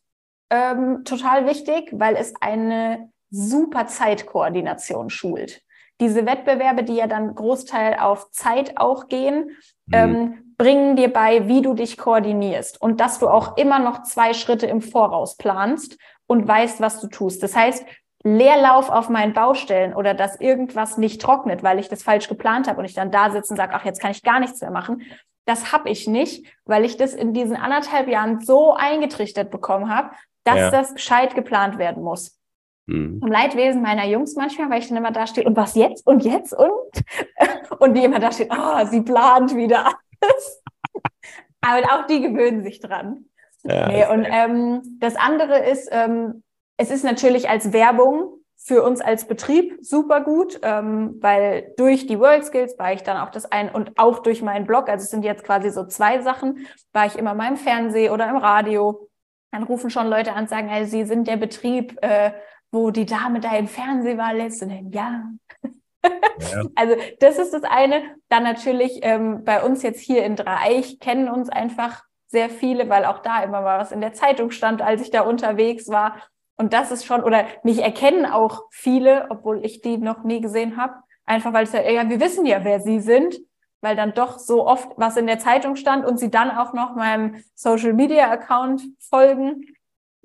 ähm, 0.49 1.03
total 1.03 1.47
wichtig, 1.47 1.89
weil 1.91 2.15
es 2.15 2.33
eine 2.39 3.09
super 3.29 3.87
Zeitkoordination 3.87 5.09
schult. 5.09 5.61
Diese 5.99 6.25
Wettbewerbe, 6.25 6.83
die 6.83 6.95
ja 6.95 7.07
dann 7.07 7.35
Großteil 7.35 7.99
auf 7.99 8.31
Zeit 8.31 8.77
auch 8.77 9.07
gehen, 9.07 9.51
mhm. 9.87 9.93
ähm, 9.93 10.44
bringen 10.57 10.95
dir 10.95 11.11
bei, 11.11 11.47
wie 11.47 11.61
du 11.61 11.73
dich 11.73 11.97
koordinierst 11.97 12.81
und 12.81 12.99
dass 13.01 13.19
du 13.19 13.27
auch 13.27 13.57
immer 13.57 13.79
noch 13.79 14.03
zwei 14.03 14.33
Schritte 14.33 14.67
im 14.67 14.81
Voraus 14.81 15.37
planst 15.37 15.97
und 16.27 16.47
weißt, 16.47 16.81
was 16.81 17.01
du 17.01 17.07
tust. 17.07 17.43
Das 17.43 17.55
heißt, 17.55 17.85
Leerlauf 18.23 18.89
auf 18.89 19.09
meinen 19.09 19.33
Baustellen 19.33 19.93
oder 19.93 20.15
dass 20.15 20.41
irgendwas 20.41 20.97
nicht 20.97 21.21
trocknet, 21.21 21.61
weil 21.61 21.77
ich 21.77 21.89
das 21.89 22.01
falsch 22.01 22.27
geplant 22.27 22.67
habe 22.67 22.79
und 22.79 22.85
ich 22.85 22.95
dann 22.95 23.11
da 23.11 23.29
sitze 23.29 23.53
und 23.53 23.57
sage, 23.57 23.73
ach, 23.75 23.85
jetzt 23.85 24.01
kann 24.01 24.11
ich 24.11 24.23
gar 24.23 24.39
nichts 24.39 24.61
mehr 24.61 24.71
machen. 24.71 25.03
Das 25.45 25.71
habe 25.71 25.89
ich 25.89 26.07
nicht, 26.07 26.51
weil 26.65 26.85
ich 26.85 26.97
das 26.97 27.13
in 27.13 27.33
diesen 27.33 27.55
anderthalb 27.55 28.07
Jahren 28.07 28.39
so 28.39 28.73
eingetrichtert 28.73 29.51
bekommen 29.51 29.95
habe, 29.95 30.09
dass 30.43 30.57
ja. 30.57 30.71
das 30.71 30.95
gescheit 30.95 31.35
geplant 31.35 31.77
werden 31.77 32.01
muss. 32.01 32.39
Mhm. 32.87 33.19
Im 33.23 33.31
Leidwesen 33.31 33.83
meiner 33.83 34.05
Jungs 34.05 34.35
manchmal, 34.35 34.71
weil 34.71 34.79
ich 34.79 34.87
dann 34.87 34.97
immer 34.97 35.11
da 35.11 35.27
stehe, 35.27 35.45
und 35.45 35.55
was 35.55 35.75
jetzt 35.75 36.05
und 36.07 36.23
jetzt 36.23 36.53
und? 36.53 36.69
Und 37.79 37.93
die 37.93 38.05
immer 38.05 38.19
da 38.19 38.31
steht, 38.31 38.51
oh, 38.51 38.85
sie 38.85 39.01
plant 39.01 39.53
wieder 39.55 39.91
Aber 41.61 41.81
auch 41.93 42.07
die 42.07 42.21
gewöhnen 42.21 42.63
sich 42.63 42.79
dran. 42.79 43.25
Ja, 43.63 43.87
nee, 43.87 44.05
und 44.07 44.25
ähm, 44.29 44.97
das 44.99 45.15
andere 45.15 45.65
ist, 45.67 45.89
ähm, 45.91 46.43
es 46.77 46.91
ist 46.91 47.03
natürlich 47.03 47.49
als 47.49 47.73
Werbung 47.73 48.35
für 48.57 48.83
uns 48.83 49.01
als 49.01 49.27
Betrieb 49.27 49.77
super 49.81 50.21
gut, 50.21 50.59
ähm, 50.63 51.17
weil 51.21 51.73
durch 51.77 52.07
die 52.07 52.19
World 52.19 52.45
Skills 52.45 52.77
war 52.79 52.93
ich 52.93 53.03
dann 53.03 53.17
auch 53.17 53.29
das 53.29 53.45
ein 53.45 53.69
und 53.69 53.91
auch 53.97 54.19
durch 54.19 54.41
meinen 54.41 54.65
Blog, 54.65 54.89
also 54.89 55.03
es 55.03 55.11
sind 55.11 55.23
jetzt 55.23 55.43
quasi 55.43 55.69
so 55.69 55.85
zwei 55.85 56.21
Sachen, 56.21 56.67
war 56.93 57.05
ich 57.05 57.15
immer 57.15 57.33
mal 57.33 57.49
im 57.49 57.57
Fernsehen 57.57 58.11
oder 58.11 58.29
im 58.29 58.37
Radio. 58.37 59.09
Dann 59.51 59.63
rufen 59.63 59.89
schon 59.89 60.07
Leute 60.07 60.33
an 60.33 60.43
und 60.43 60.49
sagen, 60.49 60.67
hey, 60.67 60.85
sie 60.85 61.05
sind 61.05 61.27
der 61.27 61.37
Betrieb, 61.37 61.97
äh, 62.01 62.31
wo 62.71 62.91
die 62.91 63.05
Dame 63.05 63.39
da 63.39 63.55
im 63.55 63.67
Fernsehen 63.67 64.17
war 64.17 64.33
letztes 64.33 64.69
ja. 64.91 65.23
Also 66.75 66.95
das 67.19 67.37
ist 67.37 67.53
das 67.53 67.63
eine. 67.63 68.03
Dann 68.29 68.43
natürlich 68.43 68.99
ähm, 69.01 69.43
bei 69.43 69.63
uns 69.63 69.83
jetzt 69.83 70.01
hier 70.01 70.23
in 70.23 70.35
Dreieich 70.35 70.99
kennen 70.99 71.29
uns 71.29 71.49
einfach 71.49 72.03
sehr 72.27 72.49
viele, 72.49 72.89
weil 72.89 73.05
auch 73.05 73.19
da 73.19 73.43
immer 73.43 73.61
mal 73.61 73.79
was 73.79 73.91
in 73.91 74.01
der 74.01 74.13
Zeitung 74.13 74.51
stand, 74.51 74.81
als 74.81 75.01
ich 75.01 75.11
da 75.11 75.21
unterwegs 75.21 75.87
war. 75.87 76.17
Und 76.57 76.73
das 76.73 76.91
ist 76.91 77.05
schon, 77.05 77.23
oder 77.23 77.45
mich 77.63 77.81
erkennen 77.81 78.25
auch 78.25 78.63
viele, 78.71 79.27
obwohl 79.29 79.65
ich 79.65 79.81
die 79.81 79.97
noch 79.97 80.23
nie 80.23 80.41
gesehen 80.41 80.77
habe. 80.77 80.95
Einfach 81.25 81.53
weil 81.53 81.63
es 81.63 81.73
ja, 81.73 81.81
ja, 81.81 82.09
wir 82.09 82.19
wissen 82.19 82.45
ja, 82.45 82.63
wer 82.63 82.79
sie 82.79 82.99
sind, 82.99 83.37
weil 83.81 83.95
dann 83.95 84.13
doch 84.13 84.39
so 84.39 84.65
oft 84.65 84.89
was 84.97 85.17
in 85.17 85.27
der 85.27 85.39
Zeitung 85.39 85.75
stand 85.75 86.05
und 86.05 86.19
sie 86.19 86.29
dann 86.29 86.51
auch 86.51 86.73
noch 86.73 86.95
meinem 86.95 87.43
Social 87.55 87.93
Media 87.93 88.29
Account 88.29 88.83
folgen. 88.99 89.65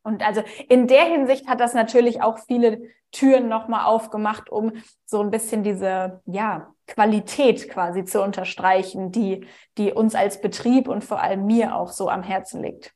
Und 0.02 0.26
also 0.26 0.42
in 0.68 0.86
der 0.86 1.04
Hinsicht 1.04 1.48
hat 1.48 1.60
das 1.60 1.74
natürlich 1.74 2.22
auch 2.22 2.38
viele 2.38 2.80
Türen 3.12 3.48
nochmal 3.48 3.86
aufgemacht, 3.86 4.50
um 4.50 4.72
so 5.04 5.20
ein 5.20 5.30
bisschen 5.30 5.62
diese, 5.62 6.20
ja, 6.26 6.72
Qualität 6.86 7.68
quasi 7.68 8.04
zu 8.04 8.22
unterstreichen, 8.22 9.12
die, 9.12 9.46
die 9.78 9.92
uns 9.92 10.14
als 10.14 10.40
Betrieb 10.40 10.88
und 10.88 11.04
vor 11.04 11.22
allem 11.22 11.46
mir 11.46 11.76
auch 11.76 11.92
so 11.92 12.08
am 12.08 12.22
Herzen 12.22 12.62
liegt. 12.62 12.92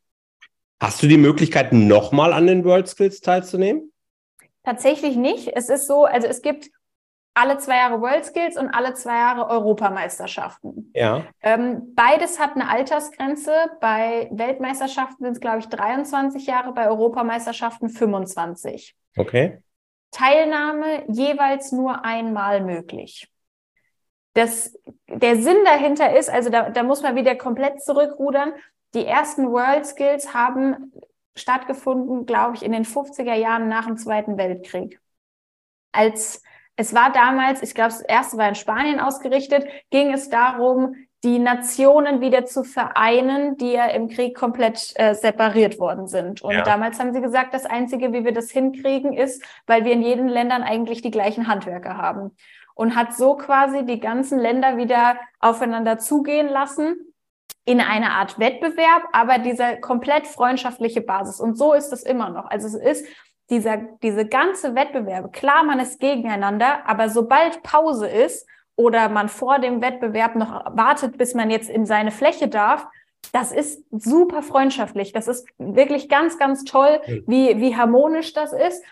Hast 0.82 1.02
du 1.02 1.06
die 1.06 1.16
Möglichkeit, 1.16 1.72
nochmal 1.72 2.32
an 2.32 2.46
den 2.46 2.64
World 2.64 2.88
Skills 2.88 3.20
teilzunehmen? 3.20 3.92
Tatsächlich 4.64 5.16
nicht. 5.16 5.48
Es 5.54 5.68
ist 5.68 5.86
so, 5.86 6.04
also 6.04 6.26
es 6.26 6.42
gibt 6.42 6.70
alle 7.34 7.58
zwei 7.58 7.76
Jahre 7.76 8.00
World 8.00 8.24
Skills 8.24 8.56
und 8.56 8.70
alle 8.70 8.94
zwei 8.94 9.16
Jahre 9.16 9.48
Europameisterschaften. 9.48 10.92
Ja. 10.94 11.24
Ähm, 11.42 11.92
beides 11.94 12.38
hat 12.38 12.54
eine 12.54 12.68
Altersgrenze. 12.70 13.52
Bei 13.80 14.28
Weltmeisterschaften 14.32 15.24
sind 15.24 15.32
es, 15.32 15.40
glaube 15.40 15.58
ich, 15.58 15.68
23 15.68 16.46
Jahre, 16.46 16.72
bei 16.72 16.88
Europameisterschaften 16.88 17.88
25. 17.88 18.94
Okay. 19.16 19.58
Teilnahme 20.12 21.04
jeweils 21.08 21.72
nur 21.72 22.04
einmal 22.04 22.60
möglich. 22.60 23.28
Das, 24.34 24.78
der 25.08 25.36
Sinn 25.36 25.64
dahinter 25.64 26.16
ist, 26.16 26.30
also 26.30 26.50
da, 26.50 26.70
da 26.70 26.84
muss 26.84 27.02
man 27.02 27.16
wieder 27.16 27.34
komplett 27.34 27.82
zurückrudern. 27.82 28.52
Die 28.94 29.04
ersten 29.04 29.50
World 29.50 29.86
Skills 29.86 30.34
haben 30.34 30.92
stattgefunden, 31.34 32.26
glaube 32.26 32.54
ich, 32.54 32.62
in 32.62 32.70
den 32.70 32.84
50er 32.84 33.34
Jahren 33.34 33.68
nach 33.68 33.86
dem 33.86 33.96
Zweiten 33.96 34.38
Weltkrieg. 34.38 35.00
Als 35.90 36.42
es 36.76 36.94
war 36.94 37.12
damals, 37.12 37.62
ich 37.62 37.74
glaube, 37.74 37.90
das 37.90 38.00
erste 38.00 38.36
war 38.36 38.48
in 38.48 38.54
Spanien 38.54 39.00
ausgerichtet, 39.00 39.66
ging 39.90 40.12
es 40.12 40.28
darum, 40.28 40.96
die 41.22 41.38
Nationen 41.38 42.20
wieder 42.20 42.44
zu 42.44 42.64
vereinen, 42.64 43.56
die 43.56 43.72
ja 43.72 43.86
im 43.86 44.08
Krieg 44.08 44.36
komplett 44.36 44.92
äh, 44.96 45.14
separiert 45.14 45.78
worden 45.78 46.06
sind. 46.06 46.42
Und 46.42 46.52
ja. 46.52 46.62
damals 46.62 47.00
haben 47.00 47.14
sie 47.14 47.22
gesagt, 47.22 47.54
das 47.54 47.64
Einzige, 47.64 48.12
wie 48.12 48.24
wir 48.24 48.32
das 48.32 48.50
hinkriegen, 48.50 49.14
ist, 49.14 49.42
weil 49.66 49.86
wir 49.86 49.92
in 49.92 50.02
jedem 50.02 50.28
Ländern 50.28 50.62
eigentlich 50.62 51.00
die 51.00 51.10
gleichen 51.10 51.48
Handwerker 51.48 51.96
haben. 51.96 52.36
Und 52.74 52.94
hat 52.94 53.14
so 53.14 53.36
quasi 53.36 53.86
die 53.86 54.00
ganzen 54.00 54.38
Länder 54.38 54.76
wieder 54.76 55.16
aufeinander 55.38 55.98
zugehen 55.98 56.48
lassen 56.48 56.96
in 57.64 57.80
eine 57.80 58.10
Art 58.10 58.38
Wettbewerb, 58.38 59.04
aber 59.12 59.38
dieser 59.38 59.76
komplett 59.76 60.26
freundschaftliche 60.26 61.00
Basis. 61.00 61.40
Und 61.40 61.56
so 61.56 61.72
ist 61.72 61.92
es 61.92 62.02
immer 62.02 62.28
noch. 62.28 62.50
Also 62.50 62.66
es 62.66 62.74
ist 62.74 63.06
dieser, 63.54 63.78
diese 64.02 64.26
ganze 64.26 64.74
Wettbewerbe, 64.74 65.30
klar, 65.30 65.62
man 65.62 65.78
ist 65.78 66.00
gegeneinander, 66.00 66.86
aber 66.86 67.08
sobald 67.08 67.62
Pause 67.62 68.08
ist 68.08 68.48
oder 68.76 69.08
man 69.08 69.28
vor 69.28 69.60
dem 69.60 69.80
Wettbewerb 69.80 70.34
noch 70.34 70.64
wartet, 70.76 71.16
bis 71.16 71.34
man 71.34 71.50
jetzt 71.50 71.70
in 71.70 71.86
seine 71.86 72.10
Fläche 72.10 72.48
darf, 72.48 72.86
das 73.32 73.52
ist 73.52 73.84
super 73.90 74.42
freundschaftlich. 74.42 75.12
Das 75.12 75.28
ist 75.28 75.46
wirklich 75.58 76.08
ganz, 76.08 76.38
ganz 76.38 76.64
toll, 76.64 77.00
wie, 77.26 77.60
wie 77.60 77.76
harmonisch 77.76 78.32
das 78.32 78.52
ist. 78.52 78.82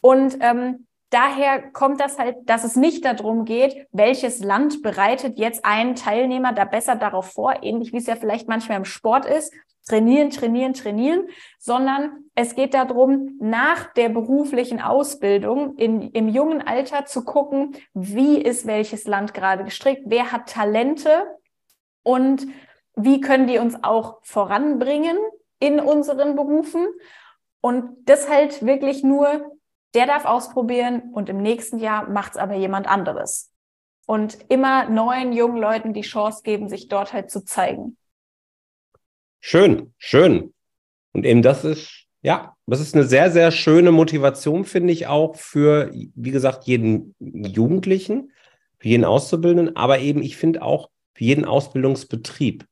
Und 0.00 0.38
ähm, 0.40 0.86
daher 1.10 1.60
kommt 1.72 2.00
das 2.00 2.18
halt, 2.18 2.36
dass 2.46 2.64
es 2.64 2.76
nicht 2.76 3.04
darum 3.04 3.44
geht, 3.44 3.86
welches 3.92 4.40
Land 4.40 4.82
bereitet 4.82 5.38
jetzt 5.38 5.64
einen 5.64 5.94
Teilnehmer 5.94 6.52
da 6.52 6.64
besser 6.64 6.96
darauf 6.96 7.32
vor, 7.32 7.62
ähnlich 7.62 7.92
wie 7.92 7.98
es 7.98 8.06
ja 8.06 8.16
vielleicht 8.16 8.48
manchmal 8.48 8.78
im 8.78 8.84
Sport 8.84 9.26
ist, 9.26 9.52
trainieren, 9.86 10.30
trainieren, 10.30 10.74
trainieren, 10.74 11.28
sondern 11.58 12.24
es 12.34 12.54
geht 12.54 12.74
darum, 12.74 13.36
nach 13.40 13.92
der 13.94 14.08
beruflichen 14.08 14.80
Ausbildung 14.80 15.76
in, 15.76 16.10
im 16.12 16.28
jungen 16.28 16.62
Alter 16.62 17.04
zu 17.04 17.24
gucken, 17.24 17.76
wie 17.94 18.38
ist 18.38 18.66
welches 18.66 19.06
Land 19.06 19.34
gerade 19.34 19.64
gestrickt, 19.64 20.02
wer 20.06 20.32
hat 20.32 20.48
Talente 20.48 21.26
und 22.02 22.46
wie 22.94 23.20
können 23.20 23.46
die 23.46 23.58
uns 23.58 23.82
auch 23.82 24.18
voranbringen 24.22 25.16
in 25.58 25.80
unseren 25.80 26.36
Berufen. 26.36 26.86
Und 27.60 28.08
das 28.08 28.28
halt 28.28 28.64
wirklich 28.66 29.02
nur, 29.02 29.52
der 29.94 30.06
darf 30.06 30.24
ausprobieren 30.24 31.10
und 31.12 31.28
im 31.28 31.38
nächsten 31.38 31.78
Jahr 31.78 32.08
macht 32.08 32.32
es 32.32 32.38
aber 32.38 32.54
jemand 32.54 32.88
anderes. 32.88 33.52
Und 34.06 34.50
immer 34.50 34.88
neuen 34.88 35.32
jungen 35.32 35.58
Leuten 35.58 35.92
die 35.92 36.00
Chance 36.02 36.42
geben, 36.42 36.68
sich 36.68 36.88
dort 36.88 37.12
halt 37.12 37.30
zu 37.30 37.44
zeigen. 37.44 37.96
Schön, 39.44 39.92
schön. 39.98 40.54
Und 41.12 41.26
eben 41.26 41.42
das 41.42 41.64
ist, 41.64 42.06
ja, 42.22 42.54
das 42.66 42.80
ist 42.80 42.94
eine 42.94 43.04
sehr, 43.04 43.30
sehr 43.32 43.50
schöne 43.50 43.90
Motivation, 43.90 44.64
finde 44.64 44.92
ich 44.92 45.08
auch 45.08 45.34
für, 45.34 45.90
wie 45.92 46.30
gesagt, 46.30 46.64
jeden 46.64 47.16
Jugendlichen, 47.18 48.30
für 48.78 48.88
jeden 48.88 49.04
Auszubildenden, 49.04 49.74
aber 49.74 49.98
eben, 49.98 50.22
ich 50.22 50.36
finde 50.36 50.62
auch 50.62 50.90
für 51.14 51.24
jeden 51.24 51.44
Ausbildungsbetrieb, 51.44 52.64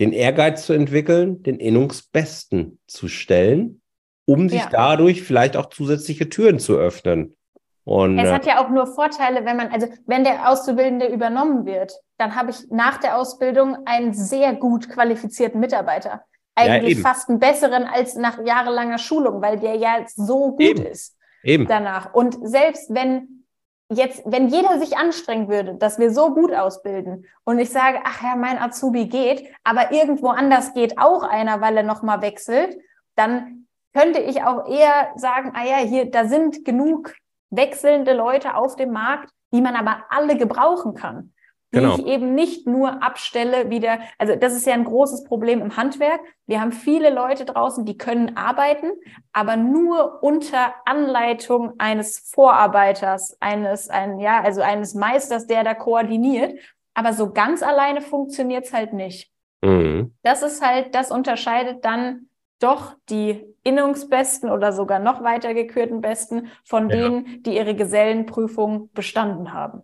den 0.00 0.12
Ehrgeiz 0.12 0.66
zu 0.66 0.72
entwickeln, 0.72 1.44
den 1.44 1.60
Innungsbesten 1.60 2.80
zu 2.88 3.06
stellen, 3.06 3.80
um 4.24 4.48
sich 4.48 4.62
ja. 4.62 4.68
dadurch 4.70 5.22
vielleicht 5.22 5.56
auch 5.56 5.66
zusätzliche 5.66 6.28
Türen 6.28 6.58
zu 6.58 6.76
öffnen. 6.76 7.36
Und, 7.84 8.18
es 8.18 8.30
hat 8.30 8.46
ja 8.46 8.62
auch 8.62 8.68
nur 8.68 8.86
Vorteile, 8.86 9.44
wenn 9.44 9.56
man, 9.56 9.68
also 9.68 9.88
wenn 10.06 10.22
der 10.22 10.48
Auszubildende 10.48 11.06
übernommen 11.06 11.64
wird, 11.64 11.92
dann 12.18 12.36
habe 12.36 12.50
ich 12.50 12.68
nach 12.70 12.98
der 12.98 13.16
Ausbildung 13.16 13.78
einen 13.86 14.12
sehr 14.12 14.54
gut 14.54 14.88
qualifizierten 14.88 15.60
Mitarbeiter. 15.60 16.22
Eigentlich 16.54 16.98
ja, 16.98 17.02
fast 17.02 17.28
einen 17.28 17.38
besseren 17.38 17.84
als 17.84 18.16
nach 18.16 18.44
jahrelanger 18.44 18.98
Schulung, 18.98 19.40
weil 19.40 19.58
der 19.58 19.76
ja 19.76 20.04
so 20.14 20.52
gut 20.52 20.60
eben. 20.60 20.84
ist 20.84 21.16
eben. 21.42 21.66
danach. 21.66 22.12
Und 22.12 22.36
selbst 22.42 22.94
wenn 22.94 23.46
jetzt, 23.90 24.22
wenn 24.24 24.48
jeder 24.48 24.78
sich 24.78 24.96
anstrengen 24.96 25.48
würde, 25.48 25.74
dass 25.74 25.98
wir 25.98 26.12
so 26.12 26.32
gut 26.32 26.54
ausbilden 26.54 27.26
und 27.44 27.58
ich 27.58 27.70
sage, 27.70 28.00
ach 28.04 28.22
ja, 28.22 28.36
mein 28.36 28.58
Azubi 28.58 29.06
geht, 29.06 29.48
aber 29.64 29.92
irgendwo 29.92 30.28
anders 30.28 30.74
geht 30.74 30.98
auch 30.98 31.22
einer, 31.22 31.60
weil 31.60 31.76
er 31.76 31.82
nochmal 31.82 32.22
wechselt, 32.22 32.76
dann 33.16 33.66
könnte 33.92 34.20
ich 34.20 34.42
auch 34.44 34.68
eher 34.68 35.10
sagen, 35.16 35.52
ah 35.54 35.64
ja, 35.64 35.78
hier, 35.78 36.10
da 36.10 36.26
sind 36.26 36.64
genug 36.64 37.14
wechselnde 37.50 38.14
Leute 38.14 38.54
auf 38.54 38.76
dem 38.76 38.92
Markt, 38.92 39.30
die 39.52 39.60
man 39.60 39.76
aber 39.76 40.04
alle 40.08 40.36
gebrauchen 40.36 40.94
kann. 40.94 41.32
Die 41.72 41.78
genau. 41.78 41.98
ich 41.98 42.06
eben 42.06 42.34
nicht 42.34 42.66
nur 42.66 43.00
abstelle 43.00 43.70
wieder. 43.70 44.00
Also 44.18 44.34
das 44.34 44.54
ist 44.54 44.66
ja 44.66 44.74
ein 44.74 44.84
großes 44.84 45.22
Problem 45.22 45.60
im 45.60 45.76
Handwerk. 45.76 46.20
Wir 46.46 46.60
haben 46.60 46.72
viele 46.72 47.10
Leute 47.10 47.44
draußen, 47.44 47.84
die 47.84 47.96
können 47.96 48.36
arbeiten, 48.36 48.90
aber 49.32 49.56
nur 49.56 50.20
unter 50.22 50.74
Anleitung 50.84 51.74
eines 51.78 52.30
Vorarbeiters, 52.34 53.36
eines, 53.40 53.88
ein, 53.88 54.18
ja, 54.18 54.42
also 54.42 54.62
eines 54.62 54.94
Meisters, 54.94 55.46
der 55.46 55.62
da 55.62 55.74
koordiniert. 55.74 56.58
Aber 56.92 57.12
so 57.12 57.32
ganz 57.32 57.62
alleine 57.62 58.00
funktioniert's 58.00 58.72
halt 58.72 58.92
nicht. 58.92 59.30
Mhm. 59.62 60.12
Das 60.22 60.42
ist 60.42 60.66
halt, 60.66 60.94
das 60.96 61.12
unterscheidet 61.12 61.84
dann 61.84 62.29
doch 62.60 62.94
die 63.08 63.44
Innungsbesten 63.64 64.50
oder 64.50 64.72
sogar 64.72 64.98
noch 64.98 65.22
weiter 65.22 65.54
gekürten 65.54 66.00
Besten 66.00 66.48
von 66.64 66.88
ja. 66.88 66.96
denen, 66.96 67.42
die 67.42 67.56
ihre 67.56 67.74
Gesellenprüfung 67.74 68.90
bestanden 68.92 69.52
haben. 69.52 69.82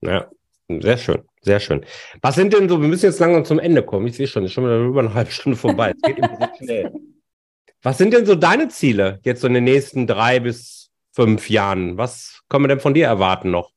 Ja, 0.00 0.28
sehr 0.68 0.96
schön, 0.96 1.22
sehr 1.42 1.60
schön. 1.60 1.84
Was 2.22 2.34
sind 2.34 2.52
denn 2.52 2.68
so, 2.68 2.80
wir 2.80 2.88
müssen 2.88 3.06
jetzt 3.06 3.20
langsam 3.20 3.44
zum 3.44 3.58
Ende 3.58 3.82
kommen. 3.82 4.06
Ich 4.06 4.16
sehe 4.16 4.26
schon, 4.26 4.44
es 4.44 4.50
ist 4.50 4.54
schon 4.54 4.64
wieder 4.64 4.78
über 4.78 5.00
eine 5.00 5.14
halbe 5.14 5.30
Stunde 5.30 5.58
vorbei. 5.58 5.94
Es 5.94 6.02
geht 6.02 6.18
immer 6.18 6.36
so 6.40 6.48
schnell. 6.64 6.92
Was 7.82 7.98
sind 7.98 8.12
denn 8.12 8.26
so 8.26 8.34
deine 8.34 8.68
Ziele 8.68 9.20
jetzt 9.22 9.42
so 9.42 9.46
in 9.46 9.54
den 9.54 9.64
nächsten 9.64 10.06
drei 10.06 10.40
bis 10.40 10.90
fünf 11.12 11.48
Jahren? 11.50 11.96
Was 11.96 12.42
können 12.48 12.64
wir 12.64 12.68
denn 12.68 12.80
von 12.80 12.94
dir 12.94 13.06
erwarten 13.06 13.50
noch? 13.50 13.72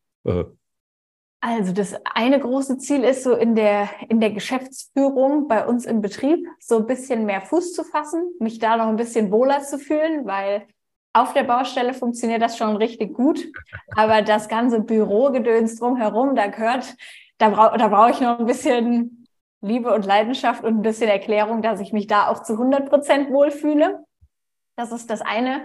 Also 1.42 1.72
das 1.72 1.96
eine 2.14 2.40
große 2.40 2.78
Ziel 2.80 3.04
ist 3.04 3.24
so 3.24 3.34
in 3.34 3.56
der, 3.56 3.90
in 4.10 4.20
der 4.20 4.32
Geschäftsführung 4.32 5.48
bei 5.48 5.66
uns 5.66 5.86
im 5.86 6.02
Betrieb 6.02 6.46
so 6.60 6.78
ein 6.78 6.86
bisschen 6.86 7.26
mehr 7.26 7.42
Fuß 7.42 7.74
zu 7.74 7.86
fassen, 7.86 8.34
mich 8.40 8.60
da 8.60 8.76
noch 8.76 8.88
ein 8.88 8.98
bisschen 8.98 9.32
wohler 9.32 9.62
zu 9.62 9.80
fühlen, 9.80 10.26
weil 10.26 10.68
auf 11.14 11.34
der 11.34 11.44
Baustelle 11.44 11.94
funktioniert 11.94 12.42
das 12.42 12.58
schon 12.58 12.76
richtig 12.76 13.14
gut. 13.14 13.48
Aber 13.96 14.22
das 14.22 14.50
ganze 14.50 14.82
Bürogedöns 14.82 15.78
drumherum, 15.78 16.36
da 16.36 16.48
gehört, 16.48 16.96
da 17.38 17.50
brauche 17.50 17.78
da 17.78 17.88
brauche 17.88 18.12
ich 18.12 18.20
noch 18.20 18.40
ein 18.40 18.46
bisschen 18.46 19.26
Liebe 19.62 19.94
und 19.94 20.06
Leidenschaft 20.06 20.64
und 20.64 20.78
ein 20.78 20.82
bisschen 20.82 21.10
Erklärung, 21.10 21.62
dass 21.62 21.80
ich 21.80 21.94
mich 21.94 22.08
da 22.08 22.28
auch 22.28 22.44
zu 22.44 22.54
100 22.54 22.90
Prozent 22.90 23.32
wohlfühle. 23.32 24.04
Das 24.76 24.92
ist 24.92 25.10
das 25.10 25.22
eine 25.22 25.62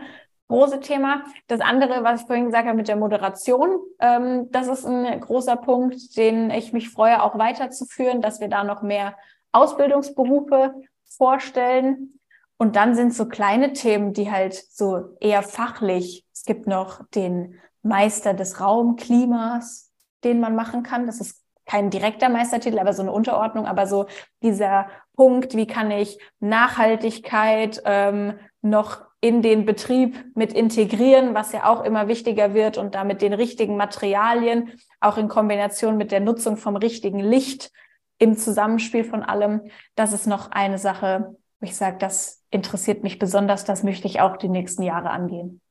große 0.49 0.81
Thema. 0.81 1.25
Das 1.47 1.61
andere, 1.61 2.05
was 2.05 2.23
ich 2.23 2.27
vorhin 2.27 2.47
gesagt 2.47 2.67
habe 2.67 2.77
mit 2.77 2.89
der 2.89 2.97
Moderation, 2.97 3.79
ähm, 4.01 4.51
das 4.51 4.69
ist 4.69 4.85
ein 4.87 5.21
großer 5.21 5.57
Punkt, 5.57 6.17
den 6.17 6.51
ich 6.51 6.73
mich 6.73 6.91
freue, 6.91 7.23
auch 7.23 7.39
weiterzuführen, 7.39 8.21
dass 8.21 8.41
wir 8.41 8.49
da 8.49 8.65
noch 8.65 8.83
mehr 8.83 9.17
Ausbildungsberufe 9.53 10.75
vorstellen. 11.05 12.21
Und 12.57 12.77
dann 12.77 12.95
sind 12.95 13.15
so 13.15 13.27
kleine 13.27 13.73
Themen, 13.73 14.13
die 14.13 14.31
halt 14.31 14.55
so 14.55 15.17
eher 15.21 15.43
fachlich. 15.43 16.25
Es 16.33 16.45
gibt 16.45 16.67
noch 16.67 17.05
den 17.15 17.59
Meister 17.83 18.35
des 18.35 18.61
Raumklimas, 18.61 19.91
den 20.23 20.41
man 20.41 20.55
machen 20.55 20.83
kann. 20.83 21.07
Das 21.07 21.21
ist 21.21 21.43
kein 21.67 21.91
direkter 21.91 22.29
Meistertitel, 22.29 22.79
aber 22.79 22.93
so 22.93 23.03
eine 23.03 23.13
Unterordnung. 23.13 23.67
Aber 23.67 23.87
so 23.87 24.07
dieser 24.43 24.89
Punkt, 25.17 25.55
wie 25.55 25.67
kann 25.67 25.91
ich 25.91 26.19
Nachhaltigkeit 26.41 27.83
ähm, 27.85 28.39
noch 28.61 29.03
in 29.25 29.41
den 29.41 29.65
Betrieb 29.65 30.23
mit 30.35 30.53
integrieren, 30.53 31.35
was 31.35 31.53
ja 31.53 31.65
auch 31.73 31.83
immer 31.83 32.09
wichtiger 32.09 32.53
wird 32.53 32.77
und 32.77 32.95
damit 32.95 33.23
den 33.23 33.33
richtigen 33.33 33.75
Materialien, 33.79 34.73
auch 35.01 35.17
in 35.17 35.29
Kombination 35.29 35.97
mit 35.97 36.13
der 36.13 36.21
Nutzung 36.21 36.59
vom 36.59 36.77
richtigen 36.77 37.21
Licht 37.21 37.73
im 38.19 38.37
Zusammenspiel 38.37 39.03
von 39.03 39.23
allem. 39.23 39.63
Das 39.95 40.13
ist 40.13 40.27
noch 40.27 40.51
eine 40.51 40.77
Sache, 40.77 41.37
wo 41.59 41.65
ich 41.67 41.75
sage, 41.75 41.97
das 41.99 42.43
interessiert 42.51 43.03
mich 43.03 43.19
besonders, 43.19 43.65
das 43.65 43.83
möchte 43.83 44.07
ich 44.09 44.21
auch 44.21 44.37
die 44.37 44.51
nächsten 44.51 44.83
Jahre 44.83 45.09
angehen. 45.09 45.63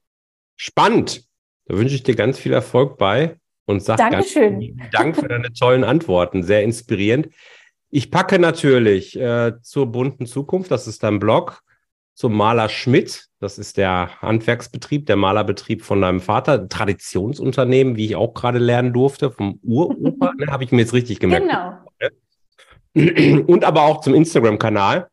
Spannend. 0.56 1.24
Da 1.66 1.78
wünsche 1.78 1.94
ich 1.94 2.02
dir 2.02 2.16
ganz 2.16 2.40
viel 2.40 2.54
Erfolg 2.54 2.98
bei 2.98 3.36
und 3.68 3.84
sag 3.84 3.98
Dankeschön. 3.98 4.54
ganz 4.54 4.64
vielen 4.64 4.90
Dank 4.92 5.16
für 5.16 5.28
deine 5.28 5.54
tollen 5.54 5.84
Antworten. 5.84 6.42
Sehr 6.42 6.64
inspirierend. 6.64 7.30
Ich 7.92 8.10
packe 8.10 8.40
natürlich 8.40 9.16
äh, 9.16 9.62
zur 9.62 9.92
bunten 9.92 10.26
Zukunft, 10.26 10.72
das 10.72 10.88
ist 10.88 11.04
dein 11.04 11.20
Blog, 11.20 11.62
zum 12.14 12.36
Maler 12.36 12.70
Schmidt. 12.70 13.28
Das 13.40 13.58
ist 13.58 13.78
der 13.78 14.22
Handwerksbetrieb, 14.22 15.06
der 15.06 15.16
Malerbetrieb 15.16 15.84
von 15.84 16.02
deinem 16.02 16.20
Vater, 16.20 16.68
Traditionsunternehmen, 16.70 17.96
wie 17.96 18.06
ich 18.06 18.16
auch 18.16 18.34
gerade 18.34 18.60
lernen 18.60 18.94
durfte, 18.94 19.32
vom 19.32 19.60
Uropa, 19.64 20.32
ne, 20.38 20.48
habe 20.48 20.64
ich 20.64 20.72
mir 20.72 20.82
jetzt 20.82 20.94
richtig 20.94 21.20
gemerkt. 21.20 21.48
Genau. 21.48 21.80
Und 23.48 23.66
aber 23.66 23.84
auch 23.84 24.02
zum 24.02 24.14
Instagram-Kanal. 24.14 25.08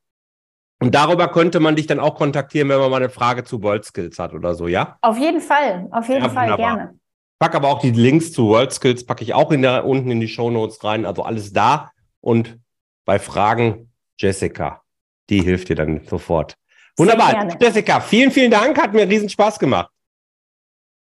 Und 0.82 0.94
darüber 0.94 1.28
könnte 1.28 1.60
man 1.60 1.76
dich 1.76 1.86
dann 1.86 2.00
auch 2.00 2.14
kontaktieren, 2.14 2.68
wenn 2.68 2.78
man 2.78 2.90
mal 2.90 2.96
eine 2.98 3.10
Frage 3.10 3.44
zu 3.44 3.62
World 3.62 3.84
Skills 3.84 4.18
hat 4.18 4.32
oder 4.32 4.54
so, 4.54 4.66
ja? 4.66 4.96
Auf 5.02 5.18
jeden 5.18 5.40
Fall, 5.40 5.88
auf 5.90 6.08
jeden 6.08 6.22
ja, 6.22 6.28
Fall, 6.28 6.50
wunderbar. 6.50 6.76
gerne. 6.76 6.98
Pack 7.38 7.54
aber 7.54 7.68
auch 7.68 7.80
die 7.80 7.90
Links 7.90 8.32
zu 8.32 8.48
World 8.48 8.72
Skills, 8.72 9.04
packe 9.04 9.24
ich 9.24 9.34
auch 9.34 9.50
in 9.50 9.62
der, 9.62 9.86
unten 9.86 10.10
in 10.10 10.20
die 10.20 10.28
Show 10.28 10.50
Notes 10.50 10.84
rein. 10.84 11.06
Also 11.06 11.22
alles 11.22 11.52
da. 11.52 11.90
Und 12.20 12.58
bei 13.06 13.18
Fragen, 13.18 13.90
Jessica, 14.18 14.82
die 15.30 15.42
hilft 15.42 15.70
dir 15.70 15.76
dann 15.76 16.02
sofort. 16.06 16.56
Wunderbar. 17.00 17.56
Jessica, 17.58 18.00
vielen, 18.00 18.30
vielen 18.30 18.50
Dank. 18.50 18.78
Hat 18.78 18.92
mir 18.92 19.08
riesen 19.08 19.30
Spaß 19.30 19.58
gemacht. 19.58 19.90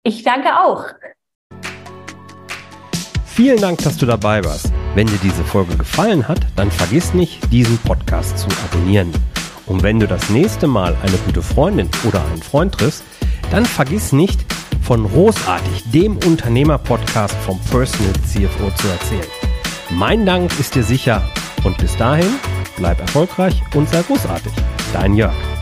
Ich 0.04 0.22
danke 0.22 0.50
auch. 0.50 0.84
Vielen 3.26 3.62
Dank, 3.62 3.82
dass 3.84 3.98
du 3.98 4.06
dabei 4.06 4.44
warst. 4.44 4.72
Wenn 4.96 5.08
dir 5.08 5.20
diese 5.24 5.44
Folge 5.46 5.78
gefallen 5.78 6.28
hat, 6.28 6.40
dann 6.58 6.72
vergiss 6.72 7.14
nicht, 7.14 7.54
diesen 7.54 7.78
Podcast 7.78 8.38
zu 8.38 8.48
abonnieren. 8.66 9.14
Und 9.66 9.84
wenn 9.84 10.00
du 10.00 10.08
das 10.08 10.30
nächste 10.30 10.68
Mal 10.68 10.96
eine 11.04 11.18
gute 11.26 11.42
Freundin 11.42 11.90
oder 12.06 12.22
einen 12.26 12.42
Freund 12.42 12.74
triffst, 12.74 13.04
dann 13.52 13.66
vergiss 13.66 14.12
nicht, 14.12 14.42
von 14.82 15.08
Großartig, 15.08 15.92
dem 15.92 16.18
Unternehmer-Podcast 16.18 17.36
vom 17.46 17.60
Personal 17.70 18.14
CFO 18.26 18.72
zu 18.76 18.88
erzählen. 18.88 19.28
Mein 19.90 20.26
Dank 20.26 20.52
ist 20.60 20.76
dir 20.76 20.84
sicher 20.84 21.22
und 21.64 21.78
bis 21.78 21.96
dahin 21.98 22.40
bleib 22.78 23.00
erfolgreich 23.00 23.62
und 23.74 23.88
sei 23.90 24.02
großartig. 24.02 24.54
Dein 24.94 25.14
Jörg. 25.14 25.57